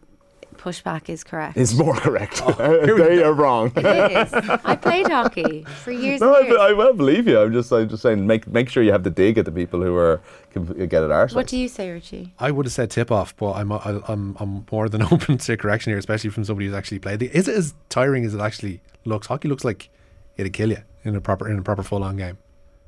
pushback 0.56 1.08
is 1.08 1.24
correct. 1.24 1.56
It's 1.56 1.74
more 1.74 1.94
correct. 1.94 2.40
Oh, 2.44 2.52
they 2.96 3.22
are 3.22 3.32
wrong. 3.32 3.72
It 3.74 3.84
is. 3.84 4.32
I 4.64 4.76
played 4.76 5.08
hockey 5.08 5.64
for 5.82 5.90
years. 5.90 6.20
No, 6.20 6.36
and 6.36 6.48
years. 6.48 6.58
I, 6.58 6.68
I 6.68 6.72
well 6.72 6.92
believe 6.92 7.26
you. 7.26 7.40
I'm 7.40 7.52
just, 7.52 7.72
I'm 7.72 7.88
just 7.88 8.02
saying, 8.02 8.26
make 8.26 8.46
make 8.46 8.68
sure 8.68 8.82
you 8.82 8.92
have 8.92 9.02
the 9.02 9.10
dig 9.10 9.38
at 9.38 9.44
the 9.44 9.52
people 9.52 9.82
who 9.82 9.96
are 9.96 10.20
can 10.50 10.66
get 10.86 11.02
it 11.02 11.10
arse. 11.10 11.34
what 11.34 11.46
do 11.46 11.58
you 11.58 11.68
say, 11.68 11.90
Richie? 11.90 12.34
I 12.38 12.50
would 12.50 12.66
have 12.66 12.72
said 12.72 12.90
tip 12.90 13.10
off, 13.10 13.36
but 13.36 13.52
I'm 13.54 13.72
I, 13.72 14.00
I'm 14.08 14.36
I'm 14.38 14.66
more 14.70 14.88
than 14.88 15.02
open 15.12 15.38
to 15.38 15.56
correction 15.56 15.90
here, 15.90 15.98
especially 15.98 16.30
from 16.30 16.44
somebody 16.44 16.66
who's 16.66 16.74
actually 16.74 17.00
played. 17.00 17.22
Is 17.22 17.48
it 17.48 17.56
as 17.56 17.74
tiring 17.88 18.24
as 18.24 18.34
it 18.34 18.40
actually 18.40 18.80
looks? 19.04 19.26
Hockey 19.26 19.48
looks 19.48 19.64
like 19.64 19.90
it'd 20.36 20.52
kill 20.52 20.70
you 20.70 20.82
in 21.04 21.16
a 21.16 21.20
proper 21.20 21.48
in 21.48 21.58
a 21.58 21.62
proper 21.62 21.82
full 21.82 22.04
on 22.04 22.16
game. 22.16 22.38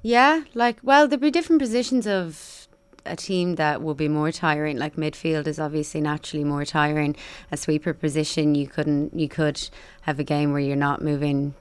Yeah, 0.07 0.43
like 0.53 0.77
well, 0.83 1.09
there'd 1.09 1.23
be 1.23 1.31
different 1.31 1.63
positions 1.63 2.07
of 2.07 2.69
a 3.07 3.17
team 3.17 3.55
that 3.55 3.83
will 3.83 3.95
be 3.95 4.07
more 4.07 4.31
tiring. 4.31 4.77
Like 4.77 4.97
midfield 4.97 5.47
is 5.47 5.59
obviously 5.59 6.03
naturally 6.03 6.45
more 6.45 6.67
tiring. 6.67 7.17
A 7.51 7.57
sweeper 7.57 7.95
position, 7.95 8.55
you 8.55 8.67
couldn't, 8.67 9.15
you 9.19 9.31
could 9.31 9.67
have 10.03 10.21
a 10.21 10.23
game 10.23 10.53
where 10.53 10.61
you're 10.61 10.77
not 10.77 11.01
moving 11.01 11.55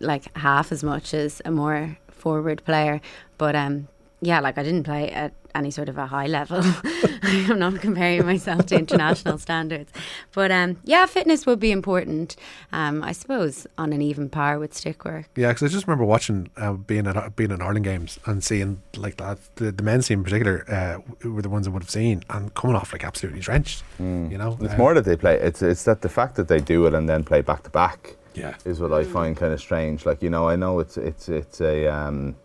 like 0.00 0.36
half 0.36 0.72
as 0.72 0.82
much 0.82 1.14
as 1.14 1.40
a 1.44 1.52
more 1.52 1.96
forward 2.08 2.64
player. 2.64 3.00
But 3.38 3.54
um, 3.54 3.86
yeah, 4.20 4.40
like 4.40 4.58
I 4.58 4.62
didn't 4.62 4.84
play 4.84 5.10
at 5.10 5.32
any 5.54 5.70
sort 5.70 5.88
of 5.88 5.98
a 5.98 6.06
high 6.06 6.26
level. 6.28 6.62
I'm 7.22 7.58
not 7.58 7.80
comparing 7.80 8.24
myself 8.24 8.66
to 8.66 8.76
international 8.76 9.38
standards, 9.38 9.92
but 10.32 10.50
um, 10.52 10.76
yeah, 10.84 11.06
fitness 11.06 11.44
would 11.46 11.58
be 11.60 11.72
important. 11.72 12.36
Um, 12.72 13.02
I 13.02 13.12
suppose 13.12 13.66
on 13.76 13.92
an 13.92 14.00
even 14.02 14.28
par 14.28 14.58
with 14.58 14.74
stick 14.74 15.04
work. 15.04 15.26
Yeah, 15.36 15.48
because 15.48 15.64
I 15.64 15.68
just 15.72 15.86
remember 15.86 16.04
watching 16.04 16.50
uh, 16.56 16.74
being 16.74 17.06
at 17.06 17.34
being 17.36 17.50
at 17.52 17.60
Ireland 17.60 17.84
games 17.84 18.18
and 18.26 18.42
seeing 18.44 18.82
like 18.96 19.16
that 19.16 19.38
the, 19.56 19.72
the 19.72 19.82
men's 19.82 20.06
team 20.08 20.20
in 20.20 20.24
particular 20.24 20.64
uh, 20.70 21.28
were 21.28 21.42
the 21.42 21.48
ones 21.48 21.66
I 21.66 21.70
would 21.70 21.82
have 21.82 21.90
seen 21.90 22.22
and 22.30 22.54
coming 22.54 22.76
off 22.76 22.92
like 22.92 23.04
absolutely 23.04 23.40
drenched. 23.40 23.82
You 23.98 24.38
know, 24.38 24.56
It's 24.60 24.74
Uh, 24.74 24.78
more 24.78 24.94
that 24.94 25.04
they 25.04 25.16
play. 25.16 25.34
It's 25.40 25.62
it's 25.62 25.84
that 25.84 26.02
the 26.02 26.08
fact 26.08 26.36
that 26.36 26.48
they 26.48 26.60
do 26.60 26.86
it 26.86 26.94
and 26.94 27.08
then 27.08 27.24
play 27.24 27.40
back 27.42 27.62
to 27.64 27.70
back. 27.70 28.16
Yeah. 28.34 28.54
is 28.64 28.80
what 28.80 28.92
I 28.92 29.02
find 29.02 29.36
kind 29.36 29.52
of 29.52 29.60
strange. 29.60 30.06
Like 30.06 30.22
you 30.22 30.30
know, 30.30 30.48
I 30.48 30.54
know 30.56 30.78
it's 30.78 30.96
it's 30.96 31.28
it's 31.28 31.60
a 31.60 31.88
um, 31.88 32.36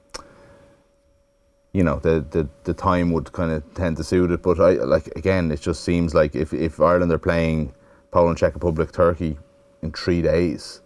you 1.75 1.83
know 1.83 1.99
the, 1.99 2.25
the 2.31 2.47
the 2.63 2.73
time 2.73 3.11
would 3.11 3.33
kind 3.33 3.51
of 3.51 3.61
tend 3.73 3.97
to 3.97 4.03
suit 4.03 4.31
it, 4.31 4.41
but 4.41 4.59
I 4.59 4.71
like 4.73 5.07
again, 5.17 5.51
it 5.51 5.59
just 5.59 5.83
seems 5.83 6.13
like 6.13 6.33
if 6.33 6.53
if 6.53 6.79
Ireland 6.79 7.11
are 7.11 7.17
playing 7.17 7.73
Poland, 8.11 8.37
Czech 8.37 8.53
Republic, 8.53 8.93
Turkey 8.93 9.37
in 9.81 9.91
three 9.91 10.21
days, 10.21 10.81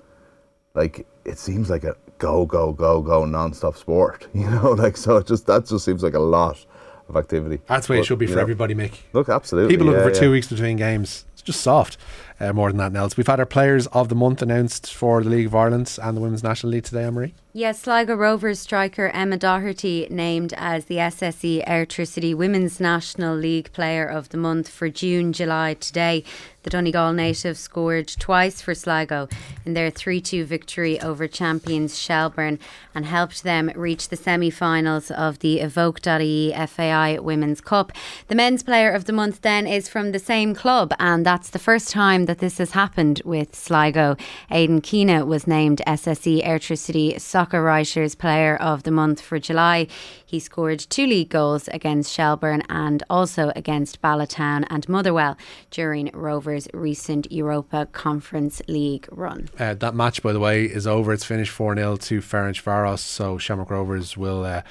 like 0.74 1.06
it 1.26 1.38
seems 1.38 1.70
like 1.70 1.84
a 1.84 1.96
go 2.18 2.46
go 2.46 2.74
go 2.74 3.02
go 3.02 3.26
non-stop 3.26 3.76
sport. 3.78 4.28
You 4.34 4.50
know, 4.50 4.72
like 4.72 4.98
so 4.98 5.18
it 5.18 5.28
just 5.28 5.46
that 5.46 5.68
just 5.68 5.86
seems 5.86 6.02
like 6.02 6.16
a 6.16 6.26
lot 6.38 6.66
of 7.08 7.16
activity. 7.16 7.62
That's 7.68 7.86
the 7.86 7.94
way 7.94 8.00
it 8.00 8.06
should 8.06 8.20
be 8.20 8.28
for 8.28 8.36
know, 8.36 8.42
everybody, 8.42 8.74
Mick. 8.74 8.94
Look, 9.14 9.30
absolutely. 9.30 9.74
People 9.74 9.88
looking 9.88 10.02
yeah, 10.02 10.10
for 10.10 10.16
two 10.16 10.26
yeah. 10.26 10.32
weeks 10.32 10.48
between 10.48 10.78
games. 10.78 11.26
It's 11.34 11.42
just 11.44 11.62
soft. 11.62 11.98
Uh, 12.40 12.54
more 12.54 12.70
than 12.70 12.78
that, 12.78 12.92
Nels. 12.94 13.16
We've 13.16 13.28
had 13.28 13.40
our 13.40 13.46
players 13.46 13.88
of 13.88 14.10
the 14.10 14.16
month 14.16 14.42
announced 14.42 14.94
for 14.94 15.24
the 15.24 15.30
League 15.30 15.48
of 15.48 15.56
Ireland 15.56 15.98
and 16.02 16.18
the 16.18 16.22
Women's 16.22 16.44
National 16.44 16.72
League 16.72 16.86
today, 16.86 17.04
Ann-Marie. 17.04 17.34
Yes, 17.52 17.80
Sligo 17.80 18.14
Rovers 18.14 18.60
striker 18.60 19.08
Emma 19.08 19.36
Doherty 19.36 20.06
named 20.12 20.54
as 20.56 20.86
the 20.86 20.98
SSE 20.98 21.68
Electricity 21.68 22.32
Women's 22.32 22.80
National 22.80 23.36
League 23.36 23.74
Player 23.74 24.06
of 24.06 24.30
the 24.30 24.38
Month 24.38 24.70
for 24.70 24.88
June, 24.88 25.34
July 25.34 25.74
today. 25.74 26.24
The 26.64 26.70
Donegal 26.70 27.14
native 27.14 27.58
scored 27.58 28.10
twice 28.20 28.62
for 28.62 28.76
Sligo 28.76 29.30
in 29.66 29.74
their 29.74 29.90
3 29.90 30.20
2 30.20 30.44
victory 30.44 31.00
over 31.00 31.26
champions 31.26 31.98
Shelbourne 31.98 32.60
and 32.94 33.06
helped 33.06 33.44
them 33.44 33.72
reach 33.76 34.10
the 34.10 34.18
semi 34.18 34.50
finals 34.50 35.10
of 35.10 35.40
the 35.40 35.62
Evoke.ie 35.62 36.54
FAI 36.68 37.18
Women's 37.20 37.62
Cup. 37.62 37.94
The 38.28 38.36
men's 38.36 38.62
player 38.62 38.92
of 38.92 39.06
the 39.06 39.14
month 39.14 39.42
then 39.42 39.66
is 39.68 39.88
from 39.88 40.12
the 40.12 40.20
same 40.20 40.54
club, 40.54 40.94
and 41.00 41.26
that's 41.26 41.50
the 41.50 41.60
first 41.60 41.92
time 41.92 42.26
that 42.26 42.40
this 42.40 42.58
has 42.58 42.72
happened 42.72 43.22
with 43.24 43.56
Sligo. 43.56 44.18
Aidan 44.52 44.82
Keena 44.82 45.26
was 45.26 45.48
named 45.48 45.82
SSE 45.88 46.44
Electricity 46.46 47.18
Soccer 47.40 47.64
Writers 47.64 48.16
Player 48.16 48.58
of 48.58 48.84
the 48.84 48.92
Month 48.92 49.22
for 49.22 49.40
July. 49.40 49.88
He 50.26 50.42
scored 50.42 50.80
two 50.90 51.08
league 51.08 51.30
goals 51.30 51.70
against 51.70 52.12
Shelbourne 52.12 52.64
and 52.68 53.02
also 53.10 53.54
against 53.56 54.02
Bala 54.02 54.28
Town 54.28 54.66
and 54.66 54.90
Motherwell 54.90 55.38
during 55.72 56.12
Rovers' 56.14 56.68
recent 56.74 57.32
Europa 57.32 57.86
Conference 57.94 58.62
League 58.68 59.08
run. 59.10 59.48
Uh, 59.58 59.74
that 59.76 59.96
match, 59.96 60.22
by 60.22 60.34
the 60.34 60.40
way, 60.42 60.66
is 60.66 60.86
over. 60.86 61.14
It's 61.14 61.24
finished 61.24 61.52
4 61.52 61.78
0 61.78 61.96
to 61.96 62.20
Ferencvaros. 62.20 63.00
So 63.00 63.38
Shamrock 63.38 63.70
Rovers 63.70 64.18
will 64.18 64.44
uh, 64.44 64.64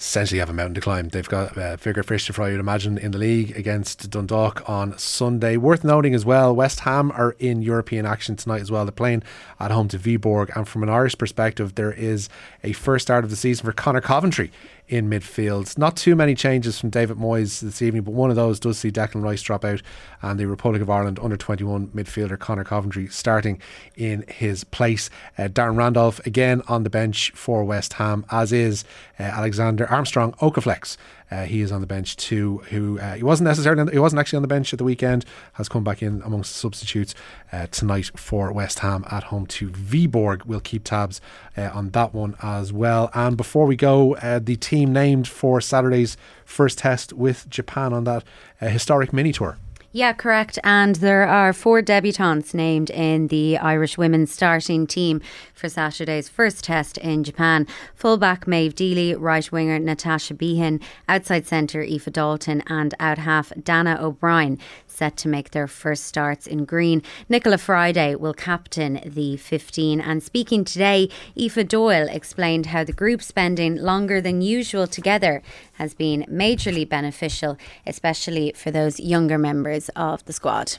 essentially 0.00 0.38
have 0.38 0.48
a 0.48 0.54
mountain 0.54 0.74
to 0.74 0.80
climb. 0.80 1.08
They've 1.08 1.28
got 1.28 1.56
a 1.58 1.62
uh, 1.62 1.76
bigger 1.76 2.02
fish 2.02 2.26
to 2.26 2.32
fry, 2.32 2.48
you'd 2.48 2.58
imagine, 2.58 2.96
in 2.96 3.10
the 3.10 3.18
league 3.18 3.54
against 3.54 4.08
Dundalk 4.08 4.66
on 4.66 4.96
Sunday. 4.96 5.58
Worth 5.58 5.84
noting 5.84 6.14
as 6.14 6.24
well, 6.24 6.56
West 6.56 6.80
Ham 6.80 7.12
are 7.12 7.36
in 7.38 7.60
European 7.60 8.06
action 8.06 8.34
tonight 8.34 8.62
as 8.62 8.70
well. 8.70 8.86
They're 8.86 8.92
playing 8.92 9.22
at 9.60 9.70
home 9.70 9.88
to 9.88 9.98
Viborg. 9.98 10.56
And 10.56 10.66
from 10.66 10.82
an 10.82 10.88
Irish 10.88 11.18
perspective, 11.18 11.74
there 11.74 11.92
is 11.92 12.30
a 12.64 12.72
first 12.72 13.02
start 13.02 13.24
of 13.24 13.30
the 13.30 13.36
season 13.36 13.66
for 13.66 13.72
Conor 13.72 14.00
Coventry 14.00 14.50
in 14.90 15.08
midfield. 15.08 15.78
Not 15.78 15.96
too 15.96 16.16
many 16.16 16.34
changes 16.34 16.78
from 16.78 16.90
David 16.90 17.16
Moyes 17.16 17.60
this 17.60 17.80
evening, 17.80 18.02
but 18.02 18.10
one 18.10 18.28
of 18.28 18.34
those 18.34 18.58
does 18.58 18.76
see 18.76 18.90
Declan 18.90 19.22
Rice 19.22 19.40
drop 19.40 19.64
out 19.64 19.82
and 20.20 20.38
the 20.38 20.46
Republic 20.46 20.82
of 20.82 20.90
Ireland 20.90 21.20
under 21.22 21.36
21 21.36 21.88
midfielder 21.88 22.36
Conor 22.36 22.64
Coventry 22.64 23.06
starting 23.06 23.62
in 23.96 24.24
his 24.26 24.64
place. 24.64 25.08
Uh, 25.38 25.44
Darren 25.44 25.76
Randolph 25.76 26.18
again 26.26 26.60
on 26.66 26.82
the 26.82 26.90
bench 26.90 27.30
for 27.36 27.62
West 27.62 27.94
Ham, 27.94 28.26
as 28.32 28.52
is 28.52 28.84
uh, 29.18 29.22
Alexander 29.22 29.88
Armstrong 29.88 30.34
Oko-Flex. 30.40 30.98
Uh, 31.30 31.44
he 31.44 31.60
is 31.60 31.70
on 31.72 31.80
the 31.80 31.86
bench 31.86 32.16
too. 32.16 32.58
Who 32.70 32.98
uh, 32.98 33.14
he 33.14 33.22
wasn't 33.22 33.46
necessarily 33.46 33.92
he 33.92 33.98
wasn't 33.98 34.20
actually 34.20 34.38
on 34.38 34.42
the 34.42 34.48
bench 34.48 34.72
at 34.72 34.78
the 34.78 34.84
weekend. 34.84 35.24
Has 35.54 35.68
come 35.68 35.84
back 35.84 36.02
in 36.02 36.22
amongst 36.22 36.56
substitutes 36.56 37.14
uh, 37.52 37.66
tonight 37.68 38.10
for 38.18 38.52
West 38.52 38.80
Ham 38.80 39.04
at 39.10 39.24
home 39.24 39.46
to 39.46 39.70
Viborg. 39.70 40.44
We'll 40.44 40.60
keep 40.60 40.84
tabs 40.84 41.20
uh, 41.56 41.70
on 41.72 41.90
that 41.90 42.12
one 42.14 42.36
as 42.42 42.72
well. 42.72 43.10
And 43.14 43.36
before 43.36 43.66
we 43.66 43.76
go, 43.76 44.16
uh, 44.16 44.40
the 44.42 44.56
team 44.56 44.92
named 44.92 45.28
for 45.28 45.60
Saturday's 45.60 46.16
first 46.44 46.78
test 46.78 47.12
with 47.12 47.48
Japan 47.48 47.92
on 47.92 48.04
that 48.04 48.24
uh, 48.60 48.68
historic 48.68 49.12
mini 49.12 49.32
tour. 49.32 49.56
Yeah, 49.92 50.12
correct. 50.12 50.56
And 50.62 50.94
there 50.96 51.26
are 51.26 51.52
four 51.52 51.82
debutants 51.82 52.54
named 52.54 52.90
in 52.90 53.26
the 53.26 53.58
Irish 53.58 53.98
women's 53.98 54.30
starting 54.30 54.86
team 54.86 55.20
for 55.52 55.68
Saturday's 55.68 56.28
first 56.28 56.62
test 56.62 56.96
in 56.98 57.24
Japan. 57.24 57.66
Fullback 57.96 58.46
Méabh 58.46 58.76
Deely, 58.76 59.16
right 59.16 59.50
winger 59.50 59.80
Natasha 59.80 60.34
Behan, 60.34 60.78
outside 61.08 61.44
centre 61.44 61.82
Aoife 61.82 62.12
Dalton, 62.12 62.62
and 62.68 62.94
out 63.00 63.18
half 63.18 63.50
Dannah 63.50 64.00
O'Brien 64.00 64.60
set 65.00 65.16
to 65.16 65.28
make 65.28 65.50
their 65.50 65.66
first 65.66 66.04
starts 66.04 66.46
in 66.46 66.66
green. 66.66 67.02
Nichola 67.30 67.58
Fryday 67.58 68.14
will 68.14 68.34
captain 68.34 69.00
the 69.06 69.38
15. 69.38 69.98
And 69.98 70.22
speaking 70.22 70.62
today, 70.62 71.08
Aoife 71.38 71.66
Doyle 71.66 72.08
explained 72.10 72.66
how 72.66 72.84
the 72.84 73.00
group 73.02 73.22
spending 73.22 73.76
longer 73.76 74.20
than 74.20 74.42
usual 74.42 74.86
together 74.86 75.42
has 75.80 75.94
been 75.94 76.26
majorly 76.30 76.86
beneficial, 76.86 77.56
especially 77.86 78.52
for 78.54 78.70
those 78.70 79.00
younger 79.00 79.38
members 79.38 79.88
of 79.96 80.22
the 80.26 80.34
squad. 80.34 80.76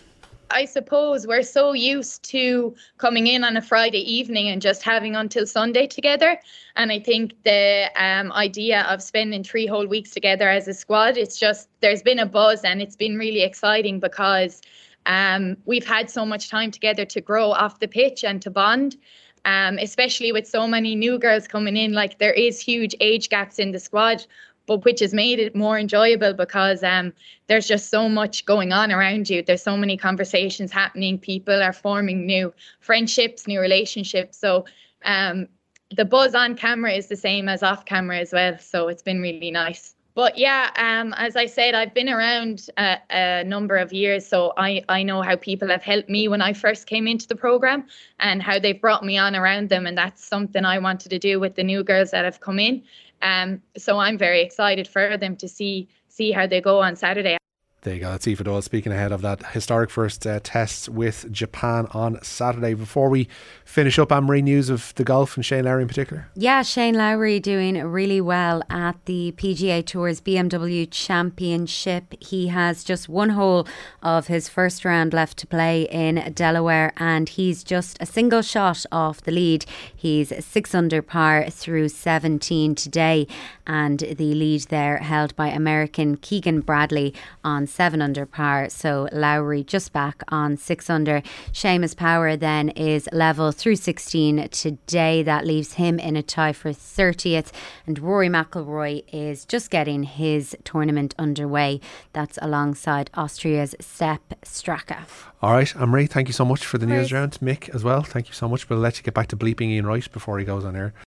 I 0.51 0.65
suppose 0.65 1.25
we're 1.25 1.43
so 1.43 1.73
used 1.73 2.23
to 2.31 2.75
coming 2.97 3.27
in 3.27 3.43
on 3.43 3.57
a 3.57 3.61
Friday 3.61 3.99
evening 3.99 4.49
and 4.49 4.61
just 4.61 4.83
having 4.83 5.15
until 5.15 5.45
Sunday 5.45 5.87
together. 5.87 6.39
And 6.75 6.91
I 6.91 6.99
think 6.99 7.33
the 7.43 7.89
um, 7.95 8.31
idea 8.31 8.83
of 8.83 9.01
spending 9.01 9.43
three 9.43 9.65
whole 9.65 9.87
weeks 9.87 10.11
together 10.11 10.49
as 10.49 10.67
a 10.67 10.73
squad, 10.73 11.17
it's 11.17 11.37
just 11.37 11.69
there's 11.81 12.01
been 12.01 12.19
a 12.19 12.25
buzz 12.25 12.63
and 12.63 12.81
it's 12.81 12.95
been 12.95 13.17
really 13.17 13.41
exciting 13.41 13.99
because 13.99 14.61
um, 15.05 15.57
we've 15.65 15.85
had 15.85 16.09
so 16.09 16.25
much 16.25 16.49
time 16.49 16.71
together 16.71 17.05
to 17.05 17.21
grow 17.21 17.51
off 17.51 17.79
the 17.79 17.87
pitch 17.87 18.23
and 18.23 18.41
to 18.41 18.49
bond. 18.51 18.97
Um, 19.43 19.79
especially 19.79 20.31
with 20.31 20.47
so 20.47 20.67
many 20.67 20.93
new 20.93 21.17
girls 21.17 21.47
coming 21.47 21.75
in, 21.75 21.93
like 21.93 22.19
there 22.19 22.31
is 22.31 22.59
huge 22.59 22.93
age 22.99 23.27
gaps 23.29 23.57
in 23.57 23.71
the 23.71 23.79
squad 23.79 24.23
but 24.71 24.85
which 24.85 25.01
has 25.01 25.13
made 25.13 25.37
it 25.37 25.53
more 25.53 25.77
enjoyable 25.77 26.33
because 26.33 26.81
um, 26.81 27.11
there's 27.47 27.67
just 27.67 27.89
so 27.89 28.07
much 28.07 28.45
going 28.45 28.71
on 28.71 28.89
around 28.89 29.29
you. 29.29 29.43
There's 29.43 29.61
so 29.61 29.75
many 29.75 29.97
conversations 29.97 30.71
happening. 30.71 31.19
People 31.19 31.61
are 31.61 31.73
forming 31.73 32.25
new 32.25 32.53
friendships, 32.79 33.47
new 33.47 33.59
relationships. 33.59 34.37
So 34.37 34.63
um, 35.03 35.49
the 35.97 36.05
buzz 36.05 36.33
on 36.35 36.55
camera 36.55 36.93
is 36.93 37.07
the 37.07 37.17
same 37.17 37.49
as 37.49 37.63
off 37.63 37.83
camera 37.83 38.19
as 38.19 38.31
well. 38.31 38.57
So 38.59 38.87
it's 38.87 39.01
been 39.01 39.21
really 39.21 39.51
nice. 39.51 39.93
But 40.13 40.37
yeah, 40.37 40.71
um, 40.75 41.13
as 41.17 41.35
I 41.35 41.45
said, 41.45 41.73
I've 41.73 41.93
been 41.93 42.09
around 42.09 42.67
a, 42.77 42.97
a, 43.09 43.43
number 43.45 43.77
of 43.77 43.93
years, 43.93 44.25
so 44.27 44.53
I, 44.57 44.83
I 44.89 45.03
know 45.03 45.21
how 45.21 45.37
people 45.37 45.69
have 45.69 45.83
helped 45.83 46.09
me 46.09 46.27
when 46.27 46.41
I 46.41 46.51
first 46.53 46.85
came 46.85 47.07
into 47.07 47.27
the 47.27 47.35
program 47.35 47.85
and 48.19 48.43
how 48.43 48.59
they've 48.59 48.79
brought 48.79 49.05
me 49.05 49.17
on 49.17 49.35
around 49.35 49.69
them, 49.69 49.87
and 49.87 49.97
that's 49.97 50.25
something 50.25 50.65
I 50.65 50.79
wanted 50.79 51.09
to 51.09 51.19
do 51.19 51.39
with 51.39 51.55
the 51.55 51.63
new 51.63 51.83
girls 51.83 52.11
that 52.11 52.25
have 52.25 52.41
come 52.41 52.59
in. 52.59 52.83
Um, 53.21 53.61
so 53.77 53.99
I'm 53.99 54.17
very 54.17 54.41
excited 54.41 54.87
for 54.87 55.17
them 55.17 55.35
to 55.37 55.47
see 55.47 55.87
see 56.09 56.31
how 56.31 56.45
they 56.45 56.59
go 56.59 56.81
on 56.81 56.97
Saturday. 56.97 57.37
There 57.83 57.95
you 57.95 57.99
go. 57.99 58.11
That's 58.11 58.27
Aoife 58.27 58.43
Doyle 58.43 58.61
speaking 58.61 58.91
ahead 58.91 59.11
of 59.11 59.23
that 59.23 59.53
historic 59.53 59.89
first 59.89 60.27
uh, 60.27 60.39
test 60.43 60.87
with 60.87 61.31
Japan 61.31 61.87
on 61.95 62.21
Saturday. 62.21 62.75
Before 62.75 63.09
we 63.09 63.27
finish 63.65 63.97
up, 63.97 64.11
Ann-Marie, 64.11 64.43
news 64.43 64.69
of 64.69 64.93
the 64.97 65.03
golf 65.03 65.35
and 65.35 65.43
Shane 65.43 65.65
Lowry 65.65 65.81
in 65.81 65.87
particular. 65.87 66.29
Yeah, 66.35 66.61
Shane 66.61 66.93
Lowry 66.93 67.39
doing 67.39 67.83
really 67.83 68.21
well 68.21 68.61
at 68.69 69.03
the 69.05 69.33
PGA 69.35 69.83
Tour's 69.83 70.21
BMW 70.21 70.87
Championship. 70.91 72.13
He 72.19 72.49
has 72.49 72.83
just 72.83 73.09
one 73.09 73.29
hole 73.29 73.67
of 74.03 74.27
his 74.27 74.47
first 74.47 74.85
round 74.85 75.11
left 75.11 75.37
to 75.39 75.47
play 75.47 75.87
in 75.89 76.33
Delaware, 76.35 76.93
and 76.97 77.29
he's 77.29 77.63
just 77.63 77.97
a 77.99 78.05
single 78.05 78.43
shot 78.43 78.85
off 78.91 79.23
the 79.23 79.31
lead. 79.31 79.65
He's 79.95 80.31
six 80.45 80.75
under 80.75 81.01
par 81.01 81.49
through 81.49 81.89
17 81.89 82.75
today, 82.75 83.25
and 83.65 84.01
the 84.01 84.35
lead 84.35 84.65
there 84.65 84.97
held 84.97 85.35
by 85.35 85.47
American 85.47 86.17
Keegan 86.17 86.61
Bradley 86.61 87.15
on 87.43 87.70
seven 87.71 88.01
under 88.01 88.25
par. 88.25 88.69
So 88.69 89.07
Lowry 89.11 89.63
just 89.63 89.93
back 89.93 90.23
on 90.27 90.57
six 90.57 90.89
under. 90.89 91.21
Seamus 91.51 91.95
Power 91.95 92.35
then 92.35 92.69
is 92.69 93.07
level 93.11 93.51
through 93.51 93.77
16 93.77 94.49
today. 94.49 95.23
That 95.23 95.45
leaves 95.45 95.73
him 95.73 95.99
in 95.99 96.15
a 96.15 96.23
tie 96.23 96.53
for 96.53 96.69
30th. 96.69 97.51
And 97.87 97.97
Rory 97.99 98.29
McIlroy 98.29 99.03
is 99.11 99.45
just 99.45 99.69
getting 99.69 100.03
his 100.03 100.55
tournament 100.63 101.15
underway. 101.17 101.79
That's 102.13 102.37
alongside 102.41 103.09
Austria's 103.15 103.75
Sepp 103.79 104.41
Straka. 104.43 105.05
All 105.41 105.53
right, 105.53 105.75
Ann-Marie, 105.75 106.05
thank 106.05 106.27
you 106.27 106.33
so 106.33 106.45
much 106.45 106.65
for 106.65 106.77
the 106.77 106.85
news 106.85 107.11
round. 107.11 107.39
Mick 107.39 107.67
as 107.73 107.83
well, 107.83 108.03
thank 108.03 108.27
you 108.27 108.33
so 108.35 108.47
much. 108.47 108.69
We'll 108.69 108.77
let 108.77 108.97
you 108.97 109.03
get 109.03 109.15
back 109.15 109.27
to 109.29 109.35
bleeping 109.35 109.69
Ian 109.69 109.87
Wright 109.87 110.11
before 110.11 110.37
he 110.37 110.45
goes 110.45 110.63
on 110.63 110.75
air. 110.75 110.93